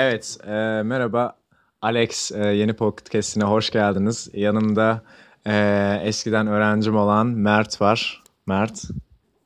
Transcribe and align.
Evet, 0.00 0.38
e, 0.46 0.50
merhaba 0.82 1.36
Alex, 1.82 2.32
e, 2.32 2.46
yeni 2.46 2.72
podcastine 2.72 3.44
hoş 3.44 3.70
geldiniz. 3.70 4.28
Yanımda 4.32 5.02
e, 5.46 6.00
eskiden 6.04 6.46
öğrencim 6.46 6.96
olan 6.96 7.26
Mert 7.26 7.80
var. 7.80 8.22
Mert, 8.46 8.82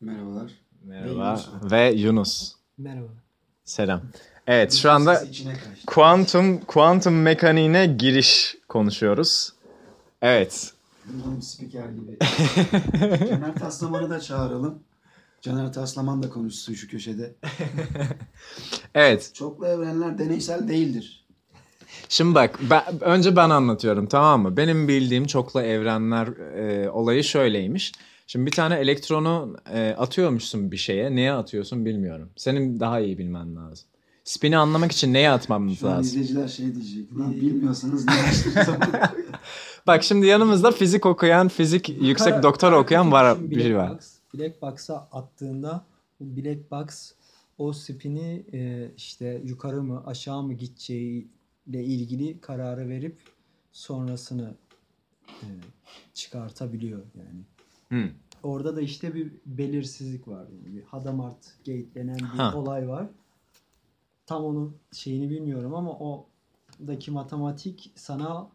Merhabalar. 0.01 0.52
merhaba. 0.84 1.41
Ve 1.62 1.93
Yunus, 1.93 2.52
Merhaba. 2.79 3.07
selam. 3.65 4.01
Evet, 4.46 4.73
şu 4.73 4.91
anda 4.91 5.23
kuantum 5.87 6.61
kuantum 6.61 7.23
mekaniğine 7.23 7.87
giriş 7.87 8.57
konuşuyoruz. 8.69 9.53
Evet, 10.23 10.73
Bildiğim 11.05 11.42
spiker 11.42 11.89
gibi. 11.89 12.19
Caner 13.28 13.55
Taslaman'ı 13.55 14.11
da 14.11 14.20
çağıralım. 14.20 14.78
Caner 15.42 15.73
Taslaman 15.73 16.23
da 16.23 16.30
konuşsun 16.30 16.74
şu 16.74 16.88
köşede. 16.88 17.34
evet. 18.95 19.30
Çoklu 19.34 19.66
evrenler 19.66 20.19
deneysel 20.19 20.69
değildir. 20.69 21.27
Şimdi 22.09 22.34
bak, 22.34 22.60
ben, 22.70 22.83
önce 23.00 23.37
ben 23.37 23.50
anlatıyorum 23.50 24.06
tamam 24.06 24.42
mı? 24.42 24.56
Benim 24.56 24.88
bildiğim 24.88 25.27
çoklu 25.27 25.60
evrenler 25.60 26.27
e, 26.56 26.91
olayı 26.91 27.24
şöyleymiş. 27.24 27.92
Şimdi 28.27 28.47
bir 28.47 28.50
tane 28.50 28.74
elektronu 28.74 29.56
e, 29.73 29.95
atıyormuşsun 29.98 30.73
bir 30.73 30.77
şeye. 30.77 31.16
Neye 31.16 31.33
atıyorsun 31.33 31.84
bilmiyorum. 31.84 32.30
Senin 32.36 32.80
daha 32.80 33.00
iyi 33.00 33.19
bilmen 33.19 33.56
lazım. 33.56 33.88
Spin'i 34.24 34.56
anlamak 34.56 34.92
için 34.92 35.12
neye 35.12 35.30
atmamız 35.30 35.78
Şu 35.78 35.88
an 35.88 35.92
lazım? 35.92 36.05
izleyiciler 36.05 36.48
şey 36.48 36.74
diyecek. 36.74 37.19
Lan 37.19 37.33
bilmiyorsanız 37.33 38.06
ne 38.06 38.12
Bak 39.86 40.02
şimdi 40.02 40.27
yanımızda 40.27 40.70
fizik 40.70 41.06
okuyan, 41.06 41.48
fizik 41.48 41.88
yüksek 41.88 42.42
doktor 42.42 42.72
okuyan 42.72 43.12
var 43.12 43.50
biri 43.50 43.74
black 43.74 43.91
var. 43.91 44.22
Black 44.34 44.62
box'a 44.62 44.97
attığında 45.12 45.84
bu 46.20 46.36
black 46.36 46.70
box 46.70 47.12
o 47.58 47.72
spini 47.72 48.47
e, 48.52 48.91
işte 48.97 49.42
yukarı 49.44 49.83
mı 49.83 50.02
aşağı 50.06 50.42
mı 50.42 50.52
gideceği 50.55 51.28
ile 51.66 51.84
ilgili 51.84 52.41
kararı 52.41 52.89
verip 52.89 53.16
sonrasını 53.72 54.55
e, 55.28 55.47
çıkartabiliyor 56.14 57.02
yani. 57.14 57.41
Hı. 57.89 58.11
Orada 58.42 58.77
da 58.77 58.80
işte 58.80 59.14
bir 59.14 59.33
belirsizlik 59.47 60.28
var. 60.28 60.46
Yani 60.48 60.77
bir 60.77 60.83
Hadamard 60.83 61.42
Gate 61.58 61.94
denen 61.94 62.19
bir 62.19 62.39
Ha. 62.39 62.56
olay 62.56 62.89
var. 62.89 63.08
Tam 64.27 64.44
onun 64.44 64.77
şeyini 64.92 65.30
bilmiyorum 65.30 65.74
ama 65.74 65.98
oradaki 65.98 67.11
matematik 67.11 67.92
sana 67.94 68.50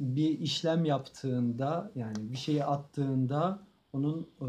bir 0.00 0.38
işlem 0.38 0.84
yaptığında 0.84 1.92
yani 1.94 2.32
bir 2.32 2.36
şeyi 2.36 2.64
attığında 2.64 3.62
onun 3.92 4.26
e, 4.40 4.46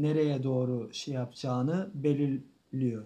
nereye 0.00 0.42
doğru 0.42 0.88
şey 0.92 1.14
yapacağını 1.14 1.90
belirliyor. 1.94 3.02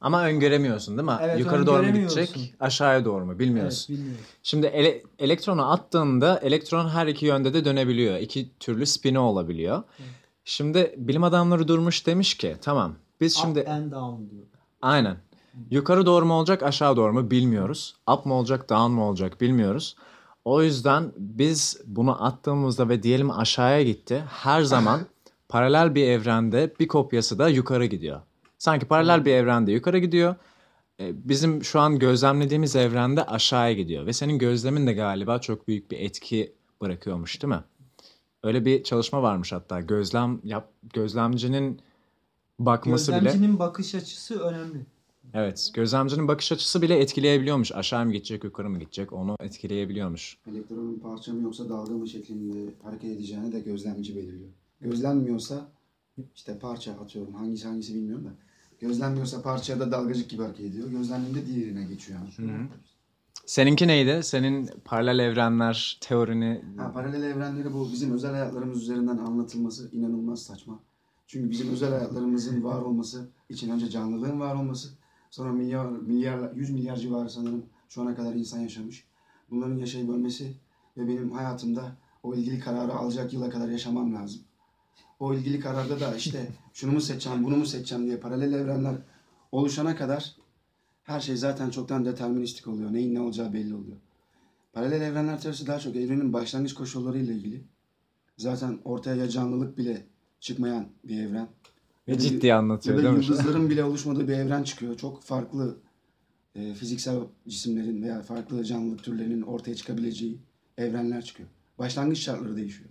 Ama 0.00 0.24
öngöremiyorsun 0.24 0.98
değil 0.98 1.08
mi? 1.08 1.16
Evet, 1.22 1.40
Yukarı 1.40 1.66
doğru 1.66 1.82
mu 1.82 1.92
gidecek, 1.92 2.54
aşağıya 2.60 3.04
doğru 3.04 3.26
mu 3.26 3.38
bilmiyorsun. 3.38 3.92
Evet, 3.94 4.00
bilmiyorum. 4.00 4.24
Şimdi 4.42 4.66
ele- 4.66 5.02
elektronu 5.18 5.70
attığında 5.72 6.38
elektron 6.38 6.88
her 6.88 7.06
iki 7.06 7.26
yönde 7.26 7.54
de 7.54 7.64
dönebiliyor. 7.64 8.16
İki 8.16 8.50
türlü 8.60 8.86
spini 8.86 9.18
olabiliyor. 9.18 9.82
Evet. 9.98 10.08
Şimdi 10.44 10.94
bilim 10.96 11.24
adamları 11.24 11.68
durmuş 11.68 12.06
demiş 12.06 12.34
ki 12.36 12.56
tamam 12.62 12.94
biz 13.20 13.36
şimdi 13.36 13.60
Up 13.60 13.68
and 13.68 13.92
down 13.92 14.30
diyor. 14.30 14.46
aynen 14.82 15.16
yukarı 15.70 16.06
doğru 16.06 16.26
mu 16.26 16.34
olacak 16.34 16.62
aşağı 16.62 16.96
doğru 16.96 17.12
mu 17.12 17.30
bilmiyoruz. 17.30 17.96
Up 18.12 18.26
mı 18.26 18.34
olacak 18.34 18.68
down 18.70 18.90
mu 18.92 19.04
olacak 19.08 19.40
bilmiyoruz. 19.40 19.96
O 20.44 20.62
yüzden 20.62 21.12
biz 21.16 21.80
bunu 21.86 22.24
attığımızda 22.24 22.88
ve 22.88 23.02
diyelim 23.02 23.30
aşağıya 23.30 23.82
gitti 23.82 24.24
her 24.28 24.62
zaman 24.62 25.00
paralel 25.48 25.94
bir 25.94 26.02
evrende 26.08 26.72
bir 26.80 26.88
kopyası 26.88 27.38
da 27.38 27.48
yukarı 27.48 27.86
gidiyor. 27.86 28.20
Sanki 28.58 28.86
paralel 28.86 29.24
bir 29.24 29.32
evrende 29.34 29.72
yukarı 29.72 29.98
gidiyor. 29.98 30.34
E, 31.00 31.28
Bizim 31.28 31.64
şu 31.64 31.80
an 31.80 31.98
gözlemlediğimiz 31.98 32.76
evrende 32.76 33.24
aşağıya 33.26 33.72
gidiyor. 33.72 34.06
Ve 34.06 34.12
senin 34.12 34.38
gözlemin 34.38 34.86
de 34.86 34.92
galiba 34.92 35.38
çok 35.38 35.68
büyük 35.68 35.90
bir 35.90 35.98
etki 36.00 36.52
bırakıyormuş 36.80 37.42
değil 37.42 37.54
mi? 37.54 37.64
Öyle 38.42 38.64
bir 38.64 38.82
çalışma 38.84 39.22
varmış 39.22 39.52
hatta. 39.52 39.80
Gözlem 39.80 40.40
yap, 40.44 40.72
gözlemcinin 40.94 41.80
bakması 42.58 43.12
bile. 43.12 43.20
Gözlemcinin 43.20 43.58
bakış 43.58 43.94
açısı 43.94 44.40
önemli. 44.40 44.86
Evet, 45.34 45.70
gözlemcinin 45.74 46.28
bakış 46.28 46.52
açısı 46.52 46.82
bile 46.82 46.98
etkileyebiliyormuş. 46.98 47.72
Aşağı 47.72 48.04
mı 48.06 48.12
gidecek, 48.12 48.44
yukarı 48.44 48.70
mı 48.70 48.78
gidecek 48.78 49.12
onu 49.12 49.36
etkileyebiliyormuş. 49.40 50.38
Elektronun 50.50 50.98
parça 50.98 51.32
mı 51.32 51.42
yoksa 51.42 51.68
dalga 51.68 51.92
mı 51.94 52.08
şeklinde 52.08 52.74
hareket 52.82 53.10
edeceğini 53.10 53.52
de 53.52 53.60
gözlemci 53.60 54.16
belirliyor. 54.16 54.50
Gözlenmiyorsa 54.80 55.68
işte 56.34 56.58
parça 56.58 56.92
atıyorum 56.92 57.34
hangisi 57.34 57.68
hangisi 57.68 57.94
bilmiyorum 57.94 58.24
da. 58.24 58.30
Gözlenmiyorsa 58.80 59.42
parça 59.42 59.72
ya 59.72 59.80
da 59.80 59.90
dalgacık 59.90 60.30
gibi 60.30 60.42
hareket 60.42 60.66
ediyor. 60.66 60.88
Gözlendiğinde 60.88 61.46
diğerine 61.46 61.84
geçiyor. 61.84 62.20
Yani. 62.38 62.68
Seninki 63.46 63.88
neydi? 63.88 64.22
Senin 64.22 64.70
paralel 64.84 65.18
evrenler 65.18 65.98
teorini... 66.00 66.64
Ha, 66.76 66.92
paralel 66.92 67.22
evrenleri 67.22 67.72
bu 67.72 67.92
bizim 67.92 68.12
özel 68.12 68.30
hayatlarımız 68.30 68.82
üzerinden 68.82 69.18
anlatılması 69.18 69.90
inanılmaz 69.92 70.42
saçma. 70.42 70.80
Çünkü 71.26 71.50
bizim 71.50 71.72
özel 71.72 71.90
hayatlarımızın 71.90 72.64
var 72.64 72.82
olması 72.82 73.28
için 73.48 73.70
önce 73.70 73.90
canlılığın 73.90 74.40
var 74.40 74.54
olması, 74.54 74.88
sonra 75.30 75.52
milyar, 75.52 75.86
milyar, 75.86 76.52
yüz 76.54 76.70
milyar 76.70 76.96
civarı 76.96 77.30
sanırım 77.30 77.66
şu 77.88 78.02
ana 78.02 78.14
kadar 78.14 78.34
insan 78.34 78.58
yaşamış. 78.58 79.04
Bunların 79.50 79.76
yaşayıp 79.76 80.10
ölmesi 80.10 80.52
ve 80.96 81.08
benim 81.08 81.32
hayatımda 81.32 81.96
o 82.22 82.34
ilgili 82.34 82.60
kararı 82.60 82.92
alacak 82.92 83.32
yıla 83.32 83.50
kadar 83.50 83.68
yaşamam 83.68 84.14
lazım. 84.14 84.42
O 85.20 85.34
ilgili 85.34 85.60
kararda 85.60 86.00
da 86.00 86.16
işte 86.16 86.48
şunu 86.72 86.92
mu 86.92 87.00
seçeceğim, 87.00 87.44
bunu 87.44 87.56
mu 87.56 87.66
seçeceğim 87.66 88.06
diye 88.06 88.16
paralel 88.16 88.52
evrenler 88.52 88.94
oluşana 89.52 89.96
kadar 89.96 90.36
her 91.02 91.20
şey 91.20 91.36
zaten 91.36 91.70
çoktan 91.70 92.04
deterministik 92.04 92.68
oluyor. 92.68 92.92
Neyin 92.92 93.14
ne 93.14 93.20
olacağı 93.20 93.52
belli 93.52 93.74
oluyor. 93.74 93.96
Paralel 94.72 95.00
evrenler 95.00 95.40
teorisi 95.40 95.66
daha 95.66 95.78
çok 95.78 95.96
evrenin 95.96 96.32
başlangıç 96.32 96.74
koşullarıyla 96.74 97.34
ilgili. 97.34 97.64
Zaten 98.36 98.78
ortaya 98.84 99.16
ya 99.16 99.28
canlılık 99.28 99.78
bile 99.78 100.06
çıkmayan 100.40 100.88
bir 101.04 101.22
evren. 101.22 101.48
Ve 102.08 102.12
Ya 102.12 102.18
ciddi 102.18 102.46
Ya 102.46 102.58
anlatıyor 102.58 102.98
da 102.98 103.02
değil 103.02 103.14
mi? 103.14 103.24
yıldızların 103.24 103.70
bile 103.70 103.84
oluşmadığı 103.84 104.28
bir 104.28 104.32
evren 104.32 104.62
çıkıyor. 104.62 104.96
Çok 104.96 105.22
farklı 105.22 105.76
e, 106.54 106.74
fiziksel 106.74 107.20
cisimlerin 107.48 108.02
veya 108.02 108.22
farklı 108.22 108.64
canlılık 108.64 109.04
türlerinin 109.04 109.42
ortaya 109.42 109.74
çıkabileceği 109.74 110.38
evrenler 110.78 111.24
çıkıyor. 111.24 111.48
Başlangıç 111.78 112.18
şartları 112.18 112.56
değişiyor. 112.56 112.90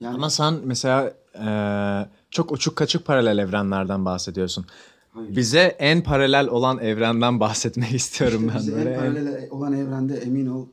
Yani 0.00 0.14
Ama 0.14 0.30
sen 0.30 0.54
mesela 0.64 1.14
eee, 1.34 2.08
çok 2.30 2.52
uçuk 2.52 2.76
kaçık 2.76 3.06
paralel 3.06 3.38
evrenlerden 3.38 4.04
bahsediyorsun. 4.04 4.66
hayır. 5.12 5.36
Bize 5.36 5.60
en 5.78 6.02
paralel 6.02 6.48
olan 6.48 6.78
evrenden 6.78 7.40
bahsetmek 7.40 7.90
istiyorum 7.94 8.48
ben. 8.54 8.58
bize 8.58 8.72
Böyle 8.76 8.90
en 8.90 8.96
paralel 8.96 9.48
olan 9.50 9.72
evrende 9.72 10.16
emin 10.16 10.46
ol 10.46 10.66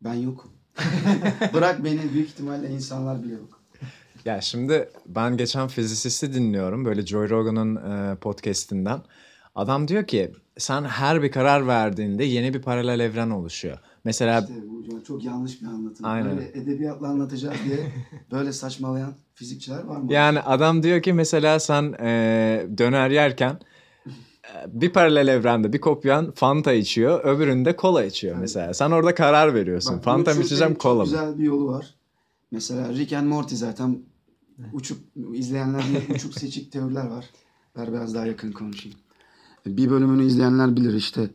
ben 0.00 0.14
yokum. 0.14 0.50
Bırak 1.54 1.84
beni 1.84 2.12
büyük 2.12 2.28
ihtimalle 2.28 2.70
insanlar 2.70 3.22
bile 3.22 3.32
yok. 3.32 3.60
Ya 4.24 4.40
şimdi 4.40 4.88
ben 5.06 5.36
geçen 5.36 5.68
fizisisti 5.68 6.34
dinliyorum 6.34 6.84
böyle 6.84 7.06
Joe 7.06 7.28
Rogan'ın 7.28 7.76
e, 7.76 8.14
podcastinden. 8.16 9.00
Adam 9.54 9.88
diyor 9.88 10.06
ki 10.06 10.32
sen 10.58 10.84
her 10.84 11.22
bir 11.22 11.32
karar 11.32 11.66
verdiğinde 11.66 12.24
yeni 12.24 12.54
bir 12.54 12.62
paralel 12.62 13.00
evren 13.00 13.30
oluşuyor. 13.30 13.78
Mesela 14.04 14.40
İşte 14.40 14.54
bu 14.68 15.04
çok 15.04 15.24
yanlış 15.24 15.62
bir 15.62 15.66
anlatım. 15.66 16.06
Aynen. 16.06 16.36
Böyle 16.36 16.48
edebiyatla 16.54 17.06
anlatacağız 17.08 17.56
diye 17.64 17.78
böyle 18.32 18.52
saçmalayan 18.52 19.14
fizikçiler 19.34 19.84
var 19.84 19.96
mı? 19.96 20.12
yani 20.12 20.40
adam 20.40 20.82
diyor 20.82 21.02
ki 21.02 21.12
mesela 21.12 21.60
sen 21.60 21.92
e, 22.00 22.66
döner 22.78 23.10
yerken 23.10 23.58
e, 24.06 24.10
bir 24.66 24.92
paralel 24.92 25.28
evrende 25.28 25.72
bir 25.72 25.80
kopyan 25.80 26.30
Fanta 26.30 26.72
içiyor, 26.72 27.24
öbüründe 27.24 27.76
kola 27.76 28.04
içiyor 28.04 28.36
mesela. 28.36 28.74
Sen 28.74 28.90
orada 28.90 29.14
karar 29.14 29.54
veriyorsun. 29.54 29.96
Bak, 29.96 30.04
Fanta 30.04 30.34
mı 30.34 30.40
içeceğim, 30.42 30.74
kola 30.74 30.98
mı? 30.98 31.04
güzel 31.04 31.38
bir 31.38 31.44
yolu 31.44 31.66
var. 31.68 31.94
Mesela 32.50 32.88
Rick 32.88 33.12
and 33.12 33.26
Morty 33.26 33.54
zaten 33.54 33.98
uçuk 34.72 34.98
izleyenler 35.34 35.82
uçuk 36.14 36.34
seçik 36.34 36.72
teoriler 36.72 37.06
var. 37.06 37.24
Ver 37.76 37.92
biraz 37.92 38.14
daha 38.14 38.26
yakın 38.26 38.52
konuşayım. 38.52 38.98
Bir 39.66 39.90
bölümünü 39.90 40.26
izleyenler 40.26 40.76
bilir 40.76 40.94
işte. 40.94 41.30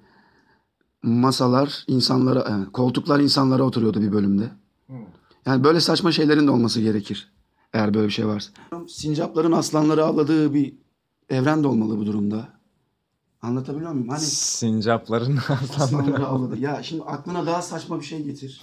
Masalar 1.03 1.83
insanlara, 1.87 2.39
e, 2.39 2.71
koltuklar 2.71 3.19
insanlara 3.19 3.63
oturuyordu 3.63 4.01
bir 4.01 4.11
bölümde. 4.11 4.49
Yani 5.45 5.63
böyle 5.63 5.79
saçma 5.79 6.11
şeylerin 6.11 6.47
de 6.47 6.51
olması 6.51 6.81
gerekir. 6.81 7.31
Eğer 7.73 7.93
böyle 7.93 8.07
bir 8.07 8.11
şey 8.13 8.27
varsa. 8.27 8.51
Sincapların 8.87 9.51
aslanları 9.51 10.05
avladığı 10.05 10.53
bir 10.53 10.73
evren 11.29 11.63
de 11.63 11.67
olmalı 11.67 11.97
bu 11.97 12.05
durumda. 12.05 12.47
Anlatabiliyor 13.41 13.91
muyum? 13.91 14.09
Hani 14.09 14.19
Sincapların 14.19 15.39
aslanları 15.79 16.27
avladı. 16.27 16.59
Ya 16.59 16.83
şimdi 16.83 17.03
aklına 17.03 17.45
daha 17.45 17.61
saçma 17.61 17.99
bir 17.99 18.05
şey 18.05 18.23
getir. 18.23 18.61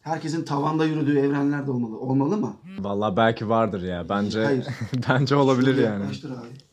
Herkesin 0.00 0.44
tavanda 0.44 0.84
yürüdüğü 0.84 1.18
evrenler 1.18 1.66
de 1.66 1.70
olmalı. 1.70 1.98
Olmalı 1.98 2.36
mı? 2.36 2.56
Vallahi 2.78 3.16
belki 3.16 3.48
vardır 3.48 3.82
ya. 3.82 4.08
Bence 4.08 4.44
Hayır. 4.44 4.66
bence 5.08 5.36
olabilir 5.36 5.76
yani. 5.76 6.00
yaklaştır 6.00 6.30
abi. 6.30 6.69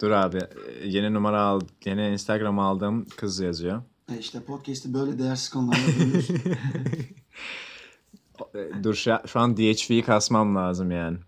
Dur 0.00 0.10
abi. 0.10 0.38
e, 0.38 0.86
Yeni 0.88 1.14
numara 1.14 1.40
al, 1.42 1.60
yeni 1.84 2.08
Instagram 2.08 2.58
aldığım 2.58 3.06
kız 3.16 3.40
yazıyor. 3.40 3.82
E 4.12 4.18
işte 4.18 4.40
podcast'i 4.42 4.94
böyle 4.94 5.18
değersiz 5.18 5.48
konularla. 5.48 5.82
E, 8.54 8.84
Dur 8.84 8.94
şu, 8.94 9.12
şu 9.26 9.40
an 9.40 9.56
DHV'yi 9.56 10.02
kasmam 10.02 10.56
lazım 10.56 10.90
yani. 10.90 11.18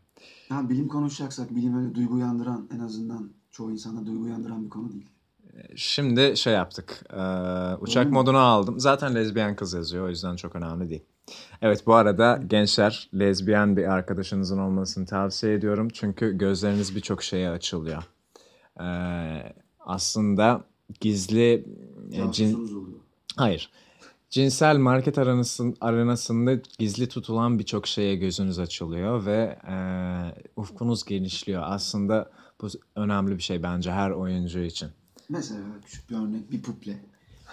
ya 0.50 0.68
bilim 0.68 0.88
konuşacaksak 0.88 1.54
bilim 1.56 1.78
öyle 1.78 1.94
duygu 1.94 2.14
uyandıran 2.14 2.68
en 2.74 2.78
azından 2.80 3.32
çoğu 3.50 3.70
insana 3.72 4.06
duygu 4.06 4.22
uyandıran 4.24 4.64
bir 4.64 4.68
konu 4.70 4.92
değil. 4.92 5.06
Şimdi 5.76 6.36
şey 6.36 6.52
yaptık. 6.52 7.04
Ee, 7.12 7.16
uçak 7.80 8.04
Oğlum. 8.04 8.14
moduna 8.14 8.40
aldım. 8.40 8.80
Zaten 8.80 9.14
lezbiyen 9.14 9.56
kız 9.56 9.72
yazıyor 9.74 10.04
o 10.06 10.08
yüzden 10.08 10.36
çok 10.36 10.56
önemli 10.56 10.90
değil. 10.90 11.02
Evet 11.62 11.86
bu 11.86 11.94
arada 11.94 12.40
gençler 12.46 13.10
lezbiyen 13.14 13.76
bir 13.76 13.84
arkadaşınızın 13.92 14.58
olmasını 14.58 15.06
tavsiye 15.06 15.54
ediyorum. 15.54 15.88
Çünkü 15.92 16.38
gözleriniz 16.38 16.96
birçok 16.96 17.22
şeye 17.22 17.50
açılıyor. 17.50 18.02
Ee, 18.82 19.52
aslında 19.80 20.64
gizli 21.00 21.64
e, 22.12 22.32
cin. 22.32 22.70
Hayır. 23.36 23.70
Cinsel 24.30 24.76
market 24.76 25.18
aranasın, 25.18 25.76
aranasında 25.80 26.54
gizli 26.78 27.08
tutulan 27.08 27.58
birçok 27.58 27.86
şeye 27.86 28.16
gözünüz 28.16 28.58
açılıyor 28.58 29.26
ve 29.26 29.58
e, 29.68 29.76
ufkunuz 30.56 31.04
genişliyor. 31.04 31.62
Aslında 31.66 32.30
bu 32.60 32.68
önemli 32.96 33.36
bir 33.36 33.42
şey 33.42 33.62
bence 33.62 33.92
her 33.92 34.10
oyuncu 34.10 34.58
için. 34.58 34.88
Mesela 35.28 35.60
küçük 35.84 36.10
bir 36.10 36.16
örnek 36.16 36.52
bir 36.52 36.62
puple. 36.62 36.98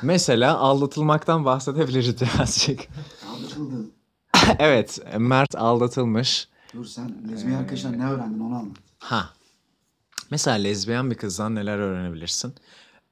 Mesela 0.02 0.58
aldatılmaktan 0.58 1.46
bahsedebiliriz 1.46 2.22
birazcık. 2.22 2.80
Aldatıldı. 3.30 3.90
evet, 4.60 5.00
Mert 5.18 5.56
aldatılmış. 5.56 6.48
Dur 6.74 6.86
sen 6.86 7.32
lezbiyen 7.32 7.58
arkadaşlar 7.58 8.00
ne 8.00 8.06
öğrendin 8.10 8.40
onu 8.40 8.56
anlat. 8.56 8.78
Ha. 9.00 9.30
Mesela 10.32 10.58
lezbiyen 10.58 11.12
bir 11.12 11.16
kızdan 11.16 11.56
neler 11.56 11.78
öğrenebilirsin? 11.78 12.54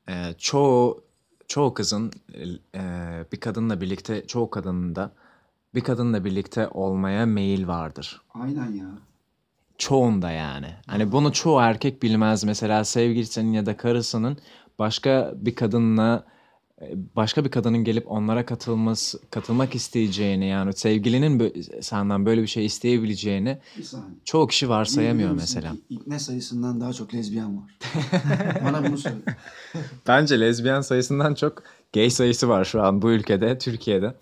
Ee, 0.10 0.34
çoğu 0.38 1.04
çoğu 1.48 1.74
kızın 1.74 2.12
e, 2.75 2.81
bir 3.31 3.40
kadınla 3.40 3.81
birlikte 3.81 4.28
çoğu 4.28 4.50
kadının 4.50 4.96
da 4.96 5.12
bir 5.75 5.81
kadınla 5.81 6.25
birlikte 6.25 6.68
olmaya 6.68 7.25
meyil 7.25 7.68
vardır. 7.68 8.22
Aynen 8.34 8.72
ya. 8.72 8.90
Çoğunda 9.78 10.31
yani. 10.31 10.74
Hani 10.88 11.12
bunu 11.12 11.34
çoğu 11.34 11.60
erkek 11.60 12.04
bilmez. 12.04 12.44
Mesela 12.44 12.84
sevgilisinin 12.84 13.54
ya 13.54 13.66
da 13.66 13.78
karısının 13.78 14.38
başka 14.80 15.34
bir 15.36 15.56
kadınla 15.56 16.25
başka 17.15 17.45
bir 17.45 17.51
kadının 17.51 17.83
gelip 17.83 18.12
onlara 18.12 18.45
katılması 18.45 19.19
katılmak 19.29 19.75
isteyeceğini 19.75 20.45
yani 20.47 20.74
sevgilinin 20.74 21.39
bö- 21.39 21.81
senden 21.83 22.25
böyle 22.25 22.41
bir 22.41 22.47
şey 22.47 22.65
isteyebileceğini 22.65 23.57
çoğu 24.25 24.47
kişi 24.47 24.69
varsayamıyor 24.69 25.31
mesela. 25.31 25.71
ki 25.71 25.81
İbne 25.89 26.19
sayısından 26.19 26.81
daha 26.81 26.94
çok 26.94 27.13
lezbiyen 27.13 27.57
var. 27.57 27.77
Bana 28.65 28.85
bunu 28.88 28.97
söyle. 28.97 29.18
Bence 30.07 30.39
lezbiyen 30.39 30.81
sayısından 30.81 31.33
çok 31.33 31.63
gay 31.94 32.09
sayısı 32.09 32.50
var 32.50 32.65
şu 32.65 32.81
an 32.81 33.01
bu 33.01 33.12
ülkede, 33.12 33.57
Türkiye'de. 33.57 34.13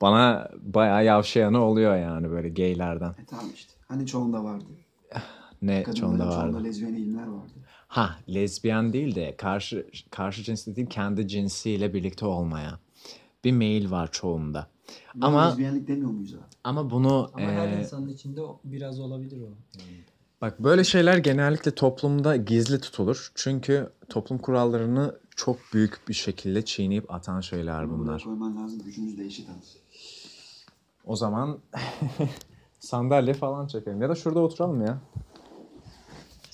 Bana 0.00 0.48
bayağı 0.62 1.04
yavşayanı 1.04 1.60
oluyor 1.64 1.96
yani 1.96 2.30
böyle 2.30 2.48
gaylerden. 2.48 3.10
E 3.10 3.24
tamam 3.30 3.46
işte. 3.54 3.72
Hani 3.88 4.06
çoğunda 4.06 4.44
vardı. 4.44 4.64
Ne 5.62 5.82
Kadınların 5.82 6.00
çoğunda 6.00 6.24
çoğunda 6.24 6.56
vardı. 6.56 6.64
lezbiyen 6.64 6.94
eğilimler 6.94 7.26
vardı. 7.26 7.52
Ha, 7.94 8.18
lezbiyen 8.34 8.92
değil 8.92 9.14
de 9.14 9.34
karşı 9.36 9.86
karşı 10.10 10.42
cinsli 10.42 10.76
değil 10.76 10.88
kendi 10.90 11.28
cinsiyle 11.28 11.94
birlikte 11.94 12.26
olmaya. 12.26 12.78
Bir 13.44 13.52
meyil 13.52 13.90
var 13.90 14.12
çoğunda. 14.12 14.66
Buna 15.14 15.26
Ama 15.26 15.48
lezbiyenlik 15.48 15.88
demiyor 15.88 16.10
muyuz 16.10 16.34
abi? 16.34 16.40
ama 16.64 16.90
bunu 16.90 17.30
Ama 17.34 17.46
her 17.46 17.78
insanın 17.78 18.08
içinde 18.08 18.40
biraz 18.64 19.00
olabilir 19.00 19.40
o. 19.40 19.44
Yani. 19.44 20.00
bak 20.40 20.60
böyle 20.60 20.84
şeyler 20.84 21.18
genellikle 21.18 21.70
toplumda 21.74 22.36
gizli 22.36 22.80
tutulur. 22.80 23.32
Çünkü 23.34 23.92
toplum 24.08 24.38
kurallarını 24.38 25.14
çok 25.36 25.56
büyük 25.72 26.00
bir 26.08 26.14
şekilde 26.14 26.64
çiğneyip 26.64 27.14
atan 27.14 27.40
şeyler 27.40 27.90
Bunu 27.90 27.98
bunlar. 27.98 28.24
koyman 28.24 28.56
lazım. 28.64 28.78
Gücünüz 28.84 29.18
de 29.18 29.24
eşit 29.24 29.48
az. 29.50 29.76
O 31.04 31.16
zaman 31.16 31.58
sandalye 32.80 33.34
falan 33.34 33.66
çekelim. 33.66 34.02
Ya 34.02 34.08
da 34.08 34.14
şurada 34.14 34.40
oturalım 34.40 34.86
ya. 34.86 34.98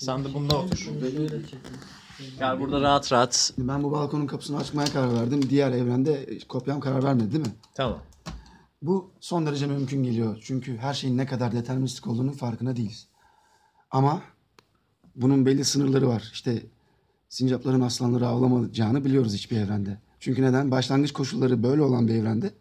Sen 0.01 0.23
de 0.25 0.33
bunda 0.33 0.57
otur. 0.57 0.89
Gel 2.39 2.59
burada 2.59 2.81
rahat 2.81 3.11
rahat. 3.11 3.53
Ben 3.57 3.83
bu 3.83 3.91
balkonun 3.91 4.27
kapısını 4.27 4.57
açmaya 4.57 4.85
karar 4.85 5.13
verdim. 5.13 5.49
Diğer 5.49 5.71
evrende 5.71 6.39
kopyam 6.47 6.79
karar 6.79 7.03
vermedi 7.03 7.31
değil 7.31 7.45
mi? 7.45 7.53
Tamam. 7.75 7.99
Bu 8.81 9.11
son 9.19 9.45
derece 9.45 9.67
mümkün 9.67 10.03
geliyor. 10.03 10.37
Çünkü 10.41 10.77
her 10.77 10.93
şeyin 10.93 11.17
ne 11.17 11.25
kadar 11.25 11.51
deterministik 11.51 12.07
olduğunun 12.07 12.31
farkına 12.31 12.75
değiliz. 12.75 13.07
Ama 13.91 14.21
bunun 15.15 15.45
belli 15.45 15.65
sınırları 15.65 16.07
var. 16.07 16.29
İşte 16.33 16.63
sincapların 17.29 17.81
aslanları 17.81 18.27
avlamayacağını 18.27 19.05
biliyoruz 19.05 19.33
hiçbir 19.33 19.57
evrende. 19.57 19.97
Çünkü 20.19 20.41
neden? 20.41 20.71
Başlangıç 20.71 21.11
koşulları 21.13 21.63
böyle 21.63 21.81
olan 21.81 22.07
bir 22.07 22.15
evrende 22.15 22.53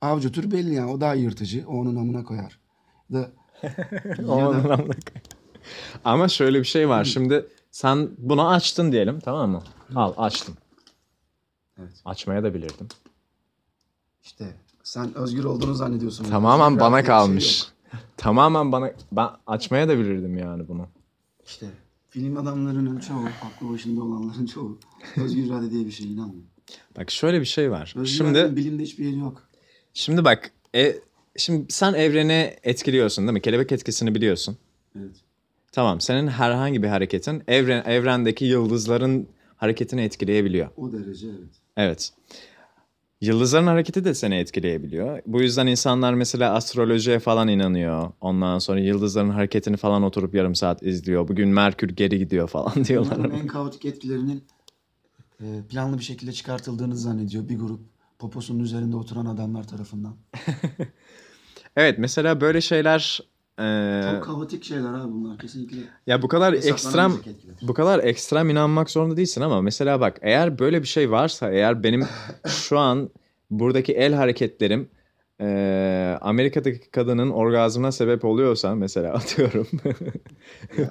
avcı 0.00 0.32
tür 0.32 0.50
belli 0.50 0.74
yani. 0.74 0.90
O 0.90 1.00
daha 1.00 1.14
yırtıcı. 1.14 1.64
O 1.68 1.72
onun 1.72 1.96
amına 1.96 2.24
koyar. 2.24 2.58
Ya 3.10 3.20
da, 3.20 3.30
ya 4.18 4.50
da 4.50 4.84
Ama 6.04 6.28
şöyle 6.28 6.58
bir 6.58 6.64
şey 6.64 6.88
var. 6.88 7.04
Şimdi 7.04 7.46
sen 7.70 8.08
bunu 8.18 8.48
açtın 8.48 8.92
diyelim 8.92 9.20
tamam 9.20 9.50
mı? 9.50 9.62
Al 9.94 10.14
açtım. 10.16 10.54
Evet. 11.78 11.92
Açmaya 12.04 12.42
da 12.42 12.54
bilirdim. 12.54 12.88
işte 14.22 14.56
sen 14.82 15.14
özgür 15.14 15.44
olduğunu 15.44 15.74
zannediyorsun. 15.74 16.24
Tamamen 16.24 16.66
Özgür 16.72 16.80
bana 16.80 16.96
bir 16.96 17.02
şey 17.02 17.06
kalmış. 17.06 17.60
yok. 17.62 18.00
Tamamen 18.16 18.72
bana 18.72 18.92
ben 19.12 19.28
açmaya 19.46 19.88
da 19.88 19.98
bilirdim 19.98 20.38
yani 20.38 20.68
bunu. 20.68 20.88
İşte 21.46 21.66
film 22.08 22.36
adamlarının 22.36 23.00
çoğu, 23.00 23.24
aklı 23.42 23.70
başında 23.72 24.02
olanların 24.02 24.46
çoğu 24.46 24.78
özgür 25.16 25.44
irade 25.44 25.70
diye 25.70 25.86
bir 25.86 25.90
şeye 25.90 26.04
inanmıyor. 26.10 26.42
Bak 26.96 27.10
şöyle 27.10 27.40
bir 27.40 27.44
şey 27.46 27.70
var. 27.70 27.94
Özgür 27.96 28.16
Şimdi 28.16 28.38
iradenin 28.38 28.56
bilimde 28.56 28.82
hiçbir 28.82 29.04
yeri 29.04 29.18
yok. 29.18 29.48
şimdi 29.94 30.24
bak 30.24 30.50
e, 30.74 30.96
şimdi 31.36 31.72
sen 31.72 31.94
evreni 31.94 32.56
etkiliyorsun 32.62 33.24
değil 33.24 33.32
mi? 33.32 33.40
Kelebek 33.42 33.72
etkisini 33.72 34.14
biliyorsun. 34.14 34.56
Evet. 34.98 35.16
Tamam 35.72 36.00
senin 36.00 36.26
herhangi 36.26 36.82
bir 36.82 36.88
hareketin 36.88 37.42
evren 37.48 37.84
evrendeki 37.84 38.44
yıldızların 38.44 39.28
hareketini 39.56 40.00
etkileyebiliyor. 40.00 40.68
O 40.76 40.92
derece 40.92 41.26
evet. 41.26 41.50
Evet. 41.76 42.12
Yıldızların 43.20 43.66
hareketi 43.66 44.04
de 44.04 44.14
seni 44.14 44.34
etkileyebiliyor. 44.34 45.22
Bu 45.26 45.42
yüzden 45.42 45.66
insanlar 45.66 46.14
mesela 46.14 46.54
astrolojiye 46.54 47.18
falan 47.18 47.48
inanıyor. 47.48 48.12
Ondan 48.20 48.58
sonra 48.58 48.80
yıldızların 48.80 49.30
hareketini 49.30 49.76
falan 49.76 50.02
oturup 50.02 50.34
yarım 50.34 50.54
saat 50.54 50.82
izliyor. 50.82 51.28
Bugün 51.28 51.48
Merkür 51.48 51.88
geri 51.88 52.18
gidiyor 52.18 52.48
falan 52.48 52.84
diyorlar. 52.84 53.30
En 53.30 53.46
kaotik 53.46 53.84
etkilerinin 53.84 54.44
e, 55.40 55.62
planlı 55.68 55.98
bir 55.98 56.04
şekilde 56.04 56.32
çıkartıldığını 56.32 56.96
zannediyor 56.96 57.48
bir 57.48 57.58
grup 57.58 57.80
poposunun 58.18 58.60
üzerinde 58.60 58.96
oturan 58.96 59.26
adamlar 59.26 59.68
tarafından. 59.68 60.16
Evet 61.76 61.98
mesela 61.98 62.40
böyle 62.40 62.60
şeyler 62.60 63.20
eee, 63.60 64.02
Çok 64.14 64.24
kaotik 64.24 64.64
şeyler 64.64 64.92
abi 64.92 65.12
bunlar 65.12 65.38
kesinlikle. 65.38 65.76
ya 66.06 66.22
bu 66.22 66.28
kadar 66.28 66.52
ekstrem 66.52 67.12
bu 67.62 67.74
kadar 67.74 67.98
ekstrem 68.04 68.50
inanmak 68.50 68.90
zorunda 68.90 69.16
değilsin 69.16 69.40
ama 69.40 69.60
mesela 69.62 70.00
bak 70.00 70.18
eğer 70.22 70.58
böyle 70.58 70.82
bir 70.82 70.86
şey 70.88 71.10
varsa 71.10 71.50
eğer 71.50 71.82
benim 71.82 72.04
şu 72.46 72.78
an 72.78 73.10
buradaki 73.50 73.92
el 73.92 74.14
hareketlerim 74.14 74.88
eee, 75.40 76.18
Amerika'daki 76.20 76.90
kadının 76.90 77.30
orgazmına 77.30 77.92
sebep 77.92 78.24
oluyorsa 78.24 78.74
mesela 78.74 79.12
atıyorum 79.14 79.66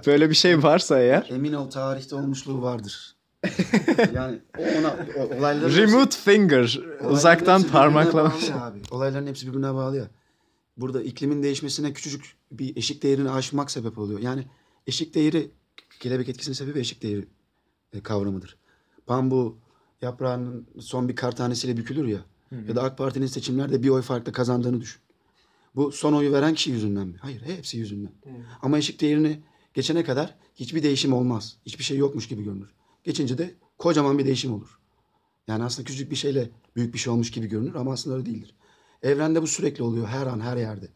böyle 0.06 0.30
bir 0.30 0.36
şey 0.36 0.64
varsa 0.64 1.00
eğer 1.00 1.28
Emin 1.32 1.54
ol 1.54 1.70
tarihte 1.70 2.16
olmuşluğu 2.16 2.62
vardır. 2.62 3.16
yani 4.16 4.40
o 4.58 4.62
ona 4.80 4.96
olayların 5.38 5.76
remote 5.78 6.18
finger 6.18 6.80
uzaktan 7.10 7.54
hepsi 7.60 7.68
birbirine 7.68 7.72
parmaklama. 7.72 8.30
bağlı 8.32 8.46
ya 8.50 8.66
abi. 8.66 8.80
Olayların 8.92 9.28
hepsi 9.28 9.48
birbirine 9.48 9.74
bağlı 9.74 9.98
ya. 9.98 10.08
Burada 10.80 11.04
iklimin 11.04 11.44
değişmesine 11.44 11.94
küçücük 11.94 12.36
bir 12.52 12.78
eşik 12.78 13.04
değerini 13.04 13.30
aşmak 13.30 13.72
sebep 13.72 13.98
oluyor. 13.98 14.20
Yani 14.20 14.46
eşik 14.88 15.16
değeri, 15.16 15.52
kelebek 16.00 16.30
etkisinin 16.30 16.56
sebebi 16.56 16.80
eşik 16.80 17.04
değeri 17.04 17.28
e, 17.94 18.04
kavramıdır. 18.04 18.58
Bambu 19.08 19.58
yaprağının 20.02 20.68
son 20.80 21.10
bir 21.10 21.16
kar 21.16 21.36
tanesiyle 21.36 21.78
bükülür 21.78 22.08
ya. 22.08 22.26
Ya 22.68 22.76
da 22.76 22.84
AK 22.84 22.98
Parti'nin 22.98 23.26
seçimlerde 23.26 23.84
bir 23.84 23.90
oy 23.90 24.02
farklı 24.02 24.32
kazandığını 24.32 24.82
düşün. 24.82 25.02
Bu 25.76 25.92
son 25.92 26.14
oyu 26.14 26.32
veren 26.32 26.54
kişi 26.54 26.72
yüzünden 26.72 27.08
mi? 27.08 27.18
Hayır, 27.22 27.42
hepsi 27.42 27.78
yüzünden. 27.78 28.12
Ama 28.62 28.78
eşik 28.78 29.02
değerini 29.02 29.40
geçene 29.74 30.04
kadar 30.04 30.36
hiçbir 30.56 30.84
değişim 30.84 31.14
olmaz. 31.14 31.58
Hiçbir 31.66 31.84
şey 31.84 31.98
yokmuş 31.98 32.28
gibi 32.28 32.44
görünür. 32.44 32.70
Geçince 33.04 33.38
de 33.38 33.56
kocaman 33.78 34.18
bir 34.18 34.26
değişim 34.26 34.54
olur. 34.54 34.80
Yani 35.48 35.64
aslında 35.64 35.88
küçük 35.88 36.12
bir 36.12 36.16
şeyle 36.16 36.50
büyük 36.76 36.94
bir 36.94 37.00
şey 37.00 37.14
olmuş 37.14 37.32
gibi 37.32 37.48
görünür 37.48 37.76
ama 37.76 37.92
aslında 37.94 38.16
öyle 38.16 38.26
değildir. 38.26 38.56
Evrende 39.03 39.41
bu 39.41 39.48
sürekli 39.48 39.84
oluyor 39.84 40.08
her 40.08 40.27
an 40.27 40.39
her 40.39 40.58
yerde. 40.58 40.89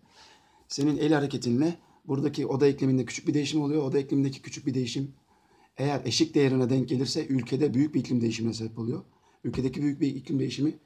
Senin 0.67 0.97
el 0.97 1.13
hareketinle 1.13 1.75
buradaki 2.07 2.47
oda 2.47 2.67
ikliminde 2.67 3.05
küçük 3.05 3.27
bir 3.27 3.33
değişim 3.33 3.61
oluyor. 3.61 3.83
Oda 3.83 3.99
iklimindeki 3.99 4.41
küçük 4.41 4.65
bir 4.65 4.73
değişim 4.73 5.11
eğer 5.77 6.01
eşik 6.05 6.35
değerine 6.35 6.69
denk 6.69 6.89
gelirse 6.89 7.27
ülkede 7.27 7.73
büyük 7.73 7.95
bir 7.95 7.99
iklim 7.99 8.21
değişimine 8.21 8.53
sebep 8.53 8.79
oluyor. 8.79 9.03
Ülkedeki 9.43 9.81
büyük 9.81 10.01
bir 10.01 10.07
iklim 10.15 10.39
değişimi 10.39 10.79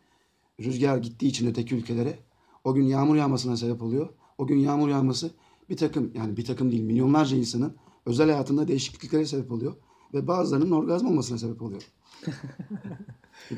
rüzgar 0.59 0.97
gittiği 0.97 1.27
için 1.27 1.47
öteki 1.47 1.75
ülkelere 1.75 2.19
o 2.63 2.73
gün 2.73 2.83
yağmur 2.83 3.15
yağmasına 3.15 3.57
sebep 3.57 3.81
oluyor. 3.81 4.09
O 4.37 4.47
gün 4.47 4.57
yağmur 4.57 4.89
yağması 4.89 5.31
bir 5.69 5.77
takım 5.77 6.11
yani 6.15 6.37
bir 6.37 6.45
takım 6.45 6.71
değil 6.71 6.83
milyonlarca 6.83 7.37
insanın 7.37 7.75
özel 8.05 8.29
hayatında 8.29 8.67
değişikliklere 8.67 9.25
sebep 9.25 9.51
oluyor. 9.51 9.75
Ve 10.13 10.27
bazılarının 10.27 10.71
orgazm 10.71 11.07
olmasına 11.07 11.37
sebep 11.37 11.61
oluyor. 11.61 11.81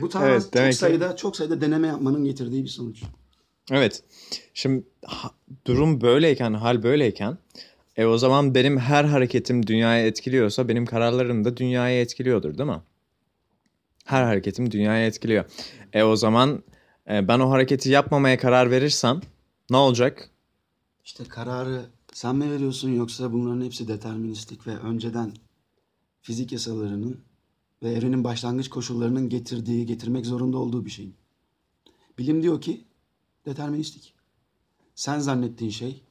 Bu 0.01 0.09
tamamen 0.09 0.31
Evet, 0.31 0.43
çok 0.53 0.67
ki- 0.71 0.75
sayıda 0.75 1.15
çok 1.15 1.35
sayıda 1.35 1.61
deneme 1.61 1.87
yapmanın 1.87 2.23
getirdiği 2.23 2.63
bir 2.63 2.69
sonuç. 2.69 3.03
Evet. 3.71 4.03
Şimdi 4.53 4.83
ha- 5.05 5.31
durum 5.67 6.01
böyleyken, 6.01 6.53
hal 6.53 6.83
böyleyken 6.83 7.38
e 7.97 8.05
o 8.05 8.17
zaman 8.17 8.55
benim 8.55 8.77
her 8.77 9.03
hareketim 9.03 9.67
dünyayı 9.67 10.05
etkiliyorsa 10.05 10.67
benim 10.67 10.85
kararlarım 10.85 11.45
da 11.45 11.57
dünyayı 11.57 12.01
etkiliyordur 12.01 12.57
değil 12.57 12.69
mi? 12.69 12.81
Her 14.05 14.23
hareketim 14.23 14.71
dünyayı 14.71 15.07
etkiliyor. 15.07 15.45
E 15.93 16.03
o 16.03 16.15
zaman 16.15 16.63
e, 17.09 17.27
ben 17.27 17.39
o 17.39 17.49
hareketi 17.49 17.89
yapmamaya 17.89 18.38
karar 18.38 18.71
verirsem 18.71 19.21
ne 19.69 19.77
olacak? 19.77 20.29
İşte 21.05 21.23
kararı 21.23 21.85
sen 22.13 22.35
mi 22.35 22.51
veriyorsun 22.51 22.89
yoksa 22.89 23.33
bunların 23.33 23.65
hepsi 23.65 23.88
deterministik 23.88 24.67
ve 24.67 24.77
önceden 24.77 25.33
fizik 26.21 26.51
yasalarının 26.51 27.21
ve 27.83 27.91
evrenin 27.91 28.23
başlangıç 28.23 28.69
koşullarının 28.69 29.29
getirdiği, 29.29 29.85
getirmek 29.85 30.25
zorunda 30.25 30.57
olduğu 30.57 30.85
bir 30.85 30.89
şey. 30.89 31.11
Bilim 32.17 32.43
diyor 32.43 32.61
ki 32.61 32.85
deterministik. 33.46 34.13
Sen 34.96 35.19
zannettiğin 35.19 35.72
şey 35.72 36.03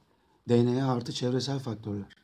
DNA 0.49 0.91
artı 0.93 1.13
çevresel 1.13 1.59
faktörler. 1.59 2.19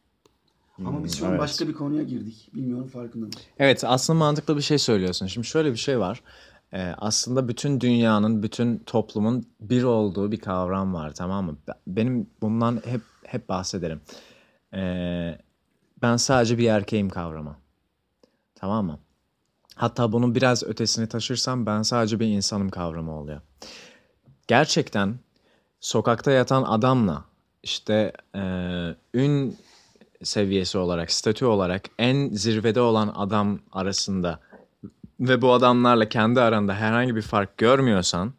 Ama 0.86 1.04
biz 1.04 1.18
şu 1.18 1.26
an 1.26 1.32
evet. 1.32 1.42
başka 1.42 1.68
bir 1.68 1.74
konuya 1.74 2.04
girdik. 2.04 2.50
Bilmiyorum 2.54 2.88
farkında 2.88 3.26
mısın? 3.26 3.42
Evet 3.60 3.84
aslında 3.84 4.20
mantıklı 4.20 4.58
bir 4.58 4.62
şey 4.62 4.78
söylüyorsun. 4.78 5.28
Şimdi 5.28 5.48
şöyle 5.48 5.72
bir 5.72 5.78
şey 5.78 6.00
var. 6.00 6.22
Ee, 6.74 6.94
aslında 6.98 7.48
bütün 7.48 7.82
dünyanın, 7.82 8.44
bütün 8.44 8.78
toplumun 8.80 9.46
bir 9.62 9.84
olduğu 9.84 10.32
bir 10.32 10.40
kavram 10.40 10.94
var 10.94 11.14
tamam 11.14 11.46
mı? 11.46 11.58
Be- 11.68 11.80
Benim 11.88 12.30
bundan 12.42 12.82
hep 12.86 13.02
hep 13.24 13.50
bahsederim. 13.50 14.02
Ee, 14.74 15.38
ben 16.02 16.18
sadece 16.18 16.58
bir 16.58 16.70
erkeğim 16.70 17.10
kavramı. 17.10 17.58
Tamam 18.56 18.86
mı? 18.86 19.00
Hatta 19.76 20.12
bunun 20.12 20.36
biraz 20.36 20.64
ötesini 20.64 21.08
taşırsam 21.08 21.66
ben 21.66 21.82
sadece 21.82 22.20
bir 22.20 22.28
insanım 22.28 22.70
kavramı 22.70 23.20
oluyor. 23.20 23.42
Gerçekten 24.48 25.16
sokakta 25.80 26.32
yatan 26.32 26.64
adamla 26.64 27.26
işte 27.64 28.14
eee, 28.36 28.96
ün 29.14 29.58
seviyesi 30.24 30.78
olarak, 30.78 31.12
statü 31.12 31.46
olarak 31.46 31.82
en 32.00 32.30
zirvede 32.30 32.82
olan 32.82 33.14
adam 33.16 33.60
arasında 33.72 34.40
ve 35.20 35.42
bu 35.42 35.54
adamlarla 35.54 36.10
kendi 36.10 36.42
aranda 36.42 36.76
herhangi 36.76 37.16
bir 37.16 37.22
fark 37.22 37.58
görmüyorsan 37.58 38.34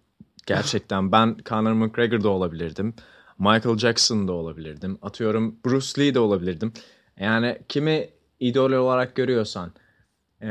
gerçekten 0.47 1.13
ben 1.13 1.37
Conor 1.47 1.73
McGregor 1.73 2.23
da 2.23 2.29
olabilirdim. 2.29 2.95
Michael 3.39 3.79
Jackson 3.79 4.29
da 4.29 4.33
olabilirdim. 4.33 4.99
Atıyorum 5.03 5.57
Bruce 5.65 6.03
Lee 6.03 6.15
de 6.15 6.19
olabilirdim. 6.21 6.73
Yani 7.21 7.59
kimi 7.69 8.09
idol 8.41 8.73
olarak 8.73 9.15
görüyorsan 9.15 9.73
eee 10.43 10.49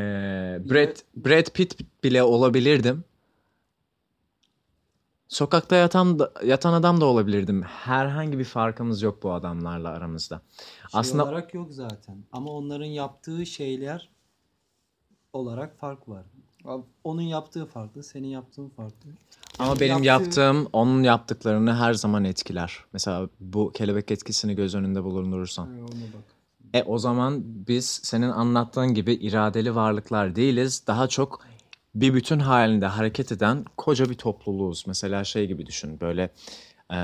Brad, 0.70 0.96
Brad 1.16 1.50
Pitt 1.54 1.78
bile 2.04 2.24
olabilirdim. 2.24 3.04
Sokakta 5.28 5.76
yatan 5.76 6.20
yatan 6.46 6.74
adam 6.74 7.02
da 7.02 7.06
olabilirdim. 7.06 7.62
Herhangi 7.64 8.40
bir 8.40 8.44
farkımız 8.44 9.02
yok 9.02 9.24
bu 9.24 9.32
adamlarla 9.34 9.90
aramızda. 9.90 10.42
Şey 10.58 11.00
Aslında 11.00 11.24
olarak 11.24 11.54
yok 11.54 11.68
zaten. 11.72 12.18
Ama 12.32 12.52
onların 12.52 12.86
yaptığı 12.86 13.46
şeyler 13.46 14.10
olarak 15.34 15.80
fark 15.80 16.10
var. 16.10 16.24
Onun 17.04 17.22
yaptığı 17.22 17.66
farklı, 17.66 18.04
senin 18.04 18.28
yaptığın 18.28 18.70
farklı. 18.70 19.10
ama 19.60 19.80
benim 19.80 20.04
yaptığı- 20.04 20.08
yaptığım 20.40 20.70
onun 20.74 21.04
yaptıklarını 21.04 21.76
her 21.76 21.94
zaman 21.94 22.24
etkiler. 22.24 22.80
Mesela 22.94 23.30
bu 23.40 23.72
kelebek 23.72 24.12
etkisini 24.12 24.56
göz 24.56 24.76
önünde 24.76 25.04
bulundurursan. 25.04 25.66
Ha, 25.66 25.72
ona 25.72 25.88
bak. 25.90 26.24
E 26.74 26.84
o 26.84 26.98
zaman 26.98 27.42
biz 27.46 27.86
senin 28.04 28.30
anlattığın 28.30 28.94
gibi 28.94 29.14
iradeli 29.14 29.76
varlıklar 29.76 30.36
değiliz. 30.36 30.84
Daha 30.88 31.08
çok 31.08 31.46
bir 31.96 32.14
bütün 32.14 32.40
halinde 32.40 32.86
hareket 32.86 33.32
eden 33.32 33.66
koca 33.78 34.10
bir 34.10 34.16
topluluğuz. 34.16 34.84
Mesela 34.88 35.24
şey 35.24 35.48
gibi 35.48 35.66
düşün 35.66 36.00
böyle 36.02 36.30
e, 36.92 36.98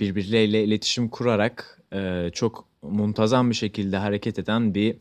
birbirleriyle 0.00 0.64
iletişim 0.64 1.08
kurarak 1.08 1.82
e, 1.92 2.30
çok 2.32 2.68
muntazam 2.82 3.50
bir 3.50 3.54
şekilde 3.54 3.96
hareket 3.96 4.38
eden 4.38 4.74
bir 4.74 4.96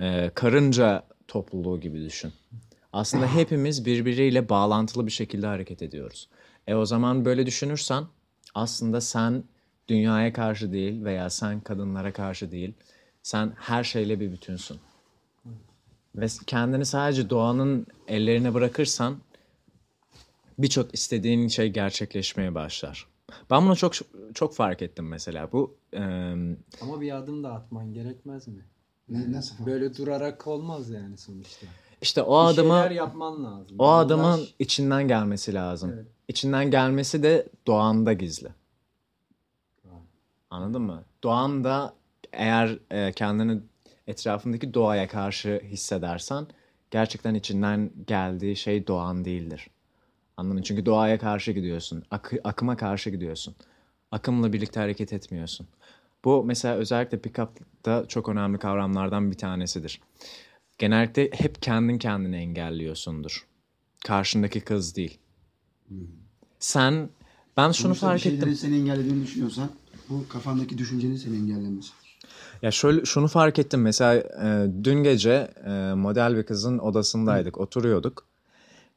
e, 0.00 0.30
karınca 0.34 1.02
topluluğu 1.28 1.80
gibi 1.80 2.04
düşün. 2.04 2.32
Aslında 2.92 3.34
hepimiz 3.34 3.86
birbiriyle 3.86 4.48
bağlantılı 4.48 5.06
bir 5.06 5.12
şekilde 5.12 5.46
hareket 5.46 5.82
ediyoruz. 5.82 6.28
E 6.66 6.74
o 6.74 6.84
zaman 6.86 7.24
böyle 7.24 7.46
düşünürsen 7.46 8.04
aslında 8.54 9.00
sen 9.00 9.44
dünyaya 9.88 10.32
karşı 10.32 10.72
değil 10.72 11.04
veya 11.04 11.30
sen 11.30 11.60
kadınlara 11.60 12.12
karşı 12.12 12.50
değil. 12.50 12.74
Sen 13.22 13.52
her 13.56 13.84
şeyle 13.84 14.20
bir 14.20 14.32
bütünsün. 14.32 14.78
Ve 16.16 16.26
kendini 16.46 16.86
sadece 16.86 17.30
doğanın 17.30 17.86
ellerine 18.08 18.54
bırakırsan 18.54 19.16
birçok 20.58 20.94
istediğin 20.94 21.48
şey 21.48 21.68
gerçekleşmeye 21.72 22.54
başlar. 22.54 23.06
Ben 23.50 23.66
bunu 23.66 23.76
çok 23.76 23.92
çok 24.34 24.54
fark 24.54 24.82
ettim 24.82 25.08
mesela. 25.08 25.52
Bu 25.52 25.76
eee, 25.92 26.00
Ama 26.82 27.00
bir 27.00 27.16
adım 27.16 27.44
da 27.44 27.52
atman 27.52 27.92
gerekmez 27.94 28.48
mi? 28.48 28.64
Ne, 29.08 29.32
nasıl? 29.32 29.66
Böyle 29.66 29.96
durarak 29.96 30.46
olmaz 30.46 30.90
yani 30.90 31.18
sonuçta. 31.18 31.66
işte 32.02 32.22
o 32.22 32.44
Bir 32.46 32.54
adımı 32.54 32.74
şeyler 32.74 32.90
yapman 32.90 33.44
lazım. 33.44 33.76
o 33.78 33.88
adamın 33.90 34.38
Ulaş- 34.38 34.54
içinden 34.58 35.08
gelmesi 35.08 35.54
lazım. 35.54 35.90
Evet. 35.94 36.06
İçinden 36.28 36.70
gelmesi 36.70 37.22
de 37.22 37.48
doğanda 37.66 38.12
gizli. 38.12 38.48
Anladın 40.50 40.82
mı? 40.82 41.04
Doğanda 41.22 41.94
eğer 42.32 42.78
e, 42.90 43.12
kendini 43.12 43.60
etrafındaki 44.06 44.74
doğaya 44.74 45.08
karşı 45.08 45.60
hissedersen 45.64 46.46
gerçekten 46.90 47.34
içinden 47.34 47.90
geldiği 48.06 48.56
şey 48.56 48.86
doğan 48.86 49.24
değildir. 49.24 49.66
Anladın 50.36 50.56
mı? 50.58 50.62
Çünkü 50.62 50.86
doğaya 50.86 51.18
karşı 51.18 51.52
gidiyorsun. 51.52 52.04
Akı- 52.10 52.40
akıma 52.44 52.76
karşı 52.76 53.10
gidiyorsun. 53.10 53.54
Akımla 54.10 54.52
birlikte 54.52 54.80
hareket 54.80 55.12
etmiyorsun. 55.12 55.66
Bu 56.24 56.44
mesela 56.44 56.74
özellikle 56.74 57.18
pick-up'ta 57.18 58.04
çok 58.08 58.28
önemli 58.28 58.58
kavramlardan 58.58 59.30
bir 59.30 59.36
tanesidir. 59.36 60.00
Genellikle 60.78 61.30
hep 61.32 61.62
kendin 61.62 61.98
kendini 61.98 62.36
engelliyorsundur. 62.36 63.46
Karşındaki 64.04 64.60
kız 64.60 64.96
değil. 64.96 65.18
Sen 66.58 67.08
ben 67.56 67.72
şunu 67.72 67.74
Sonuçta 67.94 68.06
bir 68.06 68.10
fark 68.10 68.26
ettim. 68.26 68.32
şeylerin 68.38 68.54
seni 68.54 68.76
engellediğini 68.76 69.22
düşünüyorsan 69.22 69.70
bu 70.08 70.28
kafandaki 70.28 70.78
düşüncenin 70.78 71.16
seni 71.16 71.36
engellemesi. 71.36 71.90
Ya 72.62 72.70
şöyle 72.70 73.04
şunu 73.04 73.28
fark 73.28 73.58
ettim 73.58 73.82
mesela 73.82 74.14
e, 74.14 74.66
dün 74.84 75.02
gece 75.02 75.50
e, 75.66 75.94
model 75.94 76.36
bir 76.36 76.42
kızın 76.42 76.78
odasındaydık, 76.78 77.58
oturuyorduk 77.60 78.24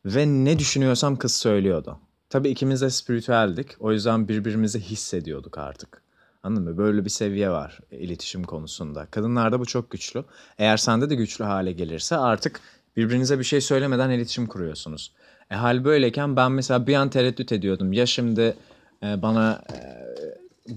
ve 0.05 0.27
ne 0.27 0.59
düşünüyorsam 0.59 1.15
kız 1.15 1.35
söylüyordu. 1.35 1.99
Tabii 2.29 2.49
ikimiz 2.49 2.81
de 2.81 2.89
spiritüeldik. 2.89 3.67
O 3.79 3.91
yüzden 3.91 4.27
birbirimizi 4.27 4.79
hissediyorduk 4.79 5.57
artık. 5.57 6.01
Anladın 6.43 6.63
mı? 6.63 6.77
Böyle 6.77 7.05
bir 7.05 7.09
seviye 7.09 7.49
var 7.49 7.79
iletişim 7.91 8.43
konusunda. 8.43 9.05
Kadınlarda 9.05 9.59
bu 9.59 9.65
çok 9.65 9.91
güçlü. 9.91 10.23
Eğer 10.57 10.77
sende 10.77 11.09
de 11.09 11.15
güçlü 11.15 11.45
hale 11.45 11.71
gelirse 11.71 12.17
artık 12.17 12.61
birbirinize 12.97 13.39
bir 13.39 13.43
şey 13.43 13.61
söylemeden 13.61 14.09
iletişim 14.09 14.47
kuruyorsunuz. 14.47 15.11
E 15.51 15.55
hal 15.55 15.83
böyleyken 15.85 16.35
ben 16.35 16.51
mesela 16.51 16.87
bir 16.87 16.95
an 16.95 17.09
tereddüt 17.09 17.51
ediyordum. 17.51 17.93
Ya 17.93 18.05
şimdi 18.05 18.55
e, 19.03 19.21
bana 19.21 19.61
e, 19.73 19.79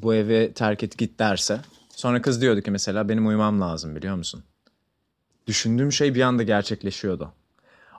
bu 0.03 0.15
evi 0.15 0.53
terk 0.55 0.83
et 0.83 0.99
git 0.99 1.19
derse. 1.19 1.61
Sonra 2.03 2.23
kız 2.23 2.41
diyordu 2.41 2.61
ki 2.61 2.71
mesela 2.71 3.09
benim 3.09 3.27
uyumam 3.27 3.61
lazım 3.61 3.97
biliyor 3.97 4.17
musun? 4.17 4.45
Düşündüğüm 5.47 5.93
şey 5.93 6.15
bir 6.15 6.21
anda 6.21 6.43
gerçekleşiyordu. 6.43 7.33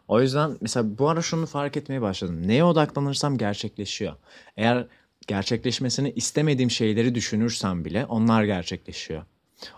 O 0.07 0.21
yüzden 0.21 0.57
mesela 0.61 0.97
bu 0.97 1.09
ara 1.09 1.21
şunu 1.21 1.45
fark 1.45 1.77
etmeye 1.77 2.01
başladım. 2.01 2.47
Neye 2.47 2.63
odaklanırsam 2.63 3.37
gerçekleşiyor. 3.37 4.15
Eğer 4.57 4.87
gerçekleşmesini 5.27 6.11
istemediğim 6.11 6.71
şeyleri 6.71 7.15
düşünürsem 7.15 7.85
bile 7.85 8.05
onlar 8.05 8.43
gerçekleşiyor. 8.43 9.23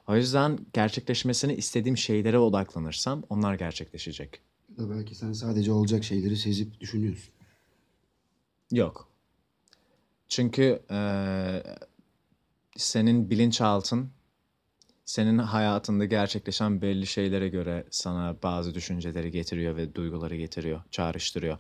O 0.08 0.16
yüzden 0.16 0.60
gerçekleşmesini 0.74 1.54
istediğim 1.56 1.98
şeylere 1.98 2.40
odaklanırsam 2.40 3.24
onlar 3.30 3.54
gerçekleşecek. 3.56 4.42
Ya 4.78 4.90
belki 4.90 5.16
sen 5.16 5.34
sadece 5.34 5.72
olacak 5.72 6.04
şeyleri 6.04 6.38
sezip 6.38 6.80
düşünüyorsun. 6.80 7.34
Yok. 8.72 9.10
Çünkü 10.28 10.82
eee, 10.92 11.64
senin 12.78 13.30
bilinçaltın 13.30 14.15
senin 15.06 15.38
hayatında 15.38 16.06
gerçekleşen 16.06 16.82
belli 16.82 17.08
şeylere 17.08 17.50
göre 17.50 17.86
sana 17.92 18.36
bazı 18.44 18.74
düşünceleri 18.76 19.32
getiriyor 19.32 19.76
ve 19.76 19.96
duyguları 19.96 20.36
getiriyor, 20.36 20.82
çağrıştırıyor. 20.92 21.58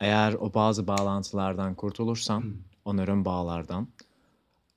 Eğer 0.00 0.32
o 0.34 0.54
bazı 0.54 0.86
bağlantılardan 0.86 1.74
kurtulursan, 1.74 2.54
o 2.84 2.96
nöron 2.96 3.24
bağlardan, 3.24 3.88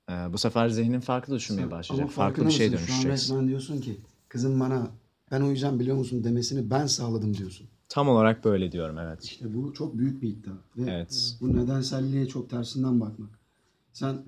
eee, 0.08 0.14
bu 0.32 0.38
sefer 0.38 0.68
zihnin 0.68 1.00
farklı 1.00 1.34
düşünmeye 1.36 1.62
Sen- 1.62 1.70
başlayacak. 1.70 2.04
ama 2.04 2.12
Farklı 2.12 2.46
bir 2.46 2.50
şeye 2.50 2.70
mısın? 2.70 2.86
Şu 2.86 2.94
an 2.94 3.12
resmen 3.12 3.48
diyorsun 3.48 3.80
ki 3.80 4.00
kızım 4.28 4.60
bana 4.60 4.90
ben 5.30 5.40
uyuyacağım 5.40 5.80
biliyor 5.80 5.96
musun 5.96 6.24
demesini 6.24 6.70
ben 6.70 6.86
sağladım 6.86 7.36
diyorsun. 7.36 7.66
Tam 7.88 8.08
olarak 8.08 8.44
böyle 8.44 8.72
diyorum 8.72 8.98
evet. 8.98 9.24
İşte 9.24 9.54
bu 9.54 9.72
çok 9.74 9.98
büyük 9.98 10.22
bir 10.22 10.28
iddia. 10.28 10.52
Ve 10.76 10.90
Evet. 10.90 11.36
bu 11.40 11.56
nedenselliğe 11.56 12.28
çok 12.28 12.50
tersinden 12.50 13.00
bakmak. 13.00 13.30
Sen 13.92 14.18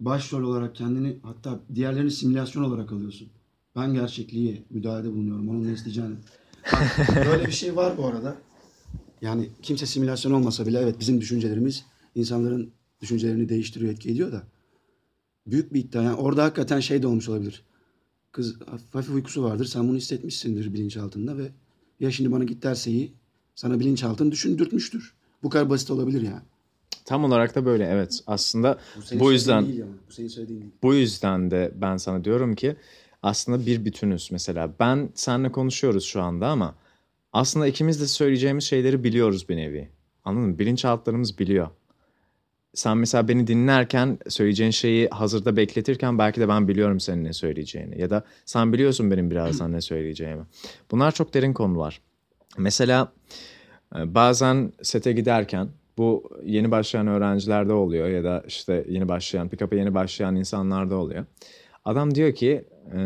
başrol 0.00 0.42
olarak 0.42 0.76
kendini 0.76 1.16
hatta 1.22 1.60
diğerlerini 1.74 2.10
simülasyon 2.10 2.62
olarak 2.62 2.92
alıyorsun. 2.92 3.28
Ben 3.76 3.94
gerçekliğe 3.94 4.62
müdahalede 4.70 5.12
bulunuyorum. 5.12 5.48
Onun 5.48 5.68
ne 5.68 5.72
isteyeceğini. 5.72 6.14
Bak, 6.72 7.26
Böyle 7.26 7.46
bir 7.46 7.52
şey 7.52 7.76
var 7.76 7.98
bu 7.98 8.06
arada. 8.06 8.36
Yani 9.22 9.48
kimse 9.62 9.86
simülasyon 9.86 10.32
olmasa 10.32 10.66
bile 10.66 10.78
evet 10.78 11.00
bizim 11.00 11.20
düşüncelerimiz 11.20 11.84
insanların 12.14 12.70
düşüncelerini 13.00 13.48
değiştiriyor, 13.48 13.92
etki 13.92 14.10
ediyor 14.10 14.32
da. 14.32 14.42
Büyük 15.46 15.74
bir 15.74 15.80
iddia. 15.80 16.02
Yani 16.02 16.16
orada 16.16 16.44
hakikaten 16.44 16.80
şey 16.80 17.02
de 17.02 17.06
olmuş 17.06 17.28
olabilir. 17.28 17.62
Kız 18.32 18.56
hafif, 18.92 19.14
uykusu 19.14 19.42
vardır. 19.42 19.64
Sen 19.64 19.88
bunu 19.88 19.96
hissetmişsindir 19.96 20.74
bilinçaltında 20.74 21.38
ve 21.38 21.50
ya 22.00 22.10
şimdi 22.10 22.32
bana 22.32 22.44
git 22.44 22.62
derse 22.62 22.90
iyi. 22.90 23.12
Sana 23.54 23.80
bilinçaltın 23.80 24.30
düşündürtmüştür. 24.30 25.14
Bu 25.42 25.48
kadar 25.48 25.70
basit 25.70 25.90
olabilir 25.90 26.22
yani. 26.22 26.42
Tam 27.08 27.24
olarak 27.24 27.54
da 27.54 27.64
böyle 27.64 27.84
evet. 27.84 28.20
Aslında 28.26 28.78
senin 29.04 29.20
bu 29.20 29.32
yüzden 29.32 29.60
söylediğin 29.60 29.78
değil 29.78 29.88
yani. 29.88 30.00
Bu 30.08 30.12
senin 30.12 30.28
söylediğin 30.28 30.60
değil. 30.60 30.72
bu 30.82 30.94
yüzden 30.94 31.50
de 31.50 31.72
ben 31.74 31.96
sana 31.96 32.24
diyorum 32.24 32.54
ki 32.54 32.76
aslında 33.22 33.66
bir 33.66 33.84
bütünüz 33.84 34.28
mesela. 34.32 34.70
Ben 34.80 35.10
seninle 35.14 35.52
konuşuyoruz 35.52 36.04
şu 36.04 36.22
anda 36.22 36.48
ama 36.48 36.74
aslında 37.32 37.66
ikimiz 37.66 38.00
de 38.00 38.06
söyleyeceğimiz 38.06 38.64
şeyleri 38.64 39.04
biliyoruz 39.04 39.48
bir 39.48 39.56
nevi. 39.56 39.88
Anladın 40.24 40.48
mı? 40.48 40.58
Bilinçaltlarımız 40.58 41.38
biliyor. 41.38 41.68
Sen 42.74 42.98
mesela 42.98 43.28
beni 43.28 43.46
dinlerken 43.46 44.18
söyleyeceğin 44.28 44.70
şeyi 44.70 45.08
hazırda 45.08 45.56
bekletirken 45.56 46.18
belki 46.18 46.40
de 46.40 46.48
ben 46.48 46.68
biliyorum 46.68 47.00
senin 47.00 47.24
ne 47.24 47.32
söyleyeceğini. 47.32 48.00
Ya 48.00 48.10
da 48.10 48.24
sen 48.46 48.72
biliyorsun 48.72 49.10
benim 49.10 49.30
birazdan 49.30 49.72
ne 49.72 49.80
söyleyeceğimi. 49.80 50.42
Bunlar 50.90 51.12
çok 51.12 51.34
derin 51.34 51.52
konular. 51.52 52.00
Mesela 52.58 53.12
e, 53.96 54.14
bazen 54.14 54.72
sete 54.82 55.12
giderken 55.12 55.68
bu 55.98 56.30
yeni 56.44 56.70
başlayan 56.70 57.06
öğrencilerde 57.06 57.72
oluyor 57.72 58.08
ya 58.08 58.24
da 58.24 58.44
işte 58.46 58.86
yeni 58.88 59.08
başlayan, 59.08 59.48
pick-up'a 59.48 59.76
yeni 59.76 59.94
başlayan 59.94 60.36
insanlarda 60.36 60.96
oluyor. 60.96 61.26
Adam 61.84 62.14
diyor 62.14 62.34
ki 62.34 62.64
e, 62.94 63.00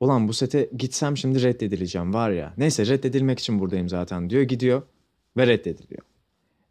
ulan 0.00 0.28
bu 0.28 0.32
sete 0.32 0.70
gitsem 0.76 1.16
şimdi 1.16 1.42
reddedileceğim 1.42 2.14
var 2.14 2.30
ya. 2.30 2.54
Neyse 2.58 2.86
reddedilmek 2.86 3.38
için 3.38 3.60
buradayım 3.60 3.88
zaten 3.88 4.30
diyor 4.30 4.42
gidiyor 4.42 4.82
ve 5.36 5.46
reddediliyor. 5.46 6.02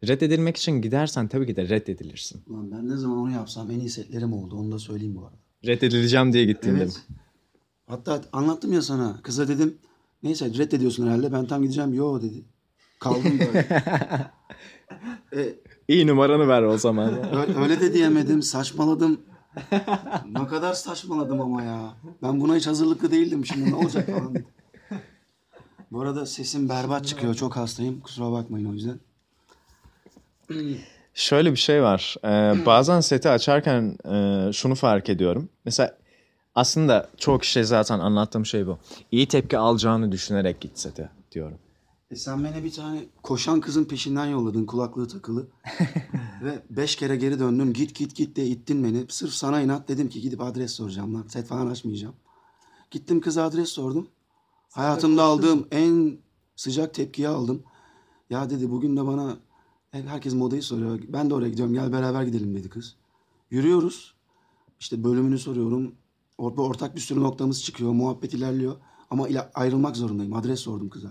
Reddedilmek 0.08 0.56
için 0.56 0.72
gidersen 0.72 1.28
tabii 1.28 1.46
ki 1.46 1.56
de 1.56 1.68
reddedilirsin. 1.68 2.42
Ulan 2.46 2.70
ben 2.72 2.88
ne 2.88 2.96
zaman 2.96 3.18
onu 3.18 3.30
yapsam 3.30 3.70
en 3.70 3.78
iyi 3.80 3.90
setlerim 3.90 4.32
oldu. 4.32 4.56
Onu 4.56 4.72
da 4.72 4.78
söyleyeyim 4.78 5.16
bu 5.16 5.20
arada. 5.20 5.36
Reddedileceğim 5.66 6.32
diye 6.32 6.44
gittiğinde. 6.44 6.82
Evet. 6.82 7.02
Hatta 7.86 8.22
anlattım 8.32 8.72
ya 8.72 8.82
sana. 8.82 9.20
Kıza 9.22 9.48
dedim 9.48 9.78
neyse 10.22 10.46
reddediyorsun 10.58 11.06
herhalde. 11.06 11.32
Ben 11.32 11.46
tam 11.46 11.62
gideceğim. 11.62 11.94
Yo 11.94 12.22
dedi. 12.22 12.44
Kaldım 12.98 13.38
böyle. 13.38 13.68
e, 15.42 15.54
İyi 15.88 16.06
numaranı 16.06 16.48
ver 16.48 16.62
o 16.62 16.78
zaman. 16.78 17.36
öyle, 17.36 17.58
öyle 17.58 17.80
de 17.80 17.94
diyemedim. 17.94 18.42
Saçmaladım. 18.42 19.20
ne 20.30 20.46
kadar 20.46 20.72
saçmaladım 20.72 21.40
ama 21.40 21.62
ya. 21.62 21.94
Ben 22.22 22.40
buna 22.40 22.56
hiç 22.56 22.66
hazırlıklı 22.66 23.10
değildim. 23.10 23.46
Şimdi 23.46 23.70
ne 23.70 23.74
olacak 23.74 24.06
falan 24.06 24.34
dedim. 24.34 24.46
Bu 25.92 26.00
arada 26.00 26.26
sesim 26.26 26.68
berbat 26.68 27.06
çıkıyor. 27.06 27.34
Çok 27.34 27.56
hastayım. 27.56 28.00
Kusura 28.00 28.32
bakmayın 28.32 28.70
o 28.70 28.72
yüzden. 28.72 29.00
Şöyle 31.14 31.52
bir 31.52 31.56
şey 31.56 31.82
var. 31.82 32.16
Ee, 32.24 32.66
bazen 32.66 33.00
seti 33.00 33.28
açarken 33.28 33.98
e, 34.14 34.52
şunu 34.52 34.74
fark 34.74 35.08
ediyorum. 35.08 35.48
Mesela 35.64 35.98
aslında 36.54 37.08
çoğu 37.16 37.38
kişi 37.38 37.64
zaten 37.64 37.98
anlattığım 37.98 38.46
şey 38.46 38.66
bu. 38.66 38.78
İyi 39.12 39.28
tepki 39.28 39.58
alacağını 39.58 40.12
düşünerek 40.12 40.60
git 40.60 40.78
sete 40.78 41.10
diyorum. 41.32 41.58
E 42.10 42.16
sen 42.16 42.44
bana 42.44 42.64
bir 42.64 42.72
tane 42.72 43.06
koşan 43.22 43.60
kızın 43.60 43.84
peşinden 43.84 44.26
yolladın 44.26 44.66
kulaklığı 44.66 45.08
takılı. 45.08 45.46
Ve 46.42 46.62
beş 46.70 46.96
kere 46.96 47.16
geri 47.16 47.38
döndüm. 47.38 47.72
Git 47.72 47.94
git 47.94 48.16
git 48.16 48.36
de 48.36 48.46
ittin 48.46 48.84
beni. 48.84 49.04
Sırf 49.08 49.32
sana 49.32 49.60
inat 49.60 49.88
dedim 49.88 50.08
ki 50.08 50.20
gidip 50.20 50.40
adres 50.40 50.72
soracağım 50.72 51.14
lan. 51.14 51.24
Set 51.28 51.46
falan 51.46 51.66
açmayacağım. 51.66 52.14
Gittim 52.90 53.20
kıza 53.20 53.44
adres 53.44 53.68
sordum. 53.68 54.08
Hayatımda 54.70 55.22
aldığım 55.22 55.66
en 55.70 56.18
sıcak 56.56 56.94
tepkiyi 56.94 57.28
aldım. 57.28 57.62
Ya 58.30 58.50
dedi 58.50 58.70
bugün 58.70 58.96
de 58.96 59.06
bana 59.06 59.36
herkes 59.90 60.34
modayı 60.34 60.62
soruyor. 60.62 61.00
Ben 61.08 61.30
de 61.30 61.34
oraya 61.34 61.48
gidiyorum 61.48 61.74
gel 61.74 61.92
beraber 61.92 62.22
gidelim 62.22 62.54
dedi 62.54 62.68
kız. 62.68 62.96
Yürüyoruz. 63.50 64.14
İşte 64.80 65.04
bölümünü 65.04 65.38
soruyorum. 65.38 65.94
Orada 66.38 66.62
ortak 66.62 66.94
bir 66.96 67.00
sürü 67.00 67.20
noktamız 67.20 67.62
çıkıyor. 67.62 67.92
Muhabbet 67.92 68.34
ilerliyor. 68.34 68.76
Ama 69.10 69.28
ila- 69.28 69.50
ayrılmak 69.54 69.96
zorundayım. 69.96 70.32
Adres 70.34 70.60
sordum 70.60 70.88
kıza. 70.88 71.08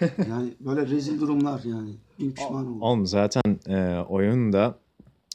Yani 0.30 0.54
böyle 0.60 0.86
rezil 0.86 1.20
durumlar 1.20 1.60
yani. 1.64 1.90
Bin 2.18 2.32
pişman 2.32 2.66
oldum. 2.66 2.82
Oğlum 2.82 3.06
zaten 3.06 3.58
e, 3.68 4.04
oyunda 4.08 4.78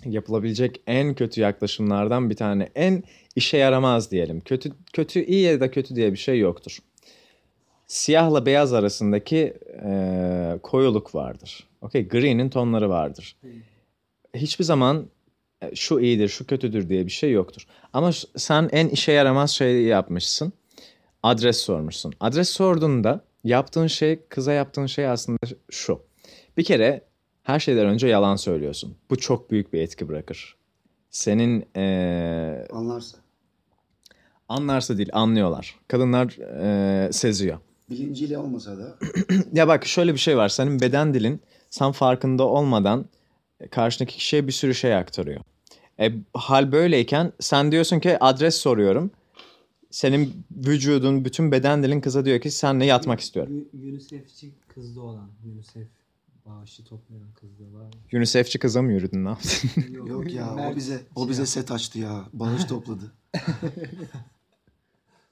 yapılabilecek 0.05 0.81
en 0.87 1.13
kötü 1.13 1.41
yaklaşımlardan 1.41 2.29
bir 2.29 2.35
tane. 2.35 2.69
En 2.75 3.03
işe 3.35 3.57
yaramaz 3.57 4.11
diyelim. 4.11 4.39
Kötü 4.41 4.71
kötü 4.93 5.23
iyi 5.23 5.41
ya 5.41 5.59
da 5.59 5.71
kötü 5.71 5.95
diye 5.95 6.11
bir 6.11 6.17
şey 6.17 6.39
yoktur. 6.39 6.79
Siyahla 7.87 8.45
beyaz 8.45 8.73
arasındaki 8.73 9.53
e, 9.85 10.59
koyuluk 10.63 11.15
vardır. 11.15 11.67
Okey, 11.81 12.07
gri'nin 12.07 12.49
tonları 12.49 12.89
vardır. 12.89 13.35
Hiçbir 14.35 14.63
zaman 14.63 15.05
e, 15.61 15.75
şu 15.75 15.99
iyidir, 15.99 16.27
şu 16.27 16.47
kötüdür 16.47 16.89
diye 16.89 17.05
bir 17.05 17.11
şey 17.11 17.31
yoktur. 17.31 17.67
Ama 17.93 18.11
sen 18.37 18.69
en 18.71 18.87
işe 18.87 19.11
yaramaz 19.11 19.51
şeyi 19.51 19.87
yapmışsın. 19.87 20.53
Adres 21.23 21.57
sormuşsun. 21.57 22.13
Adres 22.19 22.49
sorduğunda 22.49 23.23
yaptığın 23.43 23.87
şey, 23.87 24.19
kıza 24.29 24.53
yaptığın 24.53 24.85
şey 24.85 25.07
aslında 25.07 25.39
şu. 25.69 26.01
Bir 26.57 26.63
kere 26.63 27.01
her 27.43 27.59
şeyden 27.59 27.85
önce 27.85 28.07
yalan 28.07 28.35
söylüyorsun. 28.35 28.95
Bu 29.09 29.15
çok 29.17 29.51
büyük 29.51 29.73
bir 29.73 29.81
etki 29.81 30.07
bırakır. 30.09 30.55
Senin 31.09 31.65
eee, 31.75 32.67
Anlarsa. 32.71 33.17
anlarsa 34.49 34.97
değil 34.97 35.09
anlıyorlar. 35.13 35.75
Kadınlar 35.87 36.37
eee, 37.05 37.11
seziyor. 37.13 37.57
Bilinciyle 37.89 38.37
olmasa 38.37 38.77
da 38.77 38.97
Ya 39.53 39.67
bak 39.67 39.85
şöyle 39.85 40.13
bir 40.13 40.19
şey 40.19 40.37
var. 40.37 40.49
Senin 40.49 40.79
beden 40.79 41.13
dilin 41.13 41.41
sen 41.69 41.91
farkında 41.91 42.43
olmadan 42.47 43.05
karşındaki 43.71 44.17
kişiye 44.17 44.47
bir 44.47 44.51
sürü 44.51 44.75
şey 44.75 44.95
aktarıyor. 44.95 45.41
E, 45.99 46.11
hal 46.33 46.71
böyleyken 46.71 47.31
sen 47.39 47.71
diyorsun 47.71 47.99
ki 47.99 48.17
adres 48.19 48.55
soruyorum. 48.55 49.11
Senin 49.91 50.43
vücudun, 50.51 51.25
bütün 51.25 51.51
beden 51.51 51.83
dilin 51.83 52.01
kıza 52.01 52.25
diyor 52.25 52.41
ki 52.41 52.51
senle 52.51 52.85
yatmak 52.85 53.19
istiyorum. 53.19 53.65
UNICEF'çi 53.73 54.51
kızda 54.67 55.01
olan. 55.01 55.29
UNICEF 55.45 55.87
bağışı 56.45 56.83
toplayan 56.85 57.27
kızda 57.33 57.63
var. 57.79 57.93
UNICEF'çi 58.13 58.59
kıza 58.59 58.81
mı 58.81 58.93
yürüdün 58.93 59.25
ne 59.25 59.29
yaptın? 59.29 59.69
yok 60.07 60.33
ya 60.33 60.51
Mert 60.51 60.73
o 60.73 60.75
bize 60.75 61.01
o 61.15 61.21
şey 61.23 61.29
bize 61.29 61.41
yap- 61.41 61.49
set 61.49 61.71
açtı 61.71 61.99
ya. 61.99 62.25
Bağış 62.33 62.65
topladı. 62.65 63.11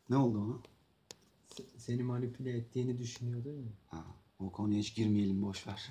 ne 0.09 0.17
oldu 0.17 0.37
ona? 0.39 0.53
Se- 1.57 1.65
Seni 1.77 2.03
manipüle 2.03 2.57
ettiğini 2.57 2.99
düşünüyor 2.99 3.43
değil 3.43 3.57
mi? 3.57 3.71
Ha, 3.87 4.05
o 4.39 4.51
konuya 4.51 4.79
hiç 4.79 4.95
girmeyelim 4.95 5.41
boş 5.41 5.67
ver. 5.67 5.89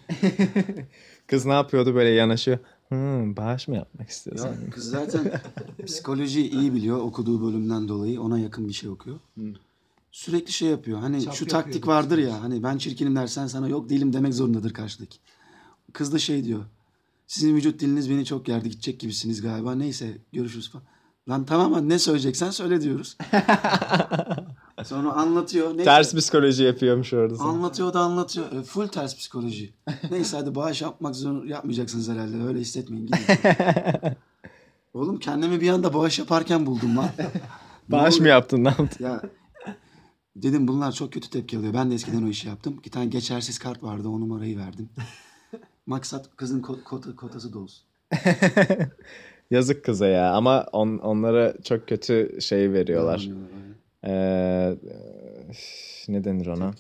Kız 1.27 1.47
ne 1.47 1.53
yapıyordu 1.53 1.95
böyle 1.95 2.11
yanaşıyor. 2.11 2.59
Hmm, 2.89 3.37
bağış 3.37 3.69
mı 3.69 3.77
yapmak 3.77 4.09
istiyorsun? 4.09 4.47
Ya 4.49 4.71
kız 4.71 4.91
zaten 4.91 5.41
psikoloji 5.87 6.51
iyi 6.51 6.75
biliyor 6.75 6.99
okuduğu 6.99 7.47
bölümden 7.47 7.89
dolayı 7.89 8.21
ona 8.21 8.39
yakın 8.39 8.69
bir 8.69 8.73
şey 8.73 8.91
okuyor. 8.91 9.19
Sürekli 10.13 10.53
şey 10.53 10.69
yapıyor. 10.69 10.99
Hani 10.99 11.23
Çap 11.25 11.35
şu 11.35 11.45
yapıyor 11.45 11.63
taktik 11.63 11.87
vardır 11.87 12.19
ya. 12.19 12.43
Hani 12.43 12.63
ben 12.63 12.79
çirkinim 12.79 13.17
dersen 13.17 13.47
sana 13.47 13.69
yok 13.69 13.89
değilim 13.89 14.13
demek 14.13 14.35
zorundadır 14.35 14.73
karşıdaki. 14.73 15.19
Kız 15.93 16.13
da 16.13 16.19
şey 16.19 16.45
diyor. 16.45 16.65
Sizin 17.27 17.57
vücut 17.57 17.81
diliniz 17.81 18.11
beni 18.11 18.25
çok 18.25 18.49
yerdi 18.49 18.71
gidecek 18.71 19.01
gibisiniz 19.01 19.43
galiba. 19.43 19.75
Neyse 19.75 20.19
görüşürüz 20.33 20.71
falan. 20.71 20.85
Lan 21.29 21.45
tamam 21.45 21.73
hadi 21.73 21.89
ne 21.89 21.99
söyleyeceksen 21.99 22.51
söyle 22.51 22.81
diyoruz. 22.81 23.19
Sonra 24.85 25.13
anlatıyor. 25.13 25.71
Neyse, 25.71 25.85
Ters 25.85 26.15
psikoloji 26.15 26.63
yapıyormuş 26.65 27.13
orada. 27.13 27.37
sana. 27.37 27.49
Anlatıyor 27.49 27.93
da 27.93 28.01
anlatıyor. 28.01 28.53
E, 28.53 28.63
full 28.63 28.89
ters 28.89 29.17
psikoloji. 29.17 29.73
Neyse 30.11 30.37
hadi 30.37 30.55
bağış 30.55 30.83
yapmak 30.83 31.17
zor 31.17 31.45
yapmayacaksınız 31.45 32.09
herhalde. 32.09 32.43
Öyle 32.43 32.59
hissetmeyin. 32.59 33.07
Gidin. 33.07 33.19
Oğlum 34.95 35.19
kendimi 35.19 35.61
bir 35.61 35.69
anda 35.69 35.95
bağış 35.95 36.19
yaparken 36.19 36.67
buldum 36.67 36.97
lan. 36.97 37.09
Bağış 37.89 38.21
mı 38.21 38.29
yaptın 38.29 38.65
ne 38.65 38.69
yaptın? 38.69 39.05
Ya 39.05 39.23
dedim 40.37 40.69
bunlar 40.69 40.93
çok 40.93 41.13
kötü 41.13 41.31
tepki 41.31 41.59
alıyor. 41.59 41.75
Ben 41.75 41.91
de 41.91 41.95
eskiden 41.95 42.23
o 42.23 42.29
işi 42.29 42.49
yaptım. 42.49 42.81
Bir 42.85 42.91
tane 42.91 43.07
geçersiz 43.07 43.59
kart 43.59 43.83
vardı. 43.83 44.09
O 44.09 44.21
numarayı 44.21 44.59
verdim. 44.59 44.89
Maksat 45.87 46.37
kızın 46.37 46.63
ko- 46.63 46.83
kota- 46.83 47.17
kotası 47.17 47.53
dolsun. 47.53 47.85
Yazık 49.51 49.85
kıza 49.85 50.07
ya 50.07 50.33
ama 50.33 50.67
on, 50.73 50.99
onlara 50.99 51.55
çok 51.65 51.89
kötü 51.89 52.39
şey 52.41 52.73
veriyorlar. 52.73 53.19
Vermiyorlar, 53.21 53.58
Ee, 54.05 54.77
ne 56.09 56.25
denir 56.25 56.47
ona? 56.47 56.75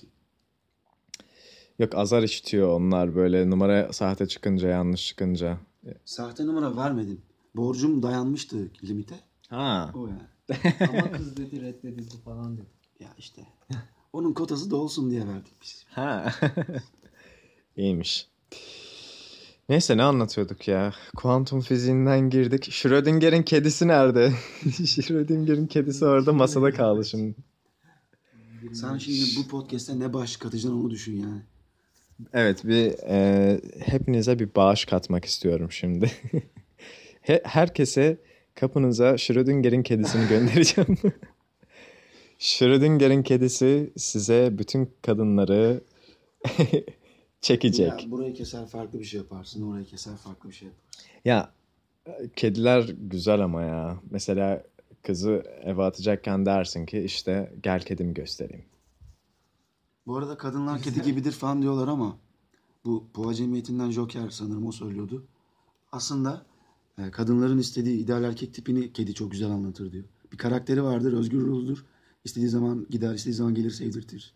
Yok 1.79 1.95
azar 1.95 2.23
işitiyor 2.23 2.69
onlar 2.69 3.15
böyle 3.15 3.51
numara 3.51 3.93
sahte 3.93 4.29
çıkınca 4.29 4.69
yanlış 4.69 5.07
çıkınca. 5.07 5.59
Sahte 6.05 6.47
numara 6.47 6.77
vermedim. 6.77 7.23
Borcum 7.57 8.03
dayanmıştı 8.03 8.71
limite. 8.85 9.15
Ha. 9.49 9.93
O 9.95 10.07
yani. 10.07 10.23
Ama 10.89 11.13
kız 11.13 11.37
dedi 11.37 11.63
reddedildi 11.63 12.17
falan 12.25 12.57
dedi. 12.57 12.67
Ya 13.01 13.09
işte. 13.19 13.43
Onun 14.13 14.33
kotası 14.33 14.71
dolsun 14.71 15.11
diye 15.11 15.29
verdik 15.29 15.53
biz. 15.63 15.85
Ha. 15.89 16.33
İyiymiş. 17.77 18.29
Neyse 19.69 19.97
ne 19.97 20.03
anlatıyorduk 20.03 20.69
ya? 20.69 20.93
Kuantum 21.17 21.61
fiziğinden 21.61 22.31
girdik. 22.31 22.73
Schrödinger'in 22.73 23.43
kedisi 23.43 23.89
nerede? 23.89 24.33
Schrödinger'in 24.87 25.67
kedisi 25.67 26.05
orada 26.05 26.33
masada 26.33 26.71
kaldı 26.71 27.05
şimdi. 27.05 27.35
Sen 28.73 28.99
şimdi 28.99 29.37
bu 29.37 29.49
podcast'te 29.49 29.99
ne 29.99 30.13
baş 30.13 30.37
katacaksın 30.37 30.81
onu 30.81 30.91
düşün 30.91 31.21
yani. 31.21 31.41
Evet 32.33 32.65
bir 32.65 32.95
e, 33.09 33.61
hepinize 33.81 34.39
bir 34.39 34.55
bağış 34.55 34.85
katmak 34.85 35.25
istiyorum 35.25 35.73
şimdi. 35.73 36.11
He- 37.21 37.43
herkese 37.45 38.19
kapınıza 38.55 39.19
Schrödinger'in 39.19 39.83
kedisini 39.83 40.29
göndereceğim. 40.29 40.97
Schrödinger'in 42.39 43.23
kedisi 43.23 43.93
size 43.97 44.59
bütün 44.59 44.91
kadınları 45.03 45.81
çekecek. 47.41 48.05
Ya 48.05 48.11
burayı 48.11 48.35
keser 48.35 48.67
farklı 48.67 48.99
bir 48.99 49.05
şey 49.05 49.21
yaparsın. 49.21 49.71
Orayı 49.71 49.85
keser 49.85 50.17
farklı 50.17 50.49
bir 50.49 50.55
şey 50.55 50.69
yaparsın. 50.69 51.11
Ya 51.25 51.53
kediler 52.37 52.95
güzel 52.99 53.41
ama 53.41 53.63
ya. 53.63 54.01
Mesela 54.11 54.63
kızı 55.03 55.43
eve 55.63 55.83
atacakken 55.83 56.47
dersin 56.47 56.87
ki 56.87 56.99
işte 56.99 57.53
gel 57.63 57.81
kedimi 57.81 58.15
göstereyim. 58.15 58.65
Bu 60.07 60.17
arada 60.17 60.37
kadınlar 60.39 60.83
kedi 60.83 61.03
gibidir 61.03 61.33
falan 61.33 61.63
diyorlar 61.63 61.89
ama 61.89 62.19
bu 62.85 63.05
Boğa 63.17 63.35
Cemiyeti'nden 63.35 63.91
Joker 63.91 64.31
sanırım 64.31 64.67
o 64.67 64.73
söylüyordu. 64.73 65.27
Aslında 65.93 66.47
e, 66.99 67.11
kadınların 67.11 67.59
istediği 67.59 67.99
ideal 67.99 68.25
erkek 68.25 68.55
tipini 68.55 68.93
kedi 68.93 69.15
çok 69.15 69.31
güzel 69.31 69.51
anlatır 69.51 69.93
diyor. 69.93 70.05
Bir 70.33 70.39
karakteri 70.39 70.83
vardır, 70.85 71.13
özgür 71.13 71.41
ruhludur. 71.41 71.85
İstediği 72.25 72.49
zaman 72.49 72.87
gider, 72.91 73.15
istediği 73.15 73.35
zaman 73.35 73.55
gelir 73.55 73.71
sevdirtir. 73.71 74.35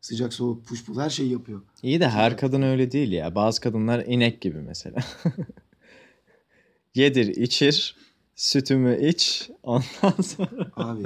Sıcak 0.00 0.32
soğuk, 0.32 0.66
push 0.66 0.84
pull 0.84 1.00
her 1.00 1.10
şeyi 1.10 1.32
yapıyor. 1.32 1.62
İyi 1.82 2.00
de 2.00 2.08
her 2.08 2.36
kadın 2.36 2.62
öyle 2.62 2.92
değil 2.92 3.12
ya. 3.12 3.34
Bazı 3.34 3.60
kadınlar 3.60 4.04
inek 4.06 4.40
gibi 4.40 4.58
mesela. 4.58 4.96
Yedir, 6.94 7.26
içir, 7.26 7.96
sütümü 8.36 9.08
iç. 9.08 9.50
Ondan 9.62 10.22
sonra 10.22 10.70
Abi 10.76 11.02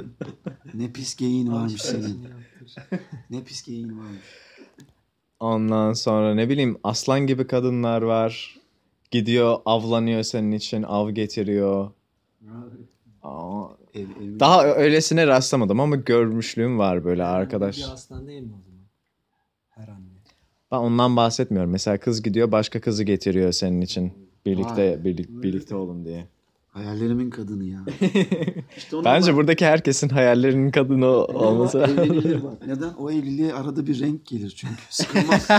ne 0.73 0.91
pis 0.91 1.15
geyiğin 1.15 1.51
varmış 1.51 1.81
senin. 1.81 2.23
Ne 3.29 3.43
pis 3.45 3.63
geyiğin 3.63 3.99
varmış. 3.99 4.25
ondan 5.39 5.93
sonra 5.93 6.35
ne 6.35 6.49
bileyim 6.49 6.77
aslan 6.83 7.27
gibi 7.27 7.47
kadınlar 7.47 8.01
var. 8.01 8.57
Gidiyor 9.11 9.57
avlanıyor 9.65 10.23
senin 10.23 10.51
için, 10.51 10.83
av 10.83 11.09
getiriyor. 11.09 11.91
Aa, 13.23 13.65
Ev, 13.93 14.01
ev, 14.01 14.39
daha 14.39 14.65
öylesine 14.65 15.27
rastlamadım 15.27 15.79
ama 15.79 15.95
görmüşlüğüm 15.95 16.79
var 16.79 17.05
böyle 17.05 17.23
arkadaş. 17.23 17.77
Bir 17.77 17.93
aslan 17.93 18.27
değil 18.27 18.41
mi? 18.41 18.53
Her 19.75 19.87
anne. 19.87 20.07
Ben 20.71 20.77
ondan 20.77 21.15
bahsetmiyorum. 21.15 21.71
Mesela 21.71 21.97
kız 21.97 22.23
gidiyor 22.23 22.51
başka 22.51 22.81
kızı 22.81 23.03
getiriyor 23.03 23.51
senin 23.51 23.81
için. 23.81 24.13
Birlikte 24.45 24.89
Vay. 24.97 25.03
birlik, 25.05 25.29
birlikte 25.29 25.75
olun 25.75 26.05
diye. 26.05 26.27
Hayallerimin 26.69 27.29
kadını 27.29 27.63
ya. 27.63 27.79
İşte 28.77 28.97
Bence 29.05 29.31
bak- 29.31 29.37
buradaki 29.37 29.65
herkesin 29.65 30.09
hayallerinin 30.09 30.71
kadını 30.71 31.07
olması. 31.07 31.79
evlenilir 31.79 32.43
bak. 32.43 32.53
Neden? 32.67 32.93
O 32.93 33.11
evliliğe 33.11 33.53
arada 33.53 33.87
bir 33.87 33.99
renk 33.99 34.25
gelir 34.25 34.53
çünkü. 34.57 34.81
Sıkılmaz. 34.89 35.47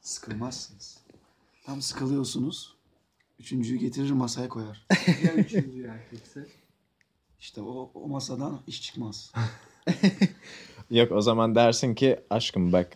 Sıkılmazsınız. 0.00 0.98
Tam 1.66 1.82
sıkılıyorsunuz. 1.82 2.74
Üçüncüyü 3.40 3.78
getirir 3.80 4.10
masaya 4.10 4.48
koyar. 4.48 4.86
Ya 5.24 5.34
üçüncü 5.34 5.84
erkekse? 5.84 6.46
İşte 7.40 7.60
o, 7.60 7.90
o 7.94 8.08
masadan 8.08 8.60
iş 8.66 8.82
çıkmaz. 8.82 9.32
Yok 10.90 11.12
o 11.12 11.20
zaman 11.20 11.54
dersin 11.54 11.94
ki 11.94 12.20
aşkım 12.30 12.72
bak 12.72 12.88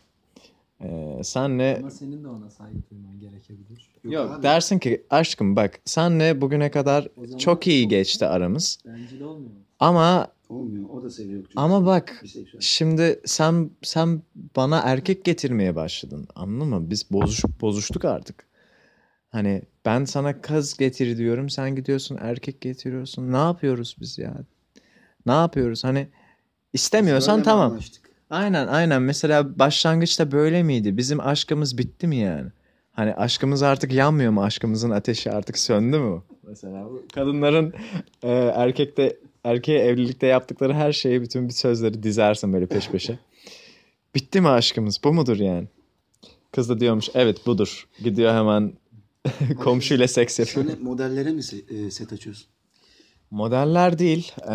e, 0.81 1.21
senle 1.25 1.77
Ama 1.81 1.91
senin 1.91 2.25
de 2.25 2.29
ona 2.29 2.51
saygı 2.51 2.79
duyman 2.91 3.21
gerekebilir. 3.21 3.91
yok 4.05 4.31
abi. 4.33 4.43
dersin 4.43 4.79
ki 4.79 5.03
aşkım 5.11 5.57
bak 5.57 5.81
senle 5.85 6.41
bugüne 6.41 6.71
kadar 6.71 7.09
O 7.17 7.27
zaman 7.27 7.39
çok 7.39 7.67
iyi 7.67 7.89
geçti 7.89 8.27
aramız 8.27 8.79
Bencil 8.87 9.21
olmuyor 9.21 9.51
mu? 9.51 9.59
ama 9.81 10.29
Olmuyor. 10.49 10.89
O 10.91 11.03
da 11.03 11.11
seviyor. 11.11 11.43
çünkü. 11.43 11.53
ama 11.61 11.87
bak 11.87 12.21
Biseksüel. 12.25 12.61
şimdi 12.61 13.21
sen 13.25 13.71
sen 13.83 14.23
bana 14.57 14.79
erkek 14.85 15.25
getirmeye 15.25 15.77
başladın 15.77 16.29
anladın 16.35 16.69
mı? 16.69 16.91
Biz 16.91 17.11
bozuş, 17.11 17.45
bozuştuk 17.61 18.05
artık. 18.05 18.47
Hani 19.29 19.63
ben 19.85 20.05
sana 20.05 20.41
kız 20.41 20.77
getir 20.77 21.17
diyorum 21.19 21.51
sen 21.51 21.77
gidiyorsun 21.77 22.19
erkek 22.21 22.61
getiriyorsun. 22.61 23.33
Ne 23.33 23.37
yapıyoruz 23.37 23.97
biz 24.01 24.19
ya? 24.19 24.35
Ne 25.27 25.33
yapıyoruz? 25.33 25.85
Hani 25.85 26.09
istemiyorsan 26.75 27.43
tamam. 27.43 27.71
anlaştık? 27.73 28.11
Aynen 28.31 28.67
aynen. 28.67 29.03
Mesela 29.03 29.59
başlangıçta 29.59 30.33
böyle 30.33 30.63
miydi? 30.63 30.97
Bizim 30.97 31.21
aşkımız 31.21 31.79
bitti 31.79 32.07
mi 32.07 32.17
yani? 32.17 32.51
Hani 32.93 33.15
aşkımız 33.15 33.63
artık 33.63 33.93
yanmıyor 33.93 34.33
mu? 34.33 34.43
Aşkımızın 34.43 34.91
ateşi 34.91 35.33
artık 35.33 35.59
söndü 35.59 35.99
mü? 35.99 36.23
Mesela 36.43 36.85
bu 36.85 37.05
kadınların 37.15 37.75
e, 38.23 38.31
erkekte 38.33 39.17
erkeğe 39.45 39.79
evlilikte 39.79 40.27
yaptıkları 40.27 40.75
her 40.75 40.93
şeyi 40.93 41.23
bütün 41.23 41.49
bir 41.49 41.53
sözleri 41.53 42.03
dizersin 42.03 42.53
böyle 42.53 42.67
peş 42.67 42.89
peşe. 42.89 43.19
Bitti 44.15 44.41
mi 44.41 44.49
aşkımız? 44.49 45.01
Bu 45.05 45.13
mudur 45.13 45.37
yani? 45.37 45.69
Kız 46.53 46.69
da 46.69 46.81
diyormuş 46.81 47.09
evet 47.15 47.47
budur. 47.47 47.89
Gidiyor 48.05 48.35
hemen 48.35 48.73
komşuyla 49.65 50.09
seks 50.09 50.39
yapıyor. 50.39 50.67
Sen 50.67 50.83
modellere 50.83 51.33
mi 51.33 51.41
e, 51.69 51.91
set 51.91 52.13
açıyorsun? 52.13 52.47
Modeller 53.31 53.99
değil. 53.99 54.33
Ee, 54.51 54.55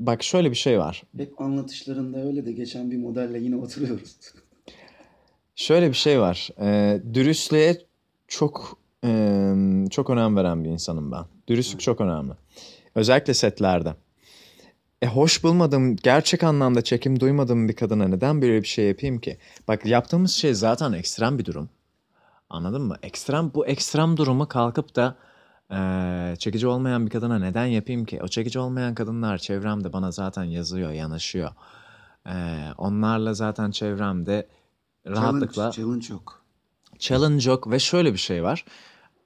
bak 0.00 0.22
şöyle 0.22 0.50
bir 0.50 0.56
şey 0.56 0.78
var. 0.78 1.02
Hep 1.16 1.40
anlatışlarında 1.40 2.18
öyle 2.24 2.46
de 2.46 2.52
geçen 2.52 2.90
bir 2.90 2.96
modelle 2.96 3.38
yine 3.38 3.56
oturuyoruz. 3.56 4.16
Şöyle 5.58 5.88
bir 5.88 5.94
şey 5.94 6.20
var. 6.20 6.50
Ee, 6.60 7.00
dürüstlüğe 7.14 7.78
çok 8.28 8.78
e, 9.04 9.52
çok 9.90 10.10
önem 10.10 10.36
veren 10.36 10.64
bir 10.64 10.68
insanım 10.68 11.12
ben. 11.12 11.24
Dürüstlük 11.48 11.80
çok 11.80 12.00
önemli. 12.00 12.32
Özellikle 12.94 13.34
setlerde. 13.34 13.94
E 15.02 15.06
hoş 15.06 15.44
bulmadığım, 15.44 15.96
gerçek 15.96 16.44
anlamda 16.44 16.82
çekim 16.82 17.20
duymadığım 17.20 17.68
bir 17.68 17.76
kadına 17.76 18.08
neden 18.08 18.42
böyle 18.42 18.62
bir 18.62 18.66
şey 18.66 18.88
yapayım 18.88 19.20
ki? 19.20 19.38
Bak 19.68 19.86
yaptığımız 19.86 20.32
şey 20.32 20.54
zaten 20.54 20.92
ekstrem 20.92 21.38
bir 21.38 21.44
durum. 21.44 21.68
Anladın 22.50 22.82
mı? 22.82 22.96
Ekstrem 23.02 23.50
bu 23.54 23.66
ekstrem 23.66 24.16
durumu 24.16 24.48
kalkıp 24.48 24.96
da 24.96 25.16
e, 25.72 26.34
çekici 26.38 26.66
olmayan 26.66 27.06
bir 27.06 27.10
kadına 27.10 27.38
neden 27.38 27.66
yapayım 27.66 28.04
ki? 28.04 28.20
O 28.22 28.28
çekici 28.28 28.58
olmayan 28.58 28.94
kadınlar 28.94 29.38
çevremde 29.38 29.92
bana 29.92 30.10
zaten 30.10 30.44
yazıyor, 30.44 30.90
yanaşıyor. 30.90 31.50
E, 32.26 32.34
onlarla 32.78 33.34
zaten 33.34 33.70
çevremde 33.70 34.48
rahatlıkla 35.06 35.70
Challenge, 35.72 35.76
challenge 35.76 36.06
yok. 36.12 36.42
challenge 36.98 37.50
yok 37.50 37.70
ve 37.70 37.78
şöyle 37.78 38.12
bir 38.12 38.18
şey 38.18 38.42
var. 38.42 38.64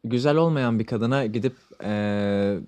Güzel 0.05 0.37
olmayan 0.37 0.79
bir 0.79 0.87
kadına 0.87 1.26
gidip 1.26 1.57
eee, 1.83 2.61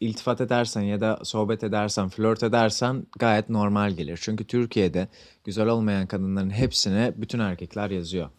iltifat 0.00 0.40
edersen 0.40 0.80
ya 0.80 1.00
da 1.00 1.18
sohbet 1.22 1.64
edersen, 1.64 2.08
flört 2.08 2.42
edersen 2.42 3.06
gayet 3.18 3.48
normal 3.50 3.90
gelir. 3.90 4.18
Çünkü 4.22 4.44
Türkiye'de 4.44 5.08
güzel 5.44 5.66
olmayan 5.68 6.06
kadınların 6.06 6.50
hepsine 6.50 7.12
bütün 7.16 7.38
erkekler 7.38 7.90
yazıyor. 7.90 8.30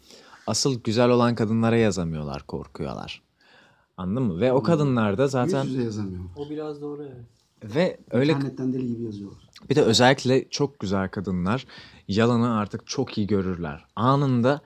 Asıl 0.47 0.83
güzel 0.83 1.09
olan 1.09 1.35
kadınlara 1.35 1.77
yazamıyorlar, 1.77 2.43
korkuyorlar. 2.43 3.21
Anladın 4.01 4.23
mı? 4.23 4.41
Ve 4.41 4.53
o 4.53 4.63
kadınlar 4.63 5.17
da 5.17 5.27
zaten 5.27 5.63
Yüz 5.63 5.71
yüze 5.71 5.83
yazamıyor. 5.83 6.23
O 6.35 6.49
biraz 6.49 6.81
doğru 6.81 7.03
evet. 7.03 7.75
ve 7.75 7.97
öyle 8.11 8.31
İnternetten 8.31 8.73
deli 8.73 8.87
gibi 8.87 9.03
yazıyorlar. 9.03 9.49
bir 9.69 9.75
de 9.75 9.81
özellikle 9.81 10.49
çok 10.49 10.79
güzel 10.79 11.09
kadınlar 11.09 11.65
yalanı 12.07 12.57
artık 12.57 12.87
çok 12.87 13.17
iyi 13.17 13.27
görürler. 13.27 13.85
Anında 13.95 14.61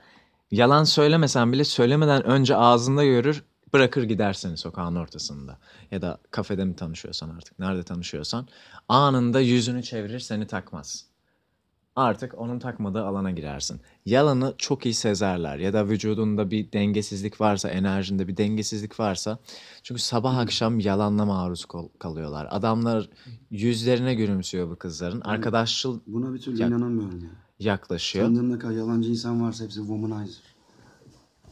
yalan 0.52 0.84
söylemesen 0.84 1.52
bile 1.52 1.64
söylemeden 1.64 2.24
önce 2.26 2.56
ağzında 2.56 3.04
görür 3.06 3.44
bırakır 3.74 4.04
gider 4.04 4.34
seni 4.34 4.58
sokağın 4.58 4.96
ortasında. 4.96 5.58
Ya 5.92 6.02
da 6.02 6.18
kafede 6.32 6.66
mi 6.66 6.76
tanışıyorsan 6.76 7.30
artık 7.30 7.60
nerede 7.60 7.84
tanışıyorsan 7.84 8.48
anında 8.90 9.40
yüzünü 9.40 9.84
çevirir 9.84 10.20
seni 10.20 10.48
takmaz. 10.48 11.06
Artık 11.96 12.34
onun 12.38 12.60
takmadığı 12.60 13.04
alana 13.06 13.32
girersin. 13.32 13.82
Yalanı 14.06 14.54
çok 14.58 14.86
iyi 14.86 14.94
sezerler 14.94 15.58
ya 15.58 15.74
da 15.74 15.88
vücudunda 15.88 16.52
bir 16.52 16.72
dengesizlik 16.72 17.42
varsa, 17.42 17.70
enerjinde 17.70 18.28
bir 18.28 18.38
dengesizlik 18.38 19.00
varsa. 19.00 19.40
Çünkü 19.84 20.02
sabah 20.02 20.38
akşam 20.38 20.80
yalanla 20.80 21.26
maruz 21.26 21.66
kal- 21.66 21.88
kalıyorlar. 22.00 22.48
Adamlar 22.52 23.10
yüzlerine 23.52 24.16
gülümsüyor 24.16 24.70
bu 24.70 24.76
kızların. 24.76 25.22
Arkadaşçıl 25.22 26.00
Buna 26.08 26.34
bir 26.34 26.40
türlü 26.40 26.62
Ya- 26.62 26.68
inanamıyorum 26.68 27.20
ya. 27.20 27.30
yaklaşıyor. 27.60 28.26
Tanıdığım 28.26 28.60
kadar 28.60 28.74
yalancı 28.74 29.10
insan 29.10 29.42
varsa 29.42 29.64
hepsi 29.64 29.80
womanizer. 29.80 30.42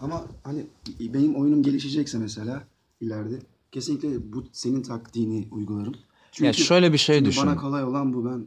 Ama 0.01 0.25
hani 0.43 0.65
benim 0.99 1.35
oyunum 1.35 1.63
gelişecekse 1.63 2.17
mesela 2.17 2.63
ileride 3.01 3.39
kesinlikle 3.71 4.33
bu 4.33 4.43
senin 4.51 4.81
taktiğini 4.81 5.47
uygularım. 5.51 5.95
Çünkü, 6.31 6.45
Ya 6.47 6.53
şöyle 6.53 6.93
bir 6.93 6.97
şey 6.97 7.15
çünkü 7.17 7.29
düşün. 7.29 7.43
bana 7.47 7.55
kolay 7.57 7.83
olan 7.83 8.13
bu 8.13 8.25
ben 8.25 8.45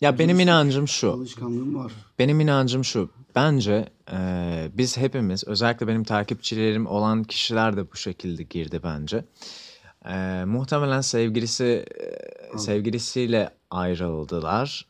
Ya 0.00 0.18
benim 0.18 0.40
inancım 0.40 0.88
şu. 0.88 1.12
alışkanlığım 1.12 1.74
var. 1.74 1.92
Benim 2.18 2.40
inancım 2.40 2.84
şu. 2.84 3.10
Bence 3.34 3.88
eee, 4.12 4.70
biz 4.74 4.96
hepimiz 4.96 5.44
özellikle 5.44 5.88
benim 5.88 6.04
takipçilerim 6.04 6.86
olan 6.86 7.24
kişiler 7.24 7.76
de 7.76 7.92
bu 7.92 7.96
şekilde 7.96 8.42
girdi 8.42 8.80
bence. 8.84 9.24
Eee, 10.06 10.44
muhtemelen 10.44 11.00
sevgilisi 11.00 11.86
eee, 12.00 12.58
sevgilisiyle 12.58 13.50
ayrıldılar 13.70 14.86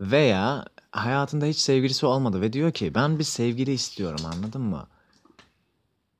veya 0.00 0.64
hayatında 0.92 1.46
hiç 1.46 1.56
sevgilisi 1.58 2.06
olmadı 2.06 2.40
ve 2.40 2.52
diyor 2.52 2.72
ki 2.72 2.94
ben 2.94 3.18
bir 3.18 3.24
sevgili 3.24 3.72
istiyorum 3.72 4.20
anladın 4.34 4.60
mı? 4.62 4.86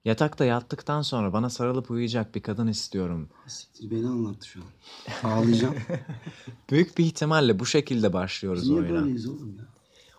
Yatakta 0.07 0.45
yattıktan 0.45 1.03
sonra 1.03 1.33
bana 1.33 1.51
sarılıp 1.51 1.91
uyuyacak 1.91 2.35
bir 2.35 2.43
kadın 2.43 2.67
istiyorum. 2.67 3.29
Siktir 3.47 3.91
beni 3.91 4.07
anlattı 4.09 4.47
şu 4.49 4.61
an. 4.61 5.31
Ağlayacağım. 5.31 5.75
Büyük 6.71 6.99
bir 6.99 7.05
ihtimalle 7.05 7.59
bu 7.59 7.67
şekilde 7.67 8.13
başlıyoruz 8.13 8.63
Biz 8.63 8.71
niye 8.71 8.81
oyuna. 8.81 9.01
böyleyiz 9.01 9.27
oğlum 9.27 9.57
ya? 9.59 9.65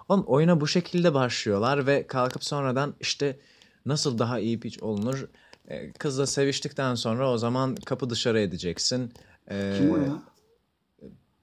Oğlum 0.09 0.23
oyuna 0.27 0.61
bu 0.61 0.67
şekilde 0.67 1.13
başlıyorlar 1.13 1.87
ve 1.87 2.07
kalkıp 2.07 2.43
sonradan 2.43 2.95
işte 2.99 3.39
nasıl 3.85 4.17
daha 4.19 4.39
iyi 4.39 4.59
piç 4.59 4.83
olunur? 4.83 5.27
Ee, 5.67 5.91
Kızla 5.91 6.27
seviştikten 6.27 6.95
sonra 6.95 7.31
o 7.31 7.37
zaman 7.37 7.75
kapı 7.75 8.09
dışarı 8.09 8.39
edeceksin. 8.39 9.13
Ee, 9.51 9.73
Kim 9.77 9.91
o 9.91 9.97
ya? 9.97 10.21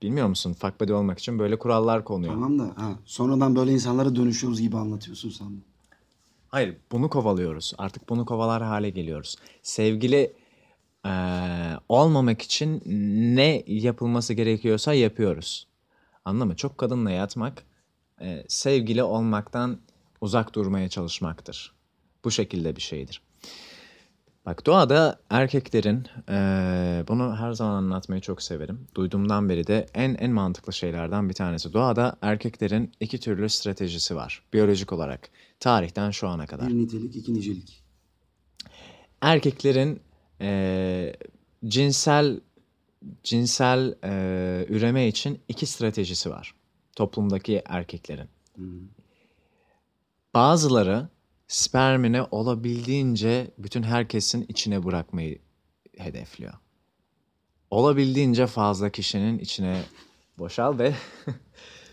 Bilmiyor 0.03 0.27
musun? 0.29 0.53
Fuck 0.53 0.81
buddy 0.81 0.93
olmak 0.93 1.19
için 1.19 1.39
böyle 1.39 1.59
kurallar 1.59 2.05
konuyor. 2.05 2.33
Tamam 2.35 2.59
da 2.59 2.73
ha, 2.77 2.99
sonradan 3.05 3.57
böyle 3.57 3.73
insanlara 3.73 4.17
dönüşüyoruz 4.17 4.61
gibi 4.61 4.77
anlatıyorsun 4.77 5.31
sandım. 5.31 5.65
Hayır, 6.55 6.77
bunu 6.93 7.11
kovalıyoruz. 7.11 7.73
Artık 7.79 8.09
bunu 8.09 8.27
kovalar 8.27 8.63
hale 8.63 8.91
geliyoruz. 8.91 9.37
Sevgili 9.63 10.33
eee, 11.05 11.13
olmamak 11.89 12.43
için 12.43 12.83
ne 13.37 13.63
yapılması 13.67 14.35
gerekiyorsa 14.35 14.95
yapıyoruz. 14.95 15.67
Anladın 16.25 16.49
mı? 16.49 16.57
Çok 16.57 16.79
kadınla 16.79 17.11
yatmak 17.11 17.63
eee, 18.21 18.45
sevgili 18.49 19.03
olmaktan 19.03 19.81
uzak 20.21 20.55
durmaya 20.55 20.89
çalışmaktır. 20.89 21.75
Bu 22.25 22.31
şekilde 22.31 22.77
bir 22.77 22.81
şeydir. 22.83 23.23
Bak 24.47 24.67
doğada 24.67 25.19
erkeklerin 25.31 26.07
eee, 26.29 27.05
bunu 27.09 27.37
her 27.37 27.53
zaman 27.53 27.75
anlatmayı 27.75 28.21
çok 28.21 28.43
severim. 28.43 28.87
Duyduğumdan 28.95 29.49
beri 29.49 29.67
de 29.67 29.87
en 29.95 30.15
en 30.15 30.31
mantıklı 30.31 30.73
şeylerden 30.73 31.29
bir 31.29 31.35
tanesi. 31.35 31.73
Doğada 31.73 32.17
erkeklerin 32.23 32.93
iki 33.01 33.21
türlü 33.21 33.49
stratejisi 33.49 34.17
var 34.17 34.43
biyolojik 34.53 34.93
olarak 34.93 35.31
tarihten 35.65 36.11
şu 36.11 36.29
ana 36.29 36.47
kadar. 36.47 36.69
Bir 36.69 36.75
nitelik, 36.75 37.17
iki 37.17 37.35
nicelik. 37.35 37.83
Erkeklerin 39.21 40.01
eee, 40.41 41.17
cinsel 41.67 42.41
cinsel 43.23 43.95
eee, 44.05 44.67
üreme 44.69 45.09
için 45.09 45.41
iki 45.49 45.67
stratejisi 45.67 46.31
var 46.31 46.55
toplumdaki 46.97 47.63
erkeklerin. 47.67 48.29
Bazıları 50.35 51.09
spermini 51.49 52.23
olabildiğince 52.23 53.51
bütün 53.59 53.83
herkesin 53.83 54.47
içine 54.49 54.85
bırakmayı 54.85 55.39
hedefliyor. 55.97 56.53
Olabildiğince 57.71 58.47
fazla 58.47 58.91
kişinin 58.91 59.39
içine 59.39 59.83
boşal 60.39 60.79
ve 60.79 60.95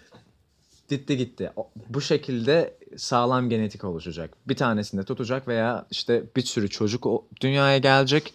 gitti 0.90 1.18
gitti. 1.18 1.52
Bu 1.90 2.02
şekilde 2.02 2.81
sağlam 2.98 3.50
genetik 3.50 3.84
oluşacak. 3.84 4.34
Bir 4.48 4.56
tanesinde 4.56 5.04
tutacak 5.04 5.48
veya 5.48 5.86
işte 5.92 6.24
bir 6.36 6.42
sürü 6.42 6.70
çocuk 6.70 7.08
dünyaya 7.42 7.78
gelecek 7.78 8.34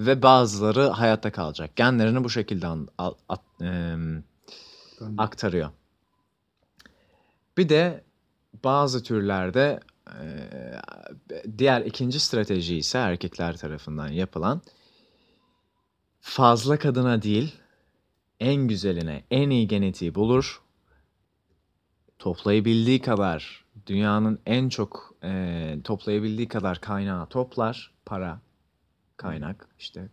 ve 0.00 0.22
bazıları 0.22 0.88
hayatta 0.88 1.32
kalacak. 1.32 1.76
Genlerini 1.76 2.24
bu 2.24 2.30
şekilde 2.30 2.66
an- 2.66 2.88
at- 3.28 3.60
em, 3.60 4.24
Tamam. 4.98 5.14
aktarıyor. 5.18 5.70
Bir 7.56 7.68
de 7.68 8.04
bazı 8.64 9.02
türlerde 9.02 9.80
e, 10.08 10.22
diğer 11.58 11.80
ikinci 11.80 12.20
strateji 12.20 12.76
ise 12.76 12.98
erkekler 12.98 13.56
tarafından 13.56 14.08
yapılan 14.08 14.62
fazla 16.20 16.78
kadına 16.78 17.22
değil 17.22 17.54
en 18.40 18.68
güzeline 18.68 19.24
en 19.30 19.50
iyi 19.50 19.68
genetiği 19.68 20.14
bulur 20.14 20.62
toplayabildiği 22.18 23.00
kadar 23.00 23.63
dünyanın 23.86 24.38
en 24.46 24.68
çok 24.68 25.14
e, 25.24 25.76
toplayabildiği 25.84 26.48
kadar 26.48 26.80
kaynağı 26.80 27.26
toplar 27.26 27.92
para 28.06 28.40
kaynak 29.16 29.68
işte 29.78 30.08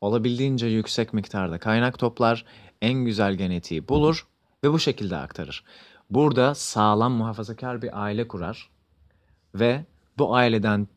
olabildiğince 0.00 0.66
yüksek 0.66 1.12
miktarda 1.12 1.58
kaynak 1.58 1.98
toplar 1.98 2.44
en 2.82 3.04
güzel 3.04 3.34
genetiği 3.34 3.88
bulur 3.88 4.26
ve 4.64 4.72
bu 4.72 4.78
şekilde 4.78 5.16
aktarır. 5.16 5.64
Burada 6.10 6.54
sağlam 6.54 7.12
muhafazakar 7.12 7.82
bir 7.82 8.02
aile 8.02 8.28
kurar 8.28 8.70
ve 9.54 9.84
bu 10.18 10.34
aileden 10.34 10.88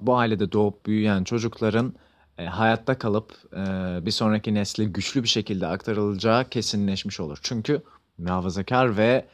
bu 0.00 0.16
ailede 0.16 0.52
doğup 0.52 0.86
büyüyen 0.86 1.24
çocukların 1.24 1.94
e, 2.38 2.46
hayatta 2.46 2.98
kalıp 2.98 3.32
e, 3.52 3.58
bir 4.06 4.10
sonraki 4.10 4.54
nesle 4.54 4.84
güçlü 4.84 5.22
bir 5.22 5.28
şekilde 5.28 5.66
aktarılacağı 5.66 6.44
kesinleşmiş 6.44 7.20
olur. 7.20 7.38
Çünkü 7.42 7.82
muhafazakar 8.18 8.96
ve 8.96 9.28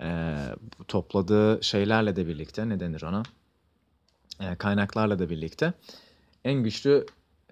e, 0.00 0.36
topladığı 0.88 1.58
şeylerle 1.62 2.16
de 2.16 2.26
birlikte 2.26 2.68
ne 2.68 2.80
denir 2.80 3.02
ona? 3.02 3.22
E, 4.40 4.54
kaynaklarla 4.54 5.18
da 5.18 5.30
birlikte 5.30 5.72
en 6.44 6.62
güçlü 6.62 7.06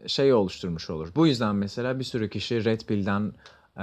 şeyi 0.06 0.34
oluşturmuş 0.34 0.90
olur. 0.90 1.12
Bu 1.16 1.26
yüzden 1.26 1.56
mesela 1.56 1.98
bir 1.98 2.04
sürü 2.04 2.30
kişi 2.30 2.64
Red 2.64 2.80
Pill'den 2.80 3.32
e, 3.76 3.82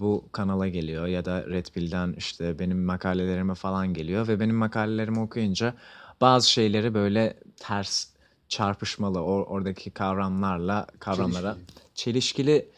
bu 0.00 0.24
kanala 0.32 0.68
geliyor 0.68 1.06
ya 1.06 1.24
da 1.24 1.46
Red 1.46 1.66
Pill'den 1.66 2.14
işte 2.18 2.58
benim 2.58 2.84
makalelerime 2.84 3.54
falan 3.54 3.94
geliyor 3.94 4.28
ve 4.28 4.40
benim 4.40 4.56
makalelerimi 4.56 5.20
okuyunca 5.20 5.74
bazı 6.20 6.50
şeyleri 6.50 6.94
böyle 6.94 7.38
ters 7.56 8.08
çarpışmalı 8.48 9.18
or- 9.18 9.44
oradaki 9.44 9.90
kavramlarla 9.90 10.86
kavramlara 11.00 11.54
Çelişkili. 11.54 11.94
çelişkili 11.94 12.68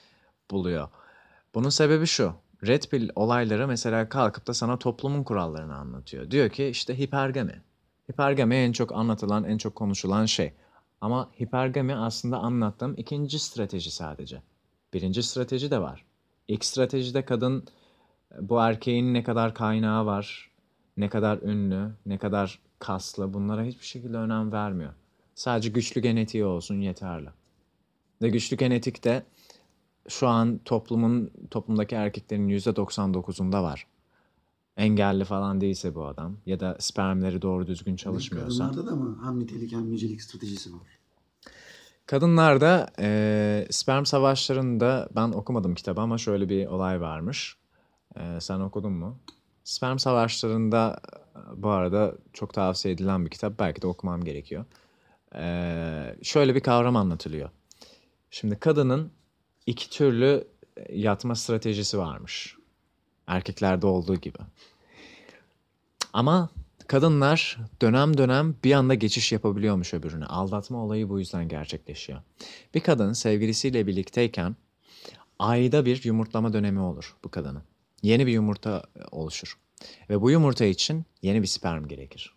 buluyor. 0.51 0.89
Bunun 1.55 1.69
sebebi 1.69 2.07
şu. 2.07 2.33
Red 2.67 2.83
Pill 2.83 3.11
olayları 3.15 3.69
mesela 3.69 4.09
kalkıp 4.09 4.47
da 4.47 4.55
sana 4.55 4.79
toplumun 4.79 5.23
kurallarını 5.23 5.77
anlatıyor. 5.77 6.31
Diyor 6.31 6.51
ki 6.51 6.67
işte 6.67 6.99
hipergami. 6.99 7.63
Hipergami 8.11 8.55
en 8.55 8.73
çok 8.73 8.93
anlatılan, 8.93 9.45
en 9.45 9.59
çok 9.59 9.75
konuşulan 9.75 10.27
şey. 10.27 10.53
Ama 11.01 11.31
hipergami 11.41 11.95
aslında 11.95 12.39
anlattığım 12.39 12.95
ikinci 12.97 13.39
strateji 13.39 13.91
sadece. 13.91 14.43
Birinci 14.95 15.23
strateji 15.23 15.71
de 15.71 15.81
var. 15.81 16.05
İlk 16.49 16.65
stratejide 16.65 17.25
kadın 17.25 17.65
bu 18.41 18.61
erkeğin 18.61 19.15
ne 19.15 19.23
kadar 19.23 19.55
kaynağı 19.55 20.07
var, 20.07 20.51
ne 20.97 21.09
kadar 21.09 21.39
ünlü, 21.39 21.91
ne 22.07 22.19
kadar 22.19 22.59
kaslı 22.79 23.35
bunlara 23.35 23.63
hiçbir 23.63 23.87
şekilde 23.87 24.17
önem 24.17 24.53
vermiyor. 24.53 24.93
Sadece 25.35 25.69
güçlü 25.69 26.01
genetiği 26.01 26.45
olsun 26.45 26.81
yeterli. 26.81 27.29
Ve 28.23 28.29
güçlü 28.29 28.57
genetik 28.57 29.05
de 29.05 29.23
şu 30.09 30.29
an 30.29 30.61
toplumun 30.65 31.31
toplumdaki 31.51 31.95
erkeklerin 31.95 32.49
%99'unda 32.49 33.63
var. 33.63 33.87
Engelli 34.77 35.25
falan 35.25 35.61
değilse 35.61 35.95
bu 35.95 36.07
adam 36.07 36.37
ya 36.47 36.61
da 36.61 36.77
spermleri 36.81 37.43
doğru 37.43 37.67
düzgün 37.67 37.97
çalışmıyorsa. 37.97 38.65
Kadınlarda 38.71 38.91
da 38.91 38.97
mı 38.97 39.19
hem 39.73 39.93
nicelik 39.93 40.23
stratejisi 40.23 40.73
var? 40.73 40.81
Kadınlarda 42.07 42.87
eee, 42.99 43.67
sperm 43.71 44.05
savaşlarında 44.05 45.09
ben 45.17 45.29
okumadım 45.29 45.75
kitabı 45.75 46.01
ama 46.01 46.19
şöyle 46.19 46.49
bir 46.49 46.67
olay 46.67 47.01
varmış. 47.01 47.57
Eee, 48.17 48.41
sen 48.41 48.61
okudun 48.61 48.93
mu? 48.93 49.19
Sperm 49.65 49.99
savaşlarında 49.99 51.01
e, 51.37 51.63
bu 51.63 51.69
arada 51.69 52.15
çok 52.33 52.55
tavsiye 52.55 52.95
edilen 52.95 53.25
bir 53.25 53.31
kitap. 53.31 53.59
Belki 53.59 53.83
de 53.83 53.87
okumam 53.87 54.25
gerekiyor. 54.25 54.65
Eee, 55.35 56.17
şöyle 56.23 56.55
bir 56.55 56.61
kavram 56.61 56.97
anlatılıyor. 56.97 57.51
Şimdi 58.31 58.59
kadının 58.59 59.13
iki 59.67 59.91
türlü 59.91 60.49
yatma 60.93 61.35
stratejisi 61.35 61.99
varmış. 61.99 62.57
Erkeklerde 63.27 63.87
olduğu 63.87 64.17
gibi. 64.17 64.39
Ama 66.13 66.51
kadınlar 66.87 67.59
dönem 67.83 68.19
dönem 68.19 68.55
bir 68.65 68.73
anda 68.73 68.95
geçiş 68.95 69.33
yapabiliyormuş 69.33 69.95
öbürüne. 69.95 70.27
Aldatma 70.27 70.85
olayı 70.85 71.09
bu 71.09 71.19
yüzden 71.19 71.49
gerçekleşiyor. 71.49 72.21
Bir 72.75 72.81
kadın 72.81 73.13
sevgilisiyle 73.13 73.87
birlikteyken 73.87 74.57
ayda 75.39 75.85
bir 75.85 76.05
yumurtlama 76.05 76.53
dönemi 76.53 76.81
olur 76.81 77.17
bu 77.25 77.31
kadının. 77.31 77.63
Yeni 78.03 78.27
bir 78.27 78.33
yumurta 78.33 78.83
e, 78.97 79.01
oluşur. 79.11 79.59
Ve 80.11 80.21
bu 80.21 80.31
yumurta 80.31 80.65
için 80.65 81.05
yeni 81.23 81.43
bir 81.43 81.47
sperm 81.47 81.89
gerekir. 81.89 82.35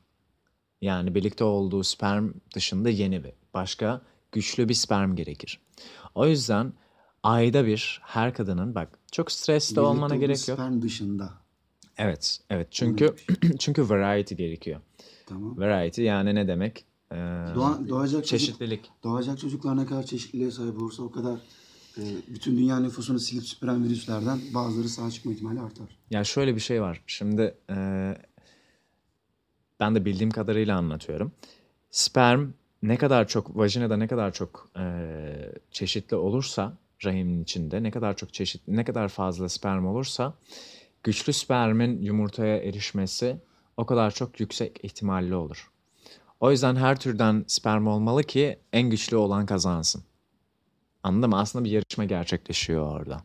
Yani 0.82 1.16
birlikte 1.16 1.44
olduğu 1.44 1.84
sperm 1.84 2.30
dışında 2.56 2.90
yeni 2.90 3.24
bir, 3.24 3.32
başka 3.54 4.02
güçlü 4.32 4.70
bir 4.70 4.74
sperm 4.74 5.16
gerekir. 5.16 5.60
O 6.16 6.28
yüzden 6.28 6.74
ayda 7.24 7.66
bir 7.66 8.02
her 8.04 8.34
kadının 8.34 8.76
bak 8.76 9.00
çok 9.12 9.32
stresli 9.32 9.80
olmana 9.82 10.16
gerek 10.16 10.48
yok. 10.48 10.60
sperm 10.60 10.82
dışında. 10.82 11.34
Evet, 11.98 12.40
evet. 12.50 12.68
Çünkü 12.72 13.16
çünkü 13.60 13.90
variety 13.90 14.36
gerekiyor. 14.36 14.80
Tamam. 15.26 15.58
Variety 15.58 16.02
yani 16.02 16.36
ne 16.36 16.48
demek? 16.48 16.86
Ee, 17.12 17.16
Doğa, 17.56 17.80
doğacak, 17.90 18.12
çocuk, 18.26 18.26
çeşitlilik. 18.26 18.92
doğacak 19.04 19.40
çocuklar 19.40 19.78
ne 19.78 19.86
kadar 19.86 20.04
çeşitliliğe 20.04 20.52
sahip 20.52 20.78
olursa 20.78 21.04
o 21.04 21.12
kadar 21.12 21.40
e, 21.98 22.02
bütün 22.28 22.58
dünya 22.58 22.80
nüfusunu 22.80 23.20
silip 23.20 23.44
süpüren 23.44 23.84
virüslerden 23.84 24.40
bazıları 24.54 24.90
sağ 24.90 25.12
çıkma 25.12 25.32
ihtimali 25.32 25.60
artar. 25.60 25.98
Ya 26.10 26.24
şöyle 26.24 26.56
bir 26.56 26.60
şey 26.60 26.82
var. 26.82 27.02
Şimdi 27.08 27.56
e, 27.70 27.76
ben 29.80 29.96
de 29.96 30.06
bildiğim 30.06 30.32
kadarıyla 30.32 30.78
anlatıyorum. 30.78 31.32
Sperm 31.92 32.48
ne 32.84 32.98
kadar 32.98 33.28
çok 33.28 33.58
vajinada 33.58 33.98
ne 33.98 34.08
kadar 34.08 34.34
çok 34.34 34.70
e, 34.78 34.84
çeşitli 35.72 36.16
olursa 36.16 36.78
rahimin 37.06 37.44
içinde 37.44 37.84
ne 37.84 37.92
kadar 37.92 38.16
çok 38.16 38.34
çeşitli 38.34 38.76
ne 38.76 38.84
kadar 38.84 39.10
fazla 39.10 39.50
sperm 39.50 39.86
olursa 39.86 40.34
güçlü 41.04 41.34
spermin 41.34 42.02
yumurtaya 42.02 42.58
erişmesi 42.58 43.38
o 43.78 43.86
kadar 43.86 44.12
çok 44.12 44.40
yüksek 44.40 44.80
ihtimalli 44.84 45.36
olur. 45.36 45.72
O 46.40 46.52
yüzden 46.52 46.76
her 46.76 47.00
türden 47.00 47.46
sperm 47.48 47.88
olmalı 47.88 48.24
ki 48.24 48.60
en 48.74 48.90
güçlü 48.90 49.18
olan 49.18 49.46
kazansın. 49.46 50.04
Anladın 51.04 51.30
mı? 51.30 51.40
Aslında 51.40 51.66
bir 51.66 51.72
yarışma 51.72 52.06
gerçekleşiyor 52.06 53.00
orada. 53.00 53.24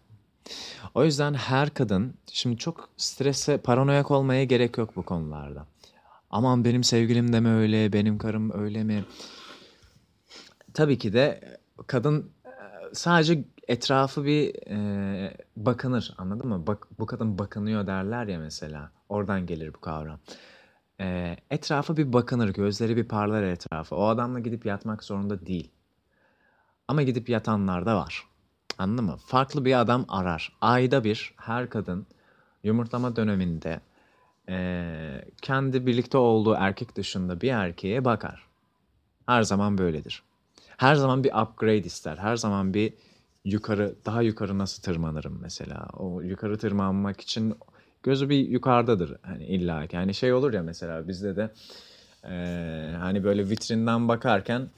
O 0.95 1.05
yüzden 1.05 1.35
her 1.35 1.71
kadın 1.71 2.15
şimdi 2.33 2.57
çok 2.57 2.89
strese, 2.97 3.59
paranoyak 3.59 4.11
olmaya 4.11 4.45
gerek 4.45 4.79
yok 4.79 4.97
bu 4.97 5.03
konularda. 5.03 5.67
Aman 6.31 6.65
benim 6.65 6.85
sevgilim 6.85 7.33
de 7.33 7.41
mi 7.41 7.49
öyle, 7.49 7.93
benim 7.93 8.19
karım 8.19 8.61
öyle 8.63 8.85
mi? 8.85 9.05
Tabii 10.75 10.99
ki 10.99 11.13
de 11.13 11.59
kadın 11.87 12.31
e, 12.45 12.51
sadece 12.93 13.45
etrafı 13.69 14.25
bir 14.25 14.55
e, 14.71 15.37
bakınır 15.57 16.15
anladın 16.19 16.49
mı? 16.49 16.67
Bak, 16.67 16.87
bu 16.99 17.07
kadın 17.07 17.39
bakınıyor 17.39 17.87
derler 17.87 18.27
ya 18.27 18.39
mesela. 18.39 18.91
Oradan 19.09 19.47
gelir 19.47 19.75
bu 19.75 19.81
kavram. 19.81 20.19
E, 21.01 21.37
etrafı 21.51 21.97
bir 21.97 22.13
bakınır, 22.13 22.49
gözleri 22.49 22.97
bir 22.97 23.09
parlar 23.09 23.43
etrafı. 23.43 23.97
O 23.97 24.07
adamla 24.07 24.41
gidip 24.41 24.67
yatmak 24.67 25.05
zorunda 25.05 25.47
değil. 25.47 25.71
Ama 26.89 27.03
gidip 27.03 27.29
yatanlar 27.29 27.87
da 27.87 27.97
var. 27.97 28.25
Anladın 28.79 29.05
mı? 29.05 29.17
Farklı 29.27 29.65
bir 29.65 29.81
adam 29.81 30.05
arar. 30.09 30.53
Ayda 30.61 31.05
bir 31.05 31.35
her 31.37 31.71
kadın 31.71 32.07
yumurtlama 32.65 33.17
döneminde 33.17 33.81
e, 34.49 35.25
kendi 35.43 35.87
birlikte 35.87 36.19
olduğu 36.19 36.55
erkek 36.55 36.97
dışında 36.97 37.41
bir 37.41 37.51
erkeğe 37.51 38.05
bakar. 38.05 38.47
Her 39.27 39.43
zaman 39.43 39.79
böyledir. 39.79 40.23
Her 40.77 40.95
zaman 40.95 41.25
bir 41.25 41.33
upgrade 41.43 41.79
ister. 41.79 42.17
Her 42.17 42.37
zaman 42.37 42.75
bir 42.75 42.95
yukarı, 43.53 43.95
daha 44.07 44.23
yukarı 44.23 44.59
nasıl 44.59 44.83
tırmanırım 44.83 45.39
mesela. 45.43 45.89
O 45.97 46.21
yukarı 46.21 46.59
tırmanmak 46.59 47.21
için 47.21 47.55
gözü 48.03 48.29
bir 48.29 48.49
yukarıdadır. 48.49 49.17
Hani 49.23 49.45
illa 49.47 49.87
ki. 49.87 49.97
Hani 49.97 50.15
şey 50.15 50.33
olur 50.33 50.53
ya 50.53 50.63
mesela 50.63 51.09
bizde 51.09 51.37
de 51.37 51.51
eee, 52.25 52.97
hani 53.01 53.25
böyle 53.25 53.51
vitrinden 53.51 54.09
bakarken 54.09 54.69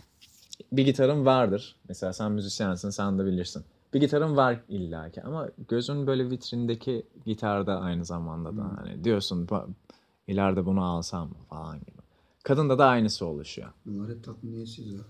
bir 0.73 0.85
gitarın 0.85 1.27
vardır. 1.27 1.77
Mesela 1.89 2.13
sen 2.13 2.33
müzisyensin, 2.33 2.91
sen 2.91 3.19
de 3.19 3.25
bilirsin. 3.27 3.65
Bir 3.95 4.01
gitarın 4.01 4.37
var 4.37 4.61
illa 4.69 5.11
ki 5.11 5.23
ama 5.23 5.49
gözün 5.69 6.07
böyle 6.07 6.31
vitrindeki 6.31 7.07
gitarda 7.27 7.81
aynı 7.81 8.05
zamanda 8.05 8.57
da 8.57 8.63
hani 8.77 9.05
diyorsun 9.05 9.47
"Ba- 9.47 9.67
ileride 10.27 10.67
bunu 10.67 10.85
alsam 10.85 11.29
mı?" 11.29 11.35
falan 11.49 11.79
gibi. 11.81 12.01
Kadında 12.43 12.79
da 12.79 12.87
aynısı 12.87 13.27
oluşuyor. 13.27 13.69
Bunlar 13.87 14.11
hep 14.11 14.25
tatminiyetsiz 14.25 14.93
ya. 14.93 15.01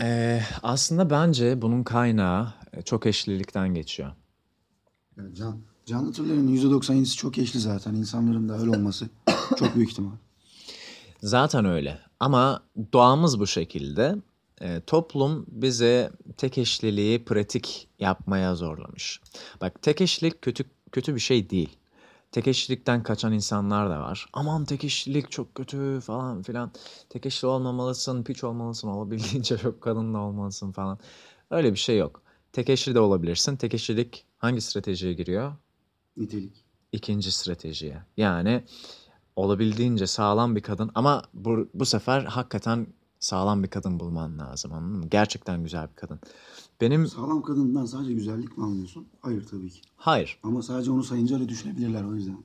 Ee, 0.00 0.40
aslında 0.62 1.10
bence 1.10 1.62
bunun 1.62 1.82
kaynağı 1.82 2.54
e, 2.72 2.82
çok 2.82 3.06
eşlilikten 3.06 3.74
geçiyor. 3.74 4.12
Yani 5.16 5.34
can, 5.34 5.60
canlı 5.86 6.12
türlerin 6.12 6.56
%97'si 6.56 7.16
çok 7.16 7.38
eşli 7.38 7.60
zaten. 7.60 7.94
İnsanların 7.94 8.48
da 8.48 8.58
öyle 8.58 8.70
olması 8.70 9.08
çok 9.58 9.76
büyük 9.76 9.90
ihtimal. 9.90 10.12
Zaten 11.22 11.64
öyle. 11.64 11.98
Ama 12.20 12.62
doğamız 12.92 13.40
bu 13.40 13.46
şekilde. 13.46 14.16
Ee, 14.60 14.80
toplum 14.86 15.46
bize 15.48 16.10
tek 16.36 16.58
eşliliği 16.58 17.24
pratik 17.24 17.88
yapmaya 17.98 18.54
zorlamış. 18.54 19.20
Bak 19.60 19.82
tek 19.82 20.00
eşlilik 20.00 20.42
kötü 20.42 20.64
kötü 20.92 21.14
bir 21.14 21.20
şey 21.20 21.50
değil. 21.50 21.76
Tek 22.34 22.46
eşlilikten 22.46 23.02
kaçan 23.02 23.32
insanlar 23.32 23.90
da 23.90 24.00
var. 24.00 24.26
Aman 24.32 24.64
tek 24.64 24.84
eşlilik 24.84 25.30
çok 25.30 25.54
kötü 25.54 26.00
falan 26.00 26.42
filan. 26.42 26.72
Tek 27.08 27.26
eşli 27.26 27.48
olmamalısın, 27.48 28.24
piç 28.24 28.44
olmalısın, 28.44 28.88
olabildiğince 28.88 29.58
çok 29.62 29.80
kadınla 29.80 30.18
olmalısın 30.18 30.72
falan. 30.72 30.98
Öyle 31.50 31.72
bir 31.72 31.78
şey 31.78 31.98
yok. 31.98 32.22
Tek 32.52 32.68
eşli 32.70 32.94
de 32.94 33.00
olabilirsin. 33.00 33.56
Tek 33.56 33.74
eşlilik 33.74 34.26
hangi 34.38 34.60
stratejiye 34.60 35.12
giriyor? 35.12 35.52
Nitelik. 36.16 36.64
ikinci 36.92 37.32
stratejiye. 37.32 38.02
Yani 38.16 38.64
olabildiğince 39.36 40.06
sağlam 40.06 40.56
bir 40.56 40.62
kadın 40.62 40.90
ama 40.94 41.22
bu, 41.34 41.68
bu 41.74 41.86
sefer 41.86 42.24
hakikaten 42.24 42.86
sağlam 43.20 43.62
bir 43.62 43.68
kadın 43.68 44.00
bulman 44.00 44.38
lazım 44.38 44.72
anladın 44.72 44.98
mı? 44.98 45.08
Gerçekten 45.10 45.62
güzel 45.62 45.88
bir 45.90 45.94
kadın. 45.96 46.20
Benim 46.84 47.06
Sağlam 47.06 47.42
kadından 47.42 47.84
sadece 47.86 48.12
güzellik 48.12 48.58
mi 48.58 48.64
anlıyorsun? 48.64 49.06
Hayır 49.20 49.46
tabii 49.50 49.70
ki. 49.70 49.80
hayır. 49.96 50.38
Ama 50.42 50.62
sadece 50.62 50.90
onu 50.90 51.02
sayınca 51.02 51.36
öyle 51.36 51.48
düşünebilirler 51.48 52.04
o 52.04 52.14
yüzden. 52.14 52.30
Ya 52.32 52.38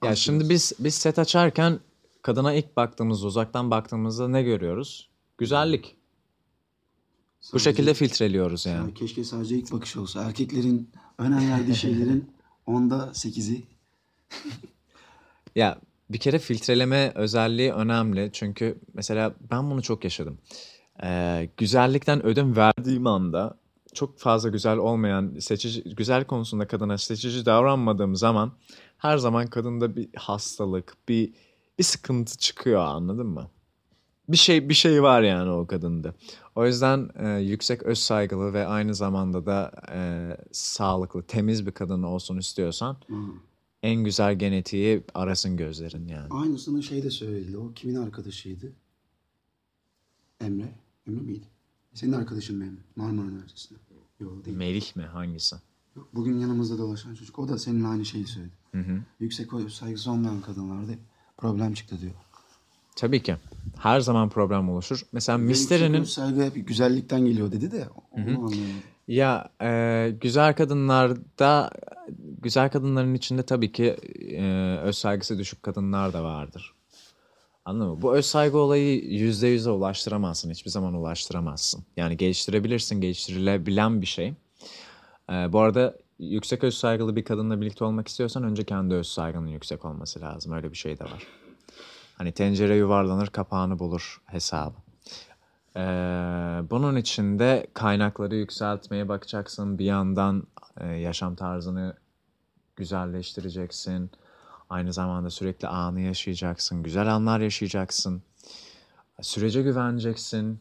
Aşıyoruz. 0.00 0.18
şimdi 0.18 0.48
biz 0.48 0.72
biz 0.78 0.94
set 0.94 1.18
açarken 1.18 1.80
kadına 2.22 2.52
ilk 2.54 2.76
baktığımızda 2.76 3.26
uzaktan 3.26 3.70
baktığımızda 3.70 4.28
ne 4.28 4.42
görüyoruz? 4.42 5.08
Güzellik. 5.38 5.96
Bu 7.42 7.58
Sadece- 7.58 7.64
şekilde 7.64 7.94
filtreliyoruz 7.94 8.66
yani. 8.66 8.88
Ya 8.88 8.94
keşke 8.94 9.24
sadece 9.24 9.56
ilk 9.56 9.72
bakış 9.72 9.96
olsa. 9.96 10.22
Erkeklerin 10.24 10.90
önem 11.18 11.50
verdiği 11.50 11.74
şeylerin 11.76 12.30
onda 12.66 13.14
sekizi. 13.14 13.62
Ya 15.56 15.78
bir 16.10 16.18
kere 16.18 16.38
filtreleme 16.38 17.12
özelliği 17.14 17.72
önemli. 17.72 18.30
Çünkü 18.32 18.78
mesela 18.94 19.34
ben 19.50 19.70
bunu 19.70 19.82
çok 19.82 20.04
yaşadım. 20.04 20.38
Ee, 21.02 21.48
güzellikten 21.56 22.26
ödün 22.26 22.56
verdiğim 22.56 23.06
anda 23.06 23.58
çok 23.96 24.18
fazla 24.18 24.48
güzel 24.48 24.76
olmayan, 24.76 25.38
seçici, 25.40 25.94
güzel 25.94 26.24
konusunda 26.24 26.66
kadına 26.66 26.98
seçici 26.98 27.46
davranmadığım 27.46 28.16
zaman 28.16 28.52
her 28.98 29.18
zaman 29.18 29.46
kadında 29.46 29.96
bir 29.96 30.08
hastalık, 30.16 30.96
bir 31.08 31.32
bir 31.78 31.84
sıkıntı 31.84 32.38
çıkıyor 32.38 32.80
anladın 32.80 33.26
mı? 33.26 33.50
Bir 34.28 34.36
şey 34.36 34.68
bir 34.68 34.74
şey 34.74 35.02
var 35.02 35.22
yani 35.22 35.50
o 35.50 35.66
kadında. 35.66 36.14
O 36.54 36.66
yüzden 36.66 37.10
e, 37.18 37.28
yüksek 37.28 37.82
öz 37.82 37.98
saygılı 37.98 38.52
ve 38.52 38.66
aynı 38.66 38.94
zamanda 38.94 39.46
da 39.46 39.72
e, 39.92 40.00
sağlıklı, 40.52 41.22
temiz 41.22 41.66
bir 41.66 41.72
kadın 41.72 42.02
olsun 42.02 42.38
istiyorsan 42.38 42.96
Hı. 43.06 43.14
en 43.82 44.04
güzel 44.04 44.38
genetiği 44.38 45.04
arasın 45.14 45.56
gözlerin 45.56 46.08
yani. 46.08 46.28
Aynısını 46.30 46.82
şey 46.82 47.02
de 47.02 47.10
söyledi. 47.10 47.58
O 47.58 47.72
kimin 47.72 47.94
arkadaşıydı? 47.94 48.72
Emre. 50.40 50.74
Emre 51.08 51.20
miydi? 51.20 51.46
Senin 51.96 52.12
arkadaşın 52.12 52.60
Emre? 52.60 52.80
Marmara 52.96 53.26
Üniversitesi'nde. 53.26 53.78
Yok 54.20 54.44
değil. 54.44 54.56
Melih 54.56 54.96
mi 54.96 55.02
hangisi? 55.02 55.56
Yok, 55.96 56.08
Bugün 56.14 56.40
yanımızda 56.40 56.78
dolaşan 56.78 57.14
çocuk. 57.14 57.38
O 57.38 57.48
da 57.48 57.58
seninle 57.58 57.86
aynı 57.86 58.04
şeyi 58.04 58.26
söyledi. 58.26 58.52
Hı 58.72 58.78
hı. 58.78 59.00
Yüksek 59.20 59.50
saygısı 59.70 60.10
olmayan 60.10 60.40
kadınlarda 60.40 60.92
problem 61.36 61.74
çıktı 61.74 62.00
diyor. 62.00 62.12
Tabii 62.96 63.22
ki. 63.22 63.36
Her 63.78 64.00
zaman 64.00 64.28
problem 64.28 64.68
oluşur. 64.68 65.02
Mesela 65.12 65.38
yüksek 65.38 65.82
öz 65.82 66.10
saygı 66.10 66.42
hep 66.44 66.68
güzellikten 66.68 67.20
geliyor 67.26 67.52
dedi 67.52 67.70
de 67.70 67.88
onu 68.10 68.22
anlayamadım. 68.22 68.82
ya 69.08 69.50
e, 69.62 70.10
güzel 70.20 70.56
kadınlarda 70.56 71.70
güzel 72.42 72.70
kadınların 72.70 73.14
içinde 73.14 73.42
tabii 73.42 73.72
ki 73.72 73.96
e, 74.30 74.76
öz 74.82 74.98
saygısı 74.98 75.38
düşük 75.38 75.62
kadınlar 75.62 76.12
da 76.12 76.24
vardır. 76.24 76.75
Anladın 77.66 77.90
mı? 77.90 78.02
Bu 78.02 78.16
öz 78.16 78.26
saygı 78.26 78.58
olayı 78.58 79.04
yüzde 79.04 79.46
yüze 79.46 79.70
ulaştıramazsın. 79.70 80.50
Hiçbir 80.50 80.70
zaman 80.70 80.94
ulaştıramazsın. 80.94 81.84
Yani 81.96 82.16
geliştirebilirsin, 82.16 83.00
geliştirilebilen 83.00 84.00
bir 84.00 84.06
şey. 84.06 84.34
E, 85.30 85.52
bu 85.52 85.60
arada 85.60 85.96
yüksek 86.18 86.64
öz 86.64 86.74
saygılı 86.74 87.16
bir 87.16 87.24
kadınla 87.24 87.60
birlikte 87.60 87.84
olmak 87.84 88.08
istiyorsan 88.08 88.44
önce 88.44 88.64
kendi 88.64 88.94
öz 88.94 89.06
saygının 89.06 89.46
yüksek 89.46 89.84
olması 89.84 90.20
lazım. 90.20 90.52
Öyle 90.52 90.70
bir 90.70 90.76
şey 90.76 90.98
de 90.98 91.04
var. 91.04 91.26
Hani 92.18 92.32
tencere 92.32 92.76
yuvarlanır 92.76 93.26
kapağını 93.26 93.78
bulur 93.78 94.22
hesabı. 94.26 94.76
Ee, 95.76 95.80
bunun 96.70 96.96
için 96.96 97.38
de 97.38 97.66
kaynakları 97.74 98.34
yükseltmeye 98.34 99.08
bakacaksın. 99.08 99.78
Bir 99.78 99.84
yandan 99.84 100.46
e, 100.80 100.86
yaşam 100.86 101.34
tarzını 101.34 101.96
güzelleştireceksin. 102.76 104.10
Aynı 104.70 104.92
zamanda 104.92 105.30
sürekli 105.30 105.68
anı 105.68 106.00
yaşayacaksın. 106.00 106.82
Güzel 106.82 107.14
anlar 107.14 107.40
yaşayacaksın. 107.40 108.22
Sürece 109.20 109.62
güveneceksin. 109.62 110.60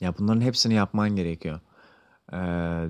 Ya 0.00 0.14
bunların 0.18 0.40
hepsini 0.40 0.74
yapman 0.74 1.16
gerekiyor. 1.16 1.60
Ee, 2.32 2.88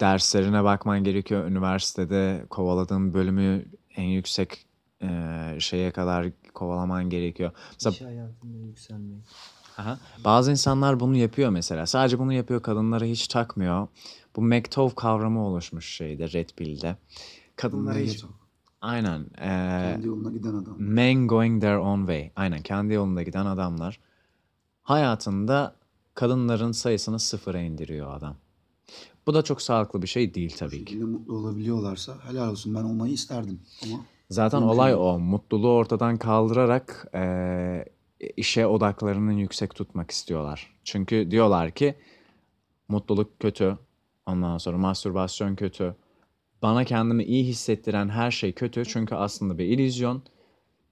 derslerine 0.00 0.64
bakman 0.64 1.04
gerekiyor. 1.04 1.46
Üniversitede 1.46 2.44
kovaladığın 2.50 3.14
bölümü 3.14 3.64
en 3.96 4.04
yüksek 4.04 4.66
e, 5.02 5.56
şeye 5.58 5.90
kadar 5.90 6.26
kovalaman 6.54 7.10
gerekiyor. 7.10 7.50
Mesela 7.72 7.92
İş 7.92 8.00
hayatında 8.00 8.58
yükselmek. 8.58 9.18
Aha. 9.78 9.98
Bazı 10.24 10.50
insanlar 10.50 11.00
bunu 11.00 11.16
yapıyor 11.16 11.50
mesela. 11.50 11.86
Sadece 11.86 12.18
bunu 12.18 12.32
yapıyor, 12.32 12.62
kadınları 12.62 13.04
hiç 13.04 13.28
takmıyor. 13.28 13.88
Bu 14.36 14.42
McTov 14.42 14.90
kavramı 14.90 15.46
oluşmuş 15.46 15.94
şeyde, 15.94 16.32
Red 16.32 16.48
Pill'de. 16.56 16.96
Kadınları 17.56 17.98
hiç... 17.98 18.24
Aynen. 18.82 19.20
eee, 19.20 19.92
Kendi 19.92 20.06
yoluna 20.06 20.30
giden 20.30 20.54
adam. 20.54 20.74
men 20.78 21.26
going 21.26 21.60
their 21.62 21.76
own 21.76 21.98
way. 22.00 22.30
Aynen, 22.36 22.62
kendi 22.62 22.94
yolunda 22.94 23.22
giden 23.22 23.46
adamlar. 23.46 24.00
Hayatında 24.82 25.76
kadınların 26.14 26.72
sayısını 26.72 27.18
sıfıra 27.18 27.60
indiriyor 27.60 28.14
adam. 28.16 28.36
Bu 29.26 29.34
da 29.34 29.42
çok 29.42 29.62
sağlıklı 29.62 30.02
bir 30.02 30.06
şey 30.06 30.34
değil 30.34 30.50
Bu 30.54 30.58
tabii 30.58 30.70
ki. 30.70 30.78
şekilde 30.78 31.04
mutlu 31.04 31.34
olabiliyorlarsa 31.36 32.16
helal 32.28 32.50
olsun 32.50 32.74
ben 32.74 32.82
olmayı 32.84 33.12
isterdim. 33.12 33.60
Ama 33.84 34.00
Zaten 34.30 34.60
Mümkün 34.60 34.74
olay 34.74 34.92
değil. 34.92 35.02
o. 35.02 35.18
Mutluluğu 35.18 35.72
ortadan 35.72 36.16
kaldırarak 36.16 37.06
eee, 37.14 37.84
işe 38.36 38.66
odaklarını 38.66 39.34
yüksek 39.34 39.74
tutmak 39.74 40.10
istiyorlar. 40.10 40.74
Çünkü 40.84 41.30
diyorlar 41.30 41.70
ki 41.70 41.94
mutluluk 42.88 43.40
kötü. 43.40 43.78
Ondan 44.26 44.58
sonra 44.58 44.78
mastürbasyon 44.78 45.54
kötü. 45.56 45.94
Bana 46.62 46.84
kendimi 46.84 47.24
iyi 47.24 47.44
hissettiren 47.44 48.08
her 48.08 48.30
şey 48.30 48.52
kötü. 48.52 48.84
Çünkü 48.84 49.14
aslında 49.14 49.58
bir 49.58 49.64
illüzyon. 49.64 50.22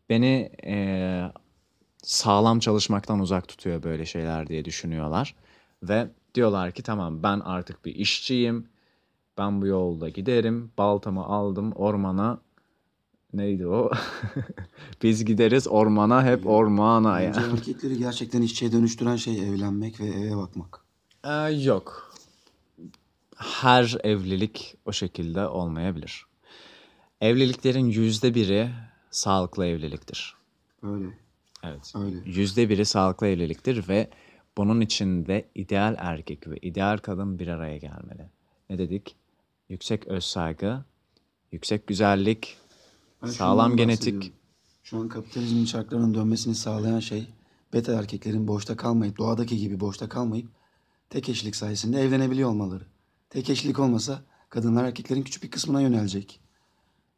Beni 0.08 0.52
eee, 0.62 1.32
sağlam 2.02 2.58
çalışmaktan 2.58 3.20
uzak 3.20 3.48
tutuyor 3.48 3.82
böyle 3.82 4.06
şeyler 4.06 4.46
diye 4.46 4.64
düşünüyorlar. 4.64 5.34
Ve 5.82 6.08
diyorlar 6.34 6.72
ki 6.72 6.82
tamam 6.82 7.22
ben 7.22 7.40
artık 7.40 7.84
bir 7.84 7.94
işçiyim. 7.94 8.66
Ben 9.38 9.62
bu 9.62 9.66
yolda 9.66 10.08
giderim. 10.08 10.72
Baltamı 10.78 11.24
aldım 11.24 11.72
ormana. 11.72 12.40
Neydi 13.32 13.66
o? 13.66 13.90
Biz 15.02 15.24
gideriz 15.24 15.68
ormana 15.68 16.24
hep 16.24 16.46
ormana 16.46 17.20
ya. 17.20 17.28
bence 17.28 17.40
erkekleri 17.52 17.98
gerçekten 17.98 18.42
işçiye 18.42 18.72
dönüştüren 18.72 19.16
şey 19.16 19.48
evlenmek 19.48 20.00
ve 20.00 20.06
eve 20.06 20.36
bakmak. 20.36 20.80
Ee, 21.24 21.30
yok. 21.64 22.09
Her 23.40 23.96
evlilik 24.04 24.76
o 24.84 24.92
şekilde 24.92 25.46
olmayabilir. 25.46 26.26
Evliliklerin 27.20 27.86
yüzde 27.86 28.34
biri 28.34 28.70
sağlıklı 29.10 29.66
evliliktir. 29.66 30.34
Öyle. 30.82 31.06
Evet. 31.64 31.92
Öyle. 31.96 32.16
Yüzde 32.24 32.68
biri 32.68 32.84
sağlıklı 32.84 33.26
evliliktir 33.26 33.88
ve 33.88 34.10
bunun 34.56 34.80
içinde 34.80 35.48
ideal 35.54 35.96
erkek 35.98 36.48
ve 36.48 36.56
ideal 36.56 36.98
kadın 36.98 37.38
bir 37.38 37.48
araya 37.48 37.76
gelmeli. 37.76 38.30
Ne 38.70 38.78
dedik? 38.78 39.16
Yüksek 39.68 40.06
özsaygı, 40.06 40.84
yüksek 41.52 41.86
güzellik, 41.86 42.56
Ben 43.22 43.28
sağlam 43.28 43.76
genetik. 43.76 44.32
Şu 44.82 44.98
an 44.98 45.08
kapitalizmin 45.08 45.64
çarklarının 45.64 46.14
dönmesini 46.14 46.54
sağlayan 46.54 47.00
şey 47.00 47.26
beta 47.72 47.92
erkeklerin 47.92 48.48
boşta 48.48 48.76
kalmayıp 48.76 49.18
doğadaki 49.18 49.58
gibi 49.58 49.80
boşta 49.80 50.08
kalmayıp 50.08 50.48
tek 51.10 51.28
eşlik 51.28 51.56
sayesinde 51.56 52.00
evlenebiliyor 52.02 52.50
olmaları. 52.50 52.84
Tek 53.30 53.50
eşlik 53.50 53.78
olmasa 53.78 54.22
kadınlar 54.48 54.84
erkeklerin 54.84 55.22
küçük 55.22 55.42
bir 55.42 55.50
kısmına 55.50 55.80
yönelecek. 55.80 56.40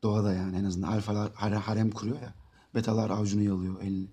Doğada 0.03 0.33
yani 0.33 0.57
en 0.57 0.65
azından 0.65 0.93
alfalar 0.93 1.31
hare- 1.35 1.57
harem 1.57 1.91
kuruyor 1.91 2.21
ya. 2.23 2.35
Betalar 2.75 3.11
avcunu 3.11 3.43
yalıyor 3.43 3.83
elini. 3.83 4.07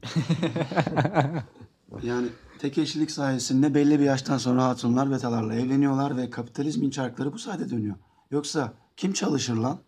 yani 2.03 2.27
tek 2.59 2.77
eşlilik 2.77 3.11
sayesinde 3.11 3.73
belli 3.73 3.99
bir 3.99 4.03
yaştan 4.03 4.37
sonra 4.37 4.65
hatunlar 4.65 5.11
betalarla 5.11 5.55
evleniyorlar 5.55 6.17
ve 6.17 6.29
kapitalizmin 6.29 6.89
çarkları 6.89 7.33
bu 7.33 7.39
sayede 7.39 7.69
dönüyor. 7.69 7.95
Yoksa 8.31 8.73
kim 8.97 9.13
çalışır 9.13 9.55
lan? 9.55 9.79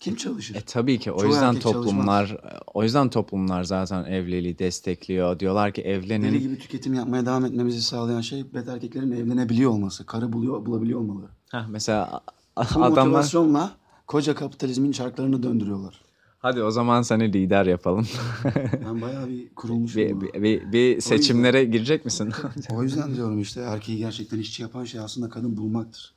Kim 0.00 0.16
çalışır? 0.16 0.54
E 0.54 0.60
tabii 0.60 0.98
ki 0.98 1.12
o 1.12 1.18
Çoğu 1.18 1.28
yüzden 1.28 1.58
toplumlar 1.58 2.36
o 2.74 2.82
yüzden 2.82 3.10
toplumlar 3.10 3.64
zaten 3.64 4.04
evliliği 4.04 4.58
destekliyor. 4.58 5.40
Diyorlar 5.40 5.72
ki 5.72 5.84
Deli 5.84 5.92
evlenin. 5.92 6.40
gibi 6.40 6.58
tüketim 6.58 6.94
yapmaya 6.94 7.26
devam 7.26 7.44
etmemizi 7.44 7.82
sağlayan 7.82 8.20
şey 8.20 8.54
beta 8.54 8.72
erkeklerin 8.72 9.12
evlenebiliyor 9.12 9.70
olması, 9.70 10.06
karı 10.06 10.32
buluyor, 10.32 10.66
bulabiliyor 10.66 11.00
olmaları. 11.00 11.35
Heh, 11.52 11.66
mesela 11.68 12.20
Bu 12.56 12.62
adamlar 12.84 12.88
motivasyonla 12.88 13.76
koca 14.06 14.34
kapitalizmin 14.34 14.92
çarklarını 14.92 15.42
döndürüyorlar. 15.42 16.00
hadi 16.38 16.62
o 16.62 16.70
zaman 16.70 17.02
seni 17.02 17.32
lider 17.32 17.66
yapalım. 17.66 18.06
Ben 18.84 19.00
bayağı 19.02 19.28
bir 19.28 19.54
kurulmuşum. 19.54 20.02
bir, 20.02 20.20
bir, 20.20 20.42
bir, 20.42 20.72
bir 20.72 21.00
seçimlere 21.00 21.64
girecek 21.64 22.04
misin? 22.04 22.32
O 22.70 22.82
yüzden 22.82 23.14
diyorum 23.14 23.40
işte 23.40 23.60
erkeği 23.60 23.98
gerçekten 23.98 24.38
işçi 24.38 24.62
yapan 24.62 24.84
şey 24.84 25.00
aslında 25.00 25.28
kadın 25.28 25.56
bulmaktır. 25.56 26.14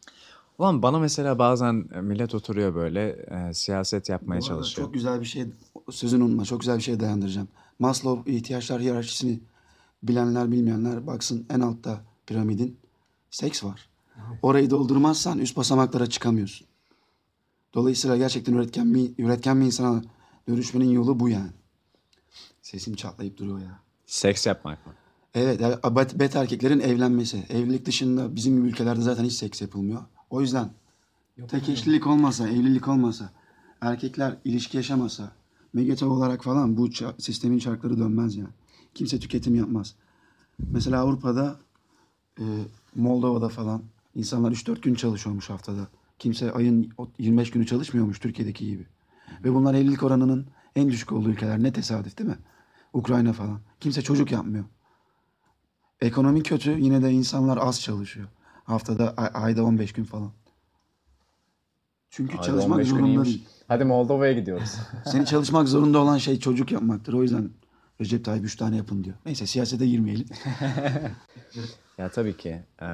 Ulan 0.57 0.81
bana 0.81 0.99
mesela 0.99 1.39
bazen 1.39 1.75
millet 2.03 2.35
oturuyor 2.35 2.75
böyle 2.75 3.09
e, 3.09 3.53
siyaset 3.53 4.09
yapmaya 4.09 4.41
Bu 4.41 4.45
arada 4.45 4.47
çalışıyor. 4.55 4.85
Çok 4.87 4.93
güzel 4.93 5.19
bir 5.21 5.25
şey, 5.25 5.45
sözünü 5.91 6.23
unutma, 6.23 6.45
çok 6.45 6.59
güzel 6.59 6.77
bir 6.77 6.83
şey 6.83 6.99
dayandıracağım. 6.99 7.47
Maslow 7.79 8.31
ihtiyaçlar 8.31 8.81
hiyerarşisini 8.81 9.39
bilenler 10.03 10.51
bilmeyenler 10.51 11.07
baksın 11.07 11.45
en 11.49 11.59
altta 11.59 12.01
piramidin 12.27 12.77
seks 13.31 13.63
var. 13.63 13.88
Orayı 14.41 14.69
doldurmazsan 14.69 15.39
üst 15.39 15.57
basamaklara 15.57 16.07
çıkamıyorsun. 16.07 16.67
Dolayısıyla 17.73 18.17
gerçekten 18.17 18.53
üretken 18.53 18.93
bir, 18.93 19.11
üretken 19.17 19.61
bir 19.61 19.65
insana 19.65 20.03
dönüşmenin 20.47 20.89
yolu 20.89 21.19
bu 21.19 21.29
yani. 21.29 21.51
Sesim 22.61 22.95
çatlayıp 22.95 23.37
duruyor 23.37 23.59
ya. 23.59 23.79
Seks 24.05 24.45
yapmak 24.45 24.87
mı? 24.87 24.93
Evet, 25.33 25.61
yani 25.61 25.75
bet, 25.95 26.19
bet 26.19 26.35
erkeklerin 26.35 26.79
evlenmesi. 26.79 27.45
Evlilik 27.49 27.85
dışında 27.85 28.35
bizim 28.35 28.55
gibi 28.55 28.67
ülkelerde 28.67 29.01
zaten 29.01 29.23
hiç 29.23 29.33
seks 29.33 29.61
yapılmıyor. 29.61 30.01
O 30.29 30.41
yüzden 30.41 30.69
tek 31.47 31.69
eşlilik 31.69 32.07
olmasa, 32.07 32.49
evlilik 32.49 32.87
olmasa, 32.87 33.31
erkekler 33.81 34.37
ilişki 34.45 34.77
yaşamasa, 34.77 35.31
megete 35.73 36.05
olarak 36.05 36.43
falan 36.43 36.77
bu 36.77 36.87
ça- 36.87 37.21
sistemin 37.21 37.59
çarkları 37.59 37.97
dönmez 37.97 38.35
yani. 38.35 38.49
Kimse 38.93 39.19
tüketim 39.19 39.55
yapmaz. 39.55 39.95
Mesela 40.59 40.99
Avrupa'da, 41.01 41.59
e, 42.39 42.43
Moldova'da 42.95 43.49
falan 43.49 43.81
insanlar 44.19 44.51
3-4 44.51 44.81
gün 44.81 44.95
çalışıyormuş 44.95 45.49
haftada. 45.49 45.87
Kimse 46.19 46.51
ayın 46.51 46.93
o 46.97 47.07
25 47.19 47.51
günü 47.51 47.65
çalışmıyormuş 47.65 48.19
Türkiye'deki 48.19 48.65
gibi. 48.65 48.87
Ve 49.43 49.53
bunlar 49.53 49.73
evlilik 49.73 50.03
oranının 50.03 50.47
en 50.75 50.89
düşük 50.89 51.11
olduğu 51.11 51.29
ülkeler. 51.29 51.63
Ne 51.63 51.73
tesadüf 51.73 52.17
değil 52.17 52.29
mi? 52.29 52.37
Ukrayna 52.93 53.33
falan. 53.33 53.59
Kimse 53.79 54.01
çocuk 54.01 54.31
yapmıyor. 54.31 54.65
Ekonomi 56.01 56.43
kötü 56.43 56.79
yine 56.79 57.01
de 57.03 57.11
insanlar 57.11 57.57
az 57.57 57.81
çalışıyor. 57.81 58.27
Haftada 58.63 59.13
ay- 59.17 59.31
ayda 59.33 59.63
15 59.63 59.93
gün 59.93 60.03
falan. 60.03 60.31
Çünkü 62.09 62.33
Ayda 62.33 62.43
çalışmak 62.43 62.75
15 62.75 62.89
gün 62.89 62.97
zorunda 62.97 63.25
değil. 63.25 63.45
Hadi 63.67 63.85
Moldova'ya 63.85 64.33
gidiyoruz. 64.33 64.75
Seni 65.05 65.25
çalışmak 65.25 65.67
zorunda 65.67 65.99
olan 65.99 66.17
şey 66.17 66.39
çocuk 66.39 66.71
yapmaktır. 66.71 67.13
O 67.13 67.23
yüzden 67.23 67.49
Recep 68.01 68.25
Tayyip 68.25 68.45
3 68.45 68.55
tane 68.55 68.77
yapın 68.77 69.03
diyor. 69.03 69.15
Neyse 69.25 69.47
siyasete 69.47 69.87
girmeyelim. 69.87 70.27
ya 71.97 72.09
tabii 72.11 72.37
ki. 72.37 72.49
e, 72.81 72.87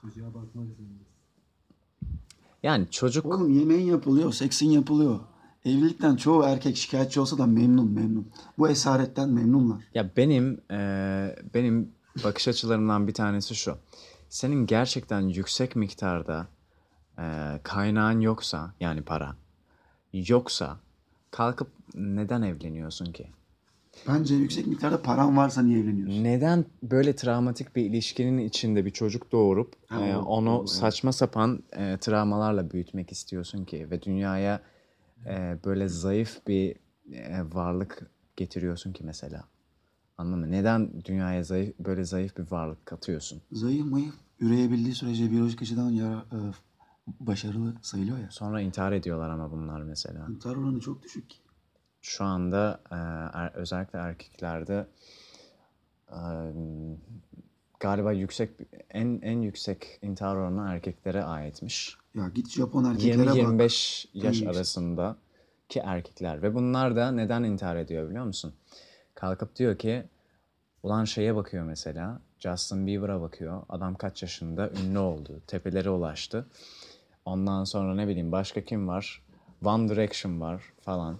Çocuğa 0.00 0.26
bakmak 0.34 0.52
zorundasın. 0.54 1.06
yani 2.62 2.86
çocuk 2.90 3.26
Oğlum 3.26 3.58
yemeğin 3.58 3.86
yapılıyor, 3.86 4.32
seksin 4.32 4.70
yapılıyor. 4.70 5.20
Evlilikten 5.64 6.16
çoğu 6.16 6.42
erkek 6.44 6.76
şikayetçi 6.76 7.20
olsa 7.20 7.38
da 7.38 7.46
memnun 7.46 7.90
memnun. 7.92 8.28
Bu 8.58 8.68
esaretten 8.68 9.28
memnunlar. 9.28 9.82
Ya 9.94 10.10
benim 10.16 10.60
eee, 10.70 11.36
benim 11.54 11.92
bakış 12.24 12.48
açılarımdan 12.48 13.06
bir 13.08 13.14
tanesi 13.14 13.54
şu. 13.54 13.78
Senin 14.28 14.66
gerçekten 14.66 15.20
yüksek 15.20 15.76
miktarda 15.76 16.46
eee, 17.18 17.60
kaynağın 17.62 18.20
yoksa 18.20 18.74
yani 18.80 19.02
para 19.02 19.36
yoksa 20.12 20.78
kalkıp 21.30 21.68
neden 21.94 22.42
evleniyorsun 22.42 23.12
ki? 23.12 23.26
Bence 24.08 24.34
yüksek 24.34 24.66
miktarda 24.66 25.02
paran 25.02 25.36
varsa 25.36 25.62
niye 25.62 25.80
evleniyorsun? 25.80 26.24
Neden 26.24 26.64
böyle 26.82 27.16
travmatik 27.16 27.76
bir 27.76 27.84
ilişkinin 27.84 28.38
içinde 28.38 28.84
bir 28.84 28.90
çocuk 28.90 29.32
doğurup 29.32 29.74
Ha, 29.86 30.00
o- 30.00 30.22
onu 30.22 30.56
evet. 30.58 30.68
saçma 30.68 31.12
sapan 31.12 31.62
eee, 31.76 31.96
travmalarla 31.98 32.70
büyütmek 32.70 33.12
istiyorsun 33.12 33.64
ki 33.64 33.90
ve 33.90 34.02
dünyaya 34.02 34.60
eee, 35.26 35.58
böyle 35.64 35.88
zayıf 35.88 36.46
bir 36.46 36.76
eee, 37.06 37.40
varlık 37.52 38.10
getiriyorsun 38.36 38.92
ki 38.92 39.04
mesela? 39.04 39.44
Anladın 40.18 40.38
mı? 40.38 40.50
Neden 40.50 41.04
dünyaya 41.04 41.42
zayıf, 41.44 41.78
böyle 41.78 42.04
zayıf 42.04 42.36
bir 42.38 42.50
varlık 42.50 42.86
katıyorsun? 42.86 43.42
Zayıf 43.52 43.86
mayıf 43.86 44.14
üreyebildiği 44.40 44.94
sürece 44.94 45.30
biyolojik 45.30 45.62
açıdan 45.62 45.90
yara, 45.90 46.16
e, 46.32 46.38
başarılı 47.20 47.74
sayılıyor 47.82 48.18
ya. 48.18 48.30
Sonra 48.30 48.60
intihar 48.60 48.92
ediyorlar 48.92 49.30
ama 49.30 49.50
bunlar 49.50 49.82
mesela. 49.82 50.26
İntihar 50.30 50.56
oranı 50.56 50.80
çok 50.80 51.02
düşük. 51.02 51.30
Şu 52.02 52.24
anda 52.24 52.80
e, 52.90 52.94
er- 53.38 53.52
özellikle 53.54 53.98
erkeklerde 53.98 54.86
e, 56.10 56.20
galiba 57.80 58.12
yüksek 58.12 58.50
en 58.90 59.20
en 59.22 59.40
yüksek 59.42 59.98
intihar 60.02 60.36
oranı 60.36 60.70
erkeklere 60.72 61.22
aitmiş. 61.24 61.96
Ya 62.14 62.28
git 62.28 62.50
Japon 62.50 62.84
erkeklere 62.84 63.26
bak. 63.26 63.36
20-25 63.36 64.06
yaş 64.14 64.36
yüksek. 64.36 64.48
arasında 64.48 65.16
ki 65.68 65.80
erkekler 65.84 66.42
ve 66.42 66.54
bunlar 66.54 66.96
da 66.96 67.10
neden 67.12 67.42
intihar 67.42 67.76
ediyor 67.76 68.08
biliyor 68.08 68.24
musun? 68.24 68.54
Kalkıp 69.14 69.56
diyor 69.56 69.78
ki 69.78 70.04
ulan 70.82 71.04
şeye 71.04 71.36
bakıyor 71.36 71.64
mesela 71.64 72.20
Justin 72.38 72.86
Bieber'a 72.86 73.20
bakıyor. 73.20 73.62
Adam 73.68 73.94
kaç 73.94 74.22
yaşında 74.22 74.70
ünlü 74.70 74.98
oldu. 74.98 75.40
Tepelere 75.46 75.90
ulaştı. 75.90 76.46
Ondan 77.24 77.64
sonra 77.64 77.94
ne 77.94 78.08
bileyim 78.08 78.32
başka 78.32 78.64
kim 78.64 78.88
var? 78.88 79.22
One 79.64 79.88
Direction 79.88 80.40
var 80.40 80.62
falan. 80.80 81.18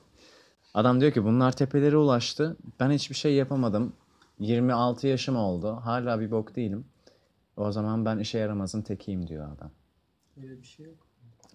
Adam 0.74 1.00
diyor 1.00 1.12
ki 1.12 1.24
bunlar 1.24 1.52
tepelere 1.52 1.96
ulaştı. 1.96 2.56
Ben 2.80 2.90
hiçbir 2.90 3.14
şey 3.14 3.34
yapamadım. 3.34 3.92
26 4.38 5.06
yaşım 5.06 5.36
oldu. 5.36 5.72
Hala 5.84 6.20
bir 6.20 6.30
bok 6.30 6.56
değilim. 6.56 6.84
O 7.56 7.72
zaman 7.72 8.04
ben 8.04 8.18
işe 8.18 8.38
yaramazın 8.38 8.82
tekiyim 8.82 9.28
diyor 9.28 9.48
adam. 9.56 9.70
Öyle 10.42 10.58
bir 10.60 10.66
şey 10.66 10.86
yok. 10.86 10.94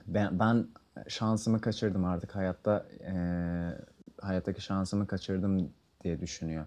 Ben, 0.07 0.39
ben 0.39 0.67
şansımı 1.07 1.61
kaçırdım 1.61 2.05
artık 2.05 2.35
hayatta 2.35 2.85
eee, 2.99 3.77
hayattaki 4.21 4.61
şansımı 4.61 5.07
kaçırdım 5.07 5.69
diye 6.03 6.21
düşünüyor. 6.21 6.65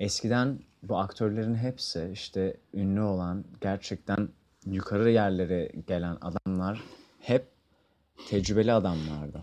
Eskiden 0.00 0.58
bu 0.82 0.98
aktörlerin 0.98 1.54
hepsi 1.54 2.10
işte 2.12 2.56
ünlü 2.74 3.00
olan 3.00 3.44
gerçekten 3.60 4.28
yukarı 4.66 5.10
yerlere 5.10 5.72
gelen 5.86 6.16
adamlar 6.20 6.82
hep 7.20 7.46
tecrübeli 8.28 8.72
adamlardı. 8.72 9.42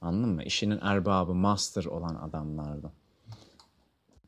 Anladın 0.00 0.34
mı? 0.34 0.42
İşinin 0.42 0.78
erbabı, 0.82 1.34
master 1.34 1.84
olan 1.84 2.14
adamlardı. 2.14 2.92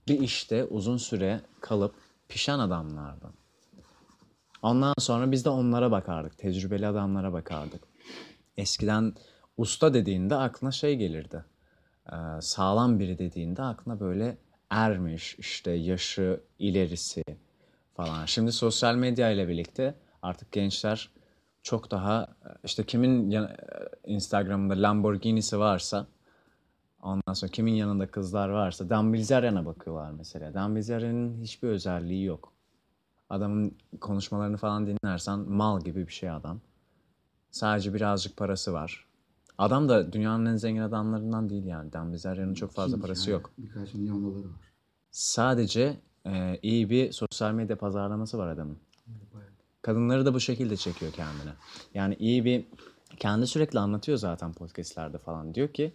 Bir 0.09 0.21
işte 0.21 0.65
uzun 0.65 0.97
süre 0.97 1.41
kalıp 1.61 1.95
pişen 2.29 2.59
adamlardı. 2.59 3.33
Ondan 4.63 4.95
sonra 4.99 5.33
biz 5.33 5.45
de 5.45 5.51
onlara 5.51 5.91
bakardık. 5.91 6.39
Tecrübeli 6.39 6.87
adamlara 6.87 7.33
bakardık. 7.33 7.83
Eskiden 8.57 9.15
usta 9.57 9.95
dediğinde 9.95 10.37
aklına 10.37 10.73
şey 10.73 10.97
gelirdi. 10.97 11.45
Ee, 12.13 12.17
sağlam 12.41 12.99
biri 12.99 13.19
dediğinde 13.19 13.63
aklına 13.63 14.01
böyle 14.01 14.39
ermiş, 14.71 15.35
işte 15.39 15.71
yaşı 15.71 16.41
ilerisi 16.59 17.25
falan. 17.95 18.27
Şimdi 18.27 18.53
sosyal 18.53 18.95
medya 18.95 19.31
ile 19.31 19.49
birlikte 19.49 19.95
artık 20.23 20.53
gençler 20.53 21.11
çok 21.63 21.91
daha 21.91 22.29
işte 22.65 22.87
kimin 22.87 23.37
Instagram'da 24.07 24.83
Lamborghini'si 24.83 25.59
varsa 25.59 26.07
ondan 27.03 27.33
sonra 27.33 27.53
kimin 27.53 27.73
yanında 27.73 28.11
kızlar 28.11 28.49
varsa 28.49 28.91
Dan 28.91 29.13
Bilzerian'a 29.13 29.67
bakıyorlar 29.67 30.11
mesela. 30.11 30.55
Dan 30.55 30.77
Bilzerian'ın 30.77 31.41
hiçbir 31.43 31.69
özelliği 31.69 32.25
yok. 32.25 32.53
Adamın 33.31 33.75
konuşmalarını 34.01 34.57
falan 34.57 34.87
dinlersen 34.87 35.39
mal 35.39 35.81
gibi 35.81 36.07
bir 36.07 36.13
şey 36.13 36.31
adam. 36.31 36.61
Sadece 37.51 37.95
birazcık 37.95 38.37
parası 38.37 38.73
var. 38.73 39.07
Adam 39.59 39.89
da 39.89 40.13
dünyanın 40.13 40.47
en 40.47 40.57
zengin 40.57 40.81
adamlarından 40.81 41.51
değil 41.51 41.65
yani. 41.65 41.93
Dan 41.93 42.13
Bilzerian'ın 42.13 42.55
çok 42.55 42.73
fazla 42.73 42.97
Kim 42.97 43.03
parası 43.03 43.31
yani? 43.31 43.41
yok. 43.41 43.51
Birkaç 43.59 43.95
milyon 43.95 44.23
doları 44.25 44.45
var. 44.45 44.61
Sadece 45.11 46.01
e, 46.27 46.59
iyi 46.63 46.91
bir 46.91 47.13
sosyal 47.13 47.53
medya 47.53 47.79
pazarlaması 47.79 48.39
var 48.39 48.49
adamın. 48.49 48.79
Kadınları 49.83 50.27
da 50.27 50.35
bu 50.35 50.41
şekilde 50.41 50.77
çekiyor 50.77 51.13
kendine. 51.13 51.53
Yani 51.95 52.17
iyi 52.19 52.45
bir 52.45 52.65
kendi 53.17 53.47
sürekli 53.47 53.79
anlatıyor 53.79 54.19
zaten 54.19 54.53
podcastlerde 54.53 55.19
falan. 55.19 55.55
Diyor 55.55 55.69
ki 55.69 55.93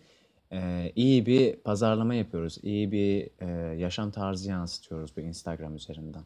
e, 0.51 0.91
iyi 0.95 1.25
bir 1.25 1.55
pazarlama 1.55 2.15
yapıyoruz. 2.15 2.57
iyi 2.63 2.91
bir 2.91 3.29
e, 3.39 3.75
yaşam 3.75 4.11
tarzı 4.11 4.49
yansıtıyoruz 4.49 5.17
bu 5.17 5.21
Instagram 5.21 5.75
üzerinden. 5.75 6.23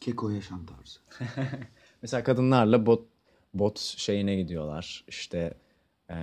Keko 0.00 0.30
yaşam 0.30 0.66
tarzı. 0.66 1.00
Mesela 2.02 2.24
kadınlarla 2.24 2.86
bot 2.86 3.04
bot 3.54 3.78
şeyine 3.78 4.36
gidiyorlar. 4.36 5.04
İşte 5.08 5.54
e, 6.10 6.16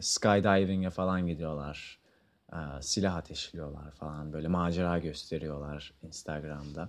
skydiving'e 0.00 0.90
falan 0.90 1.26
gidiyorlar. 1.26 1.98
E, 2.52 2.56
silah 2.80 3.16
ateşliyorlar 3.16 3.90
falan. 3.90 4.32
Böyle 4.32 4.48
macera 4.48 4.98
gösteriyorlar 4.98 5.92
Instagram'da. 6.02 6.88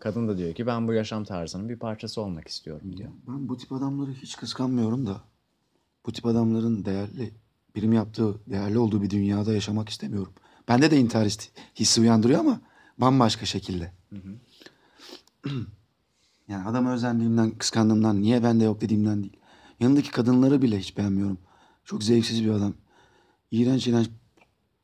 Kadın 0.00 0.28
da 0.28 0.38
diyor 0.38 0.54
ki 0.54 0.66
ben 0.66 0.88
bu 0.88 0.92
yaşam 0.92 1.24
tarzının 1.24 1.68
bir 1.68 1.76
parçası 1.76 2.20
olmak 2.20 2.48
istiyorum 2.48 2.96
diyor. 2.96 3.10
Ben 3.28 3.48
bu 3.48 3.56
tip 3.56 3.72
adamları 3.72 4.12
hiç 4.12 4.36
kıskanmıyorum 4.36 5.06
da 5.06 5.20
bu 6.06 6.12
tip 6.12 6.26
adamların 6.26 6.84
değerli, 6.84 7.34
birim 7.76 7.92
yaptığı, 7.92 8.34
değerli 8.46 8.78
olduğu 8.78 9.02
bir 9.02 9.10
dünyada 9.10 9.52
yaşamak 9.52 9.88
istemiyorum. 9.88 10.32
Bende 10.68 10.90
de 10.90 10.98
intihar 10.98 11.26
histi- 11.26 11.48
hissi 11.76 12.00
uyandırıyor 12.00 12.40
ama 12.40 12.60
bambaşka 12.98 13.46
şekilde. 13.46 13.92
yani 16.48 16.68
adamı 16.68 16.92
özendiğimden, 16.92 17.50
kıskandığımdan, 17.50 18.22
niye 18.22 18.42
bende 18.42 18.64
yok 18.64 18.80
dediğimden 18.80 19.22
değil. 19.22 19.36
Yanındaki 19.80 20.10
kadınları 20.10 20.62
bile 20.62 20.78
hiç 20.78 20.96
beğenmiyorum. 20.96 21.38
Çok 21.84 22.04
zevksiz 22.04 22.44
bir 22.44 22.50
adam. 22.50 22.74
İğrenç 23.50 23.86
iğrenç 23.86 24.10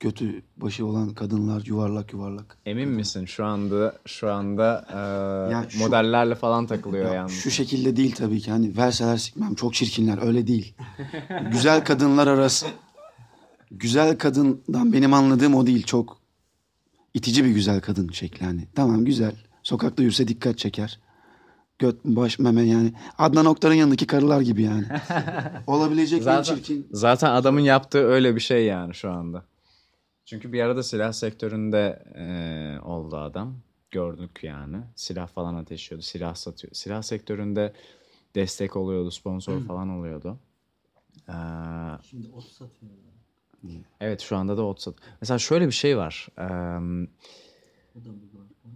götü 0.01 0.43
başı 0.57 0.87
olan 0.87 1.15
kadınlar 1.15 1.63
yuvarlak 1.67 2.13
yuvarlak. 2.13 2.57
Emin 2.67 2.89
misin 2.89 3.25
şu 3.25 3.45
anda 3.45 3.95
şu 4.07 4.33
anda 4.33 4.87
e, 4.93 5.53
Ya 5.53 5.65
şu- 5.69 5.79
modellerle 5.79 6.35
falan 6.35 6.67
takılıyor 6.67 7.07
Ya 7.07 7.15
yalnız. 7.15 7.33
Şu 7.33 7.51
şekilde 7.51 7.97
değil 7.97 8.15
tabii 8.15 8.41
ki. 8.41 8.51
Hani 8.51 8.77
verseler 8.77 9.17
sikmem 9.17 9.55
çok 9.55 9.75
çirkinler 9.75 10.27
öyle 10.27 10.47
değil. 10.47 10.75
güzel 11.53 11.85
kadınlar 11.85 12.27
arası. 12.27 12.67
Güzel 13.71 14.19
kadından 14.19 14.93
benim 14.93 15.15
anladığım 15.15 15.55
o 15.55 15.67
değil. 15.67 15.83
Çok 15.83 16.19
itici 17.15 17.45
bir 17.45 17.51
güzel 17.51 17.81
kadın 17.81 18.09
şekli 18.09 18.47
hani. 18.47 18.69
Tamam 18.75 19.05
güzel. 19.05 19.33
Sokakta 19.63 20.03
yürüse 20.03 20.29
dikkat 20.29 20.59
çeker. 20.59 21.01
Göt, 21.79 22.05
baş, 22.05 22.39
meme 22.39 22.63
yani. 22.63 22.93
Adnan 23.19 23.47
Oktar'ın 23.47 23.75
yanındaki 23.75 24.07
karılar 24.07 24.41
gibi 24.41 24.63
yani. 24.63 24.85
Olabilecek 25.67 26.19
en 26.19 26.25
Zaten, 26.25 26.55
çirkin. 26.55 26.87
zaten 26.93 27.31
adamın 27.31 27.61
yaptığı 27.61 27.99
öyle 28.05 28.35
bir 28.35 28.41
şey 28.41 28.65
yani 28.65 28.95
şu 28.95 29.11
anda. 29.11 29.45
Çünkü 30.27 30.53
bir 30.53 30.61
arada 30.61 30.83
silah 30.83 31.13
sektöründe 31.13 32.03
e, 32.15 32.27
oldu 32.85 33.17
adam. 33.17 33.57
Gördük 33.91 34.41
yani. 34.43 34.77
Silah 34.95 35.29
falan 35.29 35.55
ateşliyordu. 35.55 36.03
Silah 36.03 36.35
satıyor. 36.35 36.75
Silah 36.75 37.03
sektöründe 37.03 37.73
destek 38.35 38.77
oluyordu. 38.77 39.11
Sponsor 39.11 39.63
falan 39.65 39.89
oluyordu. 39.89 40.39
Ee, 41.29 41.33
Şimdi 42.03 42.29
ot 42.33 42.45
satıyorlar. 42.45 43.13
evet 44.01 44.21
şu 44.21 44.37
anda 44.37 44.57
da 44.57 44.63
ot 44.63 44.81
sat. 44.81 44.95
Mesela 45.21 45.39
şöyle 45.39 45.67
bir 45.67 45.73
şey 45.73 45.97
var. 45.97 46.29
Marka. 48.33 48.69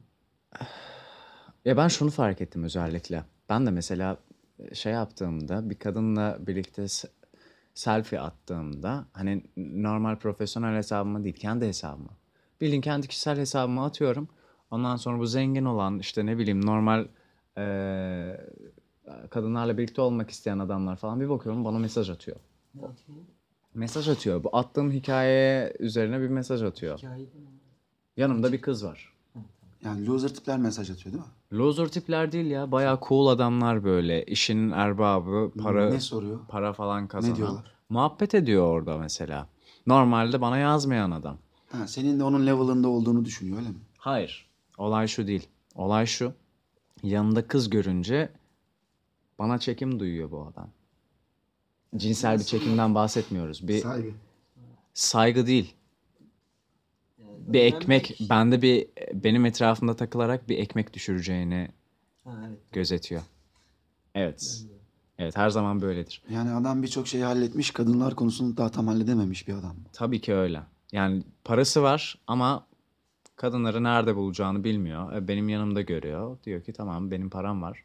Ya 1.64 1.76
ben 1.76 1.88
şunu 1.88 2.10
fark 2.10 2.40
ettim 2.40 2.64
özellikle. 2.64 3.24
Ben 3.48 3.66
de 3.66 3.70
mesela 3.70 4.18
şey 4.72 4.92
yaptığımda 4.92 5.70
bir 5.70 5.74
kadınla 5.74 6.38
birlikte 6.40 6.86
selfie 7.74 8.20
attığımda 8.20 9.04
hani 9.12 9.42
normal 9.56 10.16
profesyonel 10.16 10.76
hesabıma 10.76 11.24
değil 11.24 11.36
kendi 11.36 11.66
hesabıma. 11.66 12.10
Bildiğin 12.60 12.80
kendi 12.80 13.08
kişisel 13.08 13.38
hesabıma 13.38 13.86
atıyorum. 13.86 14.28
Ondan 14.70 14.96
sonra 14.96 15.18
bu 15.18 15.26
zengin 15.26 15.64
olan 15.64 15.98
işte 15.98 16.26
ne 16.26 16.38
bileyim 16.38 16.66
normal 16.66 17.06
eee, 17.56 18.46
kadınlarla 19.30 19.78
birlikte 19.78 20.02
olmak 20.02 20.30
isteyen 20.30 20.58
adamlar 20.58 20.96
falan 20.96 21.20
bir 21.20 21.28
bakıyorum 21.28 21.64
bana 21.64 21.78
mesaj 21.78 22.10
atıyor. 22.10 22.36
Ne 22.74 22.86
atıyor? 22.86 23.18
Mesaj 23.74 24.08
atıyor. 24.08 24.44
Bu 24.44 24.56
attığım 24.56 24.90
hikaye 24.92 25.72
üzerine 25.78 26.20
bir 26.20 26.28
mesaj 26.28 26.62
atıyor. 26.62 26.98
Hikayede 26.98 27.38
mi? 27.38 27.46
Yanımda 28.16 28.52
bir 28.52 28.60
kız 28.60 28.84
var. 28.84 29.12
Yani 29.84 30.06
loser 30.06 30.28
tipler 30.34 30.58
mesaj 30.58 30.90
atıyor 30.90 31.12
değil 31.14 31.24
mi? 31.24 31.30
Loser 31.58 31.88
tipler 31.88 32.32
değil 32.32 32.46
ya. 32.46 32.72
Bayağı 32.72 32.98
cool 33.08 33.26
adamlar 33.26 33.84
böyle. 33.84 34.24
İşinin 34.26 34.70
erbabı, 34.70 35.50
para 35.62 35.90
Ne 35.90 36.00
soruyor? 36.00 36.40
para 36.48 36.72
falan 36.72 37.08
kazanan. 37.08 37.36
diyorlar? 37.36 37.64
Muhabbet 37.88 38.34
ediyor 38.34 38.66
orada 38.66 38.98
mesela. 38.98 39.46
Normalde 39.86 40.40
bana 40.40 40.58
yazmayan 40.58 41.10
adam. 41.10 41.38
Ha, 41.72 41.86
senin 41.86 42.18
de 42.20 42.24
onun 42.24 42.46
level'ında 42.46 42.88
olduğunu 42.88 43.24
düşünüyor 43.24 43.58
öyle 43.58 43.68
mi? 43.68 43.78
Hayır. 43.98 44.50
Olay 44.78 45.08
şu 45.08 45.26
değil. 45.26 45.48
Olay 45.74 46.06
şu. 46.06 46.32
Yanında 47.02 47.46
kız 47.48 47.70
görünce 47.70 48.28
bana 49.38 49.58
çekim 49.58 50.00
duyuyor 50.00 50.30
bu 50.30 50.46
adam. 50.52 50.68
Cinsel 51.96 52.38
bir 52.38 52.44
çekimden 52.44 52.94
bahsetmiyoruz. 52.94 53.68
Bir 53.68 53.78
Saygı. 53.82 54.10
saygı 54.94 55.46
değil. 55.46 55.74
Bir 57.52 57.60
ekmek, 57.60 58.16
bende 58.30 58.62
bir 58.62 58.86
benim 59.14 59.46
etrafımda 59.46 59.96
takılarak 59.96 60.48
bir 60.48 60.58
ekmek 60.58 60.94
düşüreceğini 60.94 61.68
Ha 62.24 62.30
evet. 62.48 62.58
gözetiyor. 62.72 63.22
Evet. 64.14 64.64
Evet 65.18 65.36
her 65.36 65.50
zaman 65.50 65.80
böyledir. 65.82 66.22
Yani 66.30 66.50
adam 66.50 66.82
birçok 66.82 67.08
şeyi 67.08 67.24
halletmiş, 67.24 67.70
kadınlar 67.70 68.14
konusunu 68.16 68.56
daha 68.56 68.70
tam 68.70 68.86
halledememiş 68.86 69.48
bir 69.48 69.54
adam. 69.54 69.76
Tabii 69.92 70.20
ki 70.20 70.34
öyle. 70.34 70.60
Yani 70.92 71.22
parası 71.44 71.82
var 71.82 72.18
ama 72.26 72.66
kadınları 73.36 73.82
nerede 73.84 74.16
bulacağını 74.16 74.64
bilmiyor. 74.64 75.12
E, 75.12 75.28
Benim 75.28 75.48
yanımda 75.48 75.80
görüyor. 75.80 76.38
Diyor 76.44 76.62
ki 76.62 76.72
tamam 76.72 77.10
benim 77.10 77.30
param 77.30 77.62
var. 77.62 77.84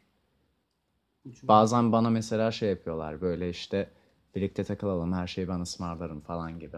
Bazen 1.42 1.92
bana 1.92 2.10
mesela 2.10 2.50
şey 2.50 2.68
yapıyorlar 2.70 3.20
böyle 3.20 3.50
işte 3.50 3.90
birlikte 4.34 4.64
takılalım 4.64 5.12
her 5.12 5.26
şeyi 5.26 5.48
ben 5.48 5.60
ısmarlarım 5.60 6.20
falan 6.20 6.58
gibi. 6.60 6.76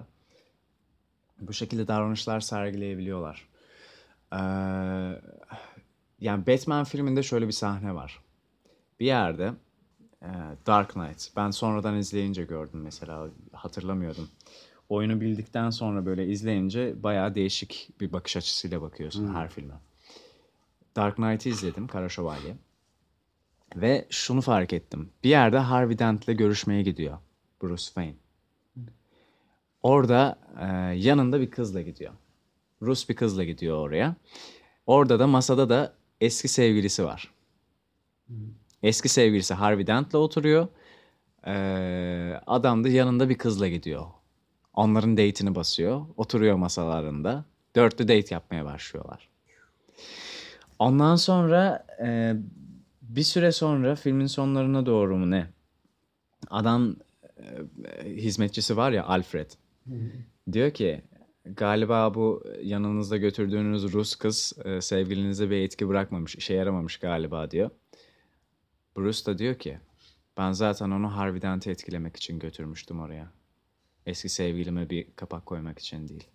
Bu 1.41 1.53
şekilde 1.53 1.89
davranışlar 1.89 2.41
sergileyebiliyorlar. 2.41 3.49
Ee, 4.33 4.39
yani 6.21 6.47
Batman 6.47 6.85
filminde 6.85 7.23
şöyle 7.23 7.47
bir 7.47 7.53
sahne 7.53 7.95
var. 7.95 8.21
Bir 9.01 9.07
yerde 9.07 9.53
e, 10.23 10.29
Dark 10.67 10.93
Knight. 10.93 11.37
Ben 11.37 11.51
sonradan 11.51 11.97
izleyince 11.97 12.45
gördüm 12.45 12.81
mesela. 12.83 13.29
Hatırlamıyordum. 13.53 14.29
Oyunu 14.89 15.21
bildikten 15.21 15.71
sonra 15.71 16.07
böyle 16.07 16.27
izleyince 16.27 17.03
bayağı 17.03 17.35
değişik 17.35 17.91
bir 18.01 18.13
bakış 18.13 18.37
açısıyla 18.37 18.83
bakıyorsun 18.83 19.35
her 19.35 19.49
filme. 19.49 19.75
Dark 20.97 21.17
Knight'ı 21.17 21.49
izledim. 21.49 21.87
Kara 21.87 22.09
Şövalye. 22.09 22.57
Ve 23.77 24.07
şunu 24.11 24.41
fark 24.41 24.73
ettim. 24.73 25.11
Bir 25.25 25.29
yerde 25.29 25.59
Harvey 25.59 25.99
Dent'le 25.99 26.27
görüşmeye 26.39 26.83
gidiyor. 26.83 27.19
Bruce 27.63 27.85
Wayne. 27.85 28.15
Orada 29.89 30.39
e, 30.61 30.67
yanında 30.97 31.41
bir 31.41 31.51
kızla 31.51 31.81
gidiyor. 31.83 32.13
Rus 32.83 33.09
bir 33.09 33.17
kızla 33.17 33.45
gidiyor 33.45 33.79
oraya. 33.79 34.17
Orada 34.87 35.19
da 35.19 35.27
masada 35.27 35.69
da 35.69 35.93
eski 36.21 36.49
sevgilisi 36.49 37.05
var. 37.05 37.31
Eski 38.83 39.09
sevgilisi 39.09 39.55
Harvey 39.55 39.87
Dent'le 39.87 40.15
oturuyor. 40.15 40.69
Ee, 41.47 42.41
adam 42.47 42.85
da 42.85 42.89
yanında 42.89 43.29
bir 43.29 43.39
kızla 43.39 43.69
gidiyor. 43.69 44.07
Onların 44.75 45.17
date'ini 45.17 45.55
basıyor. 45.55 46.07
Oturuyor 46.17 46.57
masalarında. 46.57 47.45
Dörtlü 47.77 48.09
date 48.09 48.35
yapmaya 48.35 48.65
başlıyorlar. 48.65 49.29
Ondan 50.79 51.17
sonra 51.17 51.87
e, 52.03 52.35
bir 53.03 53.23
süre 53.23 53.53
sonra 53.53 53.97
filmin 53.97 54.27
sonlarına 54.27 54.87
doğru 54.87 55.17
mu 55.17 55.31
ne? 55.31 55.47
Adam 56.51 56.97
e, 57.37 58.09
hizmetçisi 58.17 58.77
var 58.77 58.93
ya 58.93 59.05
Alfred. 59.05 59.51
Diyor 60.53 60.71
ki 60.71 61.03
galiba 61.45 62.15
bu 62.15 62.45
yanınızda 62.63 63.17
götürdüğünüz 63.17 63.93
Rus 63.93 64.15
kız 64.17 64.53
e, 64.65 64.81
sevgilinize 64.81 65.51
bir 65.51 65.57
etki 65.57 65.89
bırakmamış, 65.89 66.37
işe 66.37 66.55
yaramamış 66.55 66.97
galiba 66.97 67.51
diyor. 67.51 67.71
Bruce 68.97 69.27
da 69.27 69.39
diyor 69.39 69.55
ki 69.55 69.79
ben 70.37 70.53
zaten 70.53 70.91
onu 70.91 71.17
Harvey 71.17 71.43
Dent'i 71.43 71.71
etkilemek 71.71 72.17
için 72.17 72.39
götürmüştüm 72.39 73.01
oraya. 73.01 73.33
Eski 74.07 74.29
sevgilime 74.29 74.91
bir 74.91 75.07
kapak 75.17 75.47
koymak 75.47 75.79
için 75.79 76.09
değil. 76.09 76.29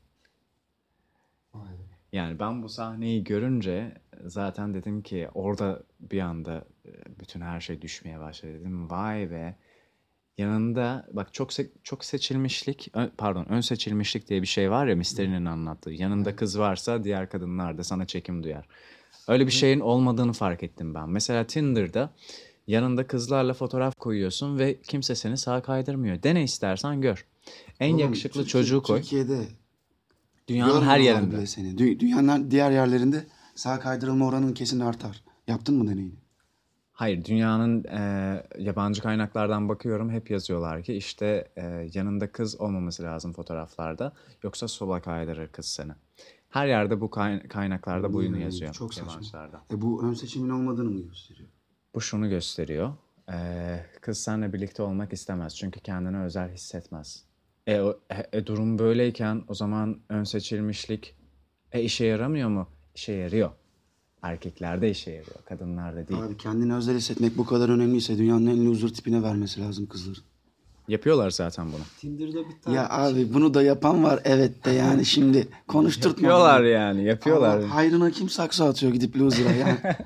Yani 2.11 2.39
ben 2.39 2.63
bu 2.63 2.69
sahneyi 2.69 3.23
görünce 3.23 3.93
zaten 4.25 4.73
dedim 4.73 5.01
ki 5.01 5.29
orada 5.33 5.83
bir 5.99 6.19
anda 6.19 6.65
e, 6.85 6.91
bütün 7.19 7.41
her 7.41 7.61
şey 7.61 7.81
düşmeye 7.81 8.19
başladı 8.19 8.53
dedim. 8.59 8.89
Vay 8.89 9.31
be. 9.31 9.55
Yanında 10.37 11.05
bak 11.11 11.33
çok 11.33 11.51
se- 11.51 11.69
çok 11.83 12.05
seçilmişlik 12.05 12.91
pardon 13.17 13.45
ön 13.49 13.61
seçilmişlik 13.61 14.29
diye 14.29 14.41
bir 14.41 14.47
şey 14.47 14.71
var 14.71 14.87
ya 14.87 14.95
Mystery'nin 14.95 15.45
anlattığı. 15.45 15.91
Yanında 15.91 16.35
kız 16.35 16.59
varsa 16.59 17.03
diğer 17.03 17.29
kadınlar 17.29 17.77
da 17.77 17.83
sana 17.83 18.07
çekim 18.07 18.43
duyar. 18.43 18.67
Öyle 19.27 19.47
bir 19.47 19.51
şeyin 19.51 19.79
olmadığını 19.79 20.33
fark 20.33 20.63
ettim 20.63 20.93
ben. 20.93 21.09
Mesela 21.09 21.47
Tinder'da 21.47 22.13
yanında 22.67 23.07
kızlarla 23.07 23.53
fotoğraf 23.53 23.95
koyuyorsun 23.95 24.59
ve 24.59 24.81
kimse 24.81 25.15
seni 25.15 25.37
sağa 25.37 25.61
kaydırmıyor. 25.61 26.23
Dene 26.23 26.43
istersen 26.43 27.01
gör. 27.01 27.25
En 27.79 27.89
Oğlum, 27.89 27.99
yakışıklı 27.99 28.39
Türkiye- 28.43 28.51
çocuğu 28.51 28.83
koy. 28.83 29.01
Türkiye'de 29.01 29.47
Dünyanın 30.47 30.81
her 30.81 30.99
yerinde. 30.99 31.35
bile 31.37 31.47
Seni. 31.47 31.67
Dü- 31.75 31.99
Dünyanın 31.99 32.51
diğer 32.51 32.71
yerlerinde 32.71 33.25
sağ 33.55 33.79
kaydırılma 33.79 34.27
oranın 34.27 34.53
kesin 34.53 34.79
artar. 34.79 35.23
Yaptın 35.47 35.75
mı 35.75 35.87
deneyini? 35.91 36.22
Hayır, 36.93 37.25
dünyanın 37.25 37.83
e, 37.83 38.43
yabancı 38.57 39.01
kaynaklardan 39.01 39.69
bakıyorum 39.69 40.09
hep 40.09 40.31
yazıyorlar 40.31 40.83
ki 40.83 40.93
işte 40.93 41.47
e, 41.55 41.89
yanında 41.93 42.31
kız 42.31 42.61
olmaması 42.61 43.03
lazım 43.03 43.33
fotoğraflarda. 43.33 44.13
Yoksa 44.43 44.67
sola 44.67 45.01
kaydırır 45.01 45.47
kız 45.47 45.65
seni. 45.65 45.91
Her 46.49 46.67
yerde 46.67 47.01
bu 47.01 47.09
kay- 47.11 47.47
kaynaklarda 47.47 48.13
bu 48.13 48.21
Hmm, 48.23 48.41
yazıyor 48.41 48.73
çok 48.73 48.93
saçma. 48.93 49.11
yabancılarda. 49.11 49.61
E 49.71 49.81
bu 49.81 50.03
ön 50.05 50.13
seçimin 50.13 50.49
olmadığını 50.49 50.89
mı 50.89 51.01
gösteriyor? 51.01 51.49
Bu 51.95 52.01
şunu 52.01 52.29
gösteriyor. 52.29 52.93
e, 53.31 53.35
kız 54.01 54.17
seninle 54.17 54.53
birlikte 54.53 54.83
olmak 54.83 55.13
istemez 55.13 55.55
çünkü 55.55 55.79
kendini 55.79 56.19
özel 56.19 56.51
hissetmez. 56.53 57.25
E, 57.67 57.81
o- 57.81 57.99
e, 58.09 58.37
e, 58.37 58.45
durum 58.47 58.79
böyleyken 58.79 59.43
o 59.47 59.53
zaman 59.53 59.99
ön 60.09 60.23
seçilmişlik 60.23 61.15
e, 61.71 61.81
işe 61.81 62.05
yaramıyor 62.05 62.49
mu? 62.49 62.67
İşe 62.95 63.13
yarıyor. 63.13 63.51
Erkeklerde 64.23 64.89
işe 64.89 65.11
yarıyor, 65.11 65.35
kadınlarda 65.45 66.07
değil. 66.07 66.21
Abi 66.21 66.37
kendini 66.37 66.75
özel 66.75 66.95
hissetmek 66.97 67.37
bu 67.37 67.45
kadar 67.45 67.69
önemliyse 67.69 68.17
dünyanın 68.17 68.47
en 68.47 68.65
loser 68.65 68.87
tipine 68.89 69.23
vermesi 69.23 69.61
lazım 69.61 69.85
kızların. 69.87 70.23
Yapıyorlar 70.87 71.29
zaten 71.29 71.65
bunu. 71.67 71.81
Tinder'da 71.99 72.49
bir 72.49 72.61
tane 72.61 72.75
Ya 72.77 72.89
abi 72.89 73.33
bunu 73.33 73.53
da 73.53 73.63
yapan 73.63 74.03
var 74.03 74.19
evet 74.23 74.65
de 74.65 74.71
yani 74.71 75.05
şimdi 75.05 75.47
konuşturtma. 75.67 76.27
Yapıyorlar 76.27 76.63
beni. 76.63 76.71
yani, 76.71 77.03
yapıyorlar. 77.03 77.57
Allah 77.57 77.75
hayrına 77.75 78.11
kim 78.11 78.29
saksı 78.29 78.63
atıyor 78.63 78.91
gidip 78.93 79.17
loser'a 79.17 79.51
ya. 79.51 79.77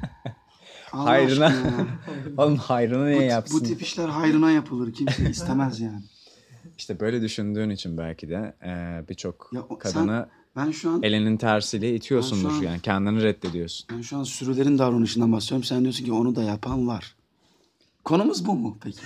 Allah 0.91 1.05
Hayrına. 1.09 1.53
Oğlum 2.37 2.55
hayrını 2.57 3.03
Bu, 3.05 3.09
niye 3.09 3.19
tip- 3.19 3.29
yapsın? 3.29 3.59
bu 3.59 3.63
tip 3.63 3.81
işler 3.81 4.07
hayrına 4.09 4.51
yapılır. 4.51 4.93
Kimse 4.93 5.29
istemez 5.29 5.79
yani. 5.79 6.01
İşte 6.77 6.99
böyle 6.99 7.21
düşündüğün 7.21 7.69
için 7.69 7.97
belki 7.97 8.29
de 8.29 8.53
e, 8.65 9.03
birçok 9.09 9.51
kadını 9.79 10.27
Ben 10.57 10.71
şu 10.71 10.91
an 10.91 11.03
elinin 11.03 11.37
tersiyle 11.37 11.95
itiyorsundur. 11.95 12.51
An- 12.51 12.61
Yani 12.61 12.79
kendini 12.79 13.23
reddediyorsun. 13.23 13.87
ben 13.91 14.01
şu 14.01 14.17
an 14.17 14.23
sürülerin 14.23 14.77
davranışından 14.77 15.31
bahsediyorum. 15.33 15.63
Sen 15.63 15.81
diyorsun 15.81 16.05
ki 16.05 16.11
onu 16.13 16.35
da 16.35 16.43
yapan 16.43 16.87
var. 16.87 17.15
Konumuz 18.03 18.45
bu 18.45 18.55
mu 18.55 18.77
peki? 18.83 19.01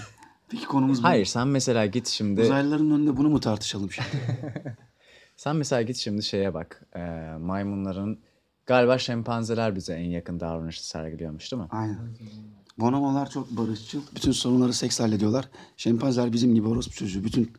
Peki 0.50 0.66
konumuz 0.66 0.98
bu 0.98 1.02
mu? 1.02 1.08
Hayır 1.08 1.26
sen 1.26 1.48
mesela 1.48 1.86
git 1.86 2.08
şimdi 2.08 2.42
Uzaylıların 2.42 2.92
önünde 2.92 3.18
bunu 3.18 3.30
mu 3.30 3.40
tartışalım 3.40 3.92
şimdi? 3.92 4.08
sen 5.38 5.56
mesela 5.56 5.82
git 5.82 5.98
şimdi 5.98 6.24
şeye 6.24 6.54
bak. 6.54 6.86
E, 6.96 7.00
maymunların 7.40 8.18
galiba 8.66 8.98
şempanzeler 8.98 9.76
bize 9.76 9.94
en 9.94 10.10
yakın 10.10 10.40
davranışı 10.40 10.88
sergiliyormuş 10.88 11.52
değil 11.52 11.62
mi? 11.64 11.68
Aynen. 11.72 11.98
Bonomolar 12.78 13.30
çok 13.30 13.52
barışçıl. 13.52 14.02
Bütün 14.16 14.32
sorunları 14.32 14.74
seks 14.74 15.00
hallediyorlar. 15.00 15.50
Şempanzeler 15.78 16.34
bizim 16.34 16.56
gibi 16.56 16.68
orospu 16.68 16.94
çocuğu. 16.94 17.24
Bütün 17.24 17.52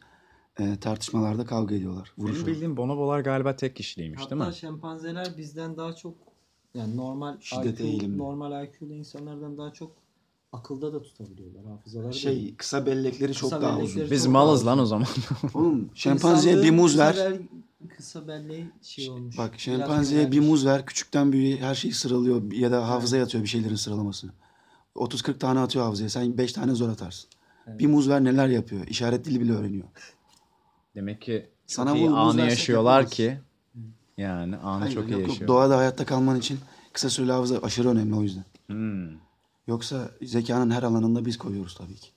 e, 0.59 0.77
tartışmalarda 0.81 1.45
kavga 1.47 1.75
ediyorlar. 1.75 2.13
Benim 2.17 2.27
Vuruşuyorlar. 2.29 2.55
bildiğim 2.55 2.77
bonobolar 2.77 3.21
galiba 3.21 3.57
tek 3.57 3.77
kişiliymiş 3.77 4.19
değil 4.19 4.31
Hatta 4.31 4.49
mi? 4.51 4.55
şempanzeler 4.57 5.29
bizden 5.39 5.77
daha 5.77 5.93
çok 5.93 6.15
yani 6.75 6.97
normal 6.97 7.37
Şiddete 7.41 7.85
IQ, 7.85 7.89
eğilimli. 7.91 8.19
normal 8.19 8.65
IQ'lu 8.65 8.93
insanlardan 8.95 9.59
daha 9.59 9.73
çok 9.73 9.93
akılda 10.53 10.93
da 10.93 11.03
tutabiliyorlar 11.03 11.65
hafızaları. 11.67 12.15
Şey 12.15 12.55
kısa 12.57 12.87
bellekleri 12.87 13.33
çok 13.35 13.51
Kısa 13.51 13.63
daha 13.63 13.79
bellekleri 13.79 14.03
uzun. 14.05 14.11
Biz 14.17 14.25
çok 14.25 14.33
malız 14.33 14.67
lan 14.67 14.79
o 14.79 14.87
zaman. 14.87 15.07
Oğlum 15.55 15.91
şempanzeye 15.95 16.63
bir 16.63 16.71
muz 16.71 16.99
ver. 16.99 17.13
Kısa, 17.15 17.31
bel- 17.31 17.43
kısa 17.97 18.29
belleği 18.29 18.67
şey 18.83 19.11
olmuş. 19.11 19.39
Bak 19.39 19.51
Biraz 19.53 19.61
şempanzeye 19.61 20.33
bir 20.33 20.41
muz 20.41 20.67
ver. 20.67 20.87
Küçükten 20.87 21.33
büyüğe 21.33 21.57
her 21.57 21.75
şeyi 21.75 21.95
sıralıyor 21.95 22.53
ya 22.53 22.73
da 22.73 22.89
hafızaya 22.89 23.25
atıyor 23.25 23.45
bir 23.45 23.49
şeylerin 23.49 23.75
sıralamasını. 23.75 24.31
30-40 24.97 25.39
tane 25.39 25.61
atıyor 25.61 25.85
hafızaya. 25.85 26.09
Sen 26.11 26.39
5 26.39 26.53
tane 26.53 26.75
zor 26.75 26.89
atarsın. 26.89 27.31
Bir 27.67 27.87
muz 27.87 28.09
ver 28.09 28.25
neler 28.25 28.49
yapıyor. 28.49 28.87
İşaret 28.87 29.25
dili 29.25 29.41
bile 29.41 29.53
öğreniyor. 29.53 29.85
Demek 30.95 31.23
ki 31.23 31.51
Sana 31.67 31.97
iyi 31.97 32.11
anı 32.11 32.41
yaşıyorlar 32.41 32.93
yapamaz. 32.93 33.11
ki. 33.15 33.39
Yani 34.17 34.57
anı 34.57 34.81
Hayır, 34.81 34.95
çok 34.95 35.09
iyi 35.09 35.13
yok, 35.13 35.21
yok. 35.21 35.29
yaşıyor. 35.29 35.49
Doğada 35.49 35.79
hayatta 35.79 36.05
kalman 36.05 36.39
için 36.39 36.59
kısa 36.93 37.11
süreli 37.11 37.33
hafıza 37.33 37.59
aşırı 37.59 37.89
önemli 37.89 38.15
o 38.15 38.23
yüzden. 38.23 38.45
Hmm. 38.67 39.09
Yoksa 39.67 40.11
zekanın 40.23 40.71
her 40.71 40.83
alanında 40.83 41.25
biz 41.25 41.39
koyuyoruz 41.39 41.75
tabii 41.75 41.95
ki. 41.95 42.09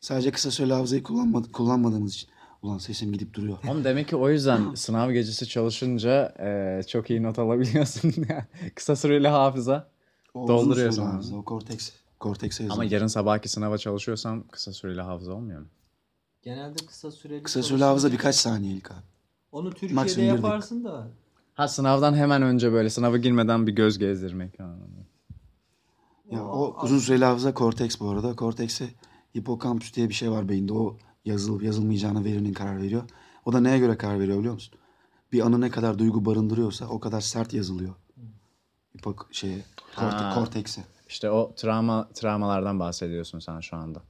Sadece 0.00 0.30
kısa 0.30 0.50
süreli 0.50 0.72
hafızayı 0.72 1.02
kullanmadık, 1.02 1.52
kullanmadığımız 1.52 2.14
için. 2.14 2.28
Ulan 2.62 2.78
sesim 2.78 3.12
gidip 3.12 3.34
duruyor. 3.34 3.58
Ama 3.68 3.84
demek 3.84 4.08
ki 4.08 4.16
o 4.16 4.30
yüzden 4.30 4.74
sınav 4.74 5.10
gecesi 5.10 5.48
çalışınca 5.48 6.34
e, 6.38 6.80
çok 6.88 7.10
iyi 7.10 7.22
not 7.22 7.38
alabiliyorsun. 7.38 8.12
Kısa 8.74 8.96
süreli 8.96 9.28
hafıza. 9.28 9.88
O 10.34 10.48
Dolduruyorsun 10.48 11.02
hafıza, 11.02 11.36
O 11.36 11.44
korteks. 11.44 11.90
Kortekse. 12.20 12.66
Ama 12.70 12.84
yarın 12.84 13.06
sabahki 13.06 13.48
sınava 13.48 13.78
çalışıyorsam 13.78 14.44
kısa 14.48 14.72
süreli 14.72 15.00
hafıza 15.00 15.32
olmuyor 15.32 15.60
mu? 15.60 15.66
Genelde 16.46 16.86
kısa 16.86 17.10
süreli 17.10 17.42
Kısa 17.42 17.52
süreli 17.62 17.68
çalışınca 17.68 17.86
hafıza 17.90 18.12
birkaç 18.12 18.34
saniyelik 18.34 18.90
abi. 18.90 18.98
Onu 19.52 19.70
Türkiye'de 19.70 19.94
Maksimum 19.94 20.26
bir 20.26 20.32
dakika. 20.32 20.48
yaparsın 20.48 20.84
da 20.84 21.08
Ha 21.54 21.68
sınavdan 21.68 22.14
hemen 22.14 22.42
önce 22.42 22.72
böyle 22.72 22.90
sınava 22.90 23.16
girmeden 23.16 23.66
bir 23.66 23.72
göz 23.72 23.98
gezdirmek. 23.98 24.58
Ya 26.30 26.44
O- 26.44 26.74
o 26.76 26.84
uzun 26.84 26.98
süreli 26.98 27.24
hafıza 27.24 27.54
korteks 27.54 28.00
bu 28.00 28.08
arada. 28.10 28.36
Kortekse 28.36 28.88
hipokampüs 29.36 29.94
diye 29.94 30.08
bir 30.08 30.14
şey 30.14 30.30
var 30.30 30.48
beyinde. 30.48 30.72
O 30.72 30.96
yazılıp 31.24 31.62
yazılmayacağına 31.62 32.24
verinin 32.24 32.52
karar 32.52 32.82
veriyor. 32.82 33.02
O 33.44 33.52
da 33.52 33.60
neye 33.60 33.78
göre 33.78 33.96
karar 33.98 34.20
veriyor 34.20 34.38
biliyor 34.38 34.54
musun? 34.54 34.78
Bir 35.32 35.40
anı 35.46 35.60
ne 35.60 35.70
kadar 35.70 35.98
duygu 35.98 36.24
barındırıyorsa 36.24 36.86
o 36.88 37.00
kadar 37.00 37.20
sert 37.20 37.54
yazılıyor. 37.54 37.94
Hipok 38.96 39.28
şeye, 39.32 39.58
korte, 39.96 40.16
Ha. 40.16 40.34
kortekse. 40.34 40.84
İşte 41.08 41.30
o 41.30 41.54
travma 41.56 42.08
travmalardan 42.14 42.80
bahsediyorsun 42.80 43.38
sen 43.38 43.60
şu 43.60 43.76
anda. 43.76 44.02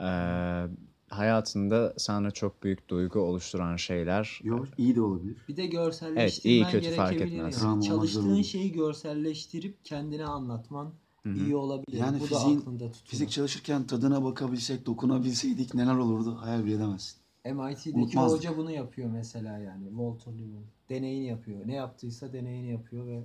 Ee, 0.00 0.68
hayatında 1.08 1.94
sana 1.96 2.30
çok 2.30 2.62
büyük 2.62 2.88
duygu 2.88 3.20
oluşturan 3.20 3.76
şeyler. 3.76 4.40
Yok 4.42 4.66
iyi 4.78 4.96
de 4.96 5.00
olabilir. 5.02 5.36
bir 5.48 5.56
de 5.56 5.66
görselleştirmen 5.66 6.56
Evet, 6.56 6.72
iyi 6.74 6.82
kötü 6.82 6.96
fark 6.96 7.20
etmez. 7.20 7.64
Olmaz 7.64 7.86
Çalıştığın 7.86 8.42
şeyi 8.42 8.72
görselleştirip 8.72 9.84
kendine 9.84 10.24
anlatman 10.24 10.92
Hı 11.22 11.28
hı. 11.30 11.34
iyi 11.34 11.56
olabilir. 11.56 11.98
Yani 11.98 12.20
Bu 12.20 12.24
fiziğin- 12.26 12.56
da 12.56 12.60
aklında 12.60 12.90
tutulur. 12.92 13.10
Fizik 13.10 13.30
çalışırken 13.30 13.86
tadına 13.86 14.24
bakabilsek, 14.24 14.86
dokunabilseydik 14.86 15.74
neler 15.74 15.94
olurdu 15.96 16.36
hayal 16.40 16.64
bile 16.64 16.74
edemezsin. 16.74 17.18
MIT'deki 17.44 17.96
Unutmazdık. 17.98 18.38
hoca 18.38 18.56
bunu 18.56 18.70
yapıyor 18.70 19.10
mesela 19.10 19.58
yani. 19.58 19.88
Walter 19.88 20.32
Lewin. 20.32 20.66
Deneyini 20.88 21.26
yapıyor. 21.26 21.60
Ne 21.66 21.74
yaptıysa 21.74 22.32
deneyini 22.32 22.70
yapıyor 22.70 23.06
ve 23.06 23.22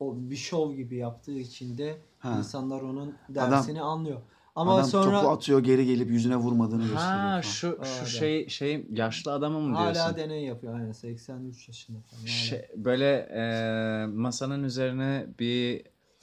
o 0.00 0.16
bir 0.16 0.36
şov 0.36 0.72
gibi 0.72 0.96
yaptığı 0.96 1.38
için 1.38 1.78
de 1.78 1.98
Ha. 2.18 2.38
insanlar 2.38 2.80
onun 2.82 3.14
dersini 3.28 3.82
anlıyor. 3.82 4.20
Ama 4.54 4.74
Adam 4.74 4.84
sonra 4.84 5.20
topu 5.20 5.32
atıyor 5.32 5.60
geri 5.60 5.86
gelip 5.86 6.10
yüzüne 6.10 6.36
vurmadığını 6.36 6.82
gösteriyor. 6.82 7.02
Ha 7.02 7.28
falan. 7.28 7.40
şu 7.40 7.78
Aa, 7.80 7.84
şu 7.84 7.98
evet. 7.98 8.08
şey 8.08 8.48
şey 8.48 8.86
yaşlı 8.92 9.32
adamı 9.32 9.60
mı 9.60 9.78
diyorsun? 9.78 10.00
hala 10.00 10.16
deney 10.16 10.44
yapıyor. 10.44 10.74
Aynen 10.74 10.92
83 10.92 11.68
yaşında 11.68 11.98
falan. 12.10 12.24
Şey, 12.26 12.68
böyle 12.76 13.14
e, 13.16 14.06
masanın 14.06 14.64
üzerine 14.64 15.26
bir 15.38 15.82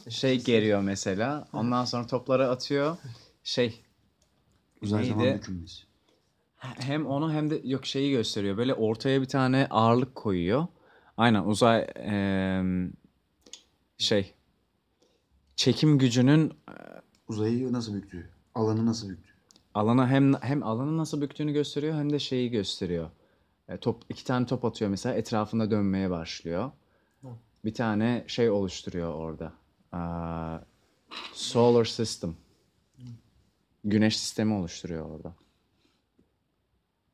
şey 0.10 0.44
geriyor 0.44 0.82
mesela. 0.82 1.48
Ondan 1.54 1.86
sonra 1.86 2.08
topları 2.08 2.50
atıyor. 2.50 2.98
Şey 3.44 3.82
Uzay 4.82 5.06
zaman 5.06 5.34
bükülmesi. 5.34 5.84
hem 6.58 7.06
onu 7.06 7.34
hem 7.34 7.50
de 7.50 7.62
yok 7.64 7.86
şeyi 7.86 8.12
gösteriyor. 8.12 8.58
Böyle 8.58 8.74
ortaya 8.74 9.22
bir 9.22 9.28
tane 9.28 9.68
ağırlık 9.70 10.16
koyuyor. 10.16 10.68
Aynen 11.18 11.44
uzay 11.44 11.88
e, 11.98 12.14
şey 13.98 14.34
çekim 15.56 15.98
gücünün 15.98 16.54
Uzayı 17.32 17.74
nasıl 17.74 17.94
büktüğü, 17.96 18.30
alanı 18.56 18.86
nasıl 18.86 19.10
büktüğü. 19.10 19.34
alana 19.74 20.08
hem 20.10 20.34
hem 20.34 20.64
alanı 20.64 20.98
nasıl 20.98 21.22
büktüğünü 21.22 21.54
gösteriyor 21.54 21.94
hem 21.96 22.14
de 22.14 22.20
şeyi 22.20 22.50
gösteriyor. 22.52 23.10
E, 23.68 23.78
top 23.78 24.04
iki 24.10 24.26
tane 24.26 24.46
top 24.46 24.66
atıyor 24.66 24.92
mesela 24.92 25.16
etrafında 25.16 25.72
dönmeye 25.72 26.10
başlıyor. 26.10 26.72
Hı. 27.22 27.28
Bir 27.66 27.74
tane 27.74 28.24
şey 28.28 28.50
oluşturuyor 28.50 29.14
orada. 29.14 29.54
Aa, 29.92 30.60
solar 31.34 31.86
system. 31.86 32.36
Güneş 33.84 34.20
sistemi 34.20 34.54
oluşturuyor 34.54 35.10
orada. 35.10 35.36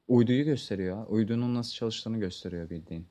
Uyduyu 0.08 0.46
gösteriyor. 0.46 1.08
Uydunun 1.08 1.56
nasıl 1.56 1.74
çalıştığını 1.74 2.18
gösteriyor 2.20 2.70
bildiğin. 2.70 3.08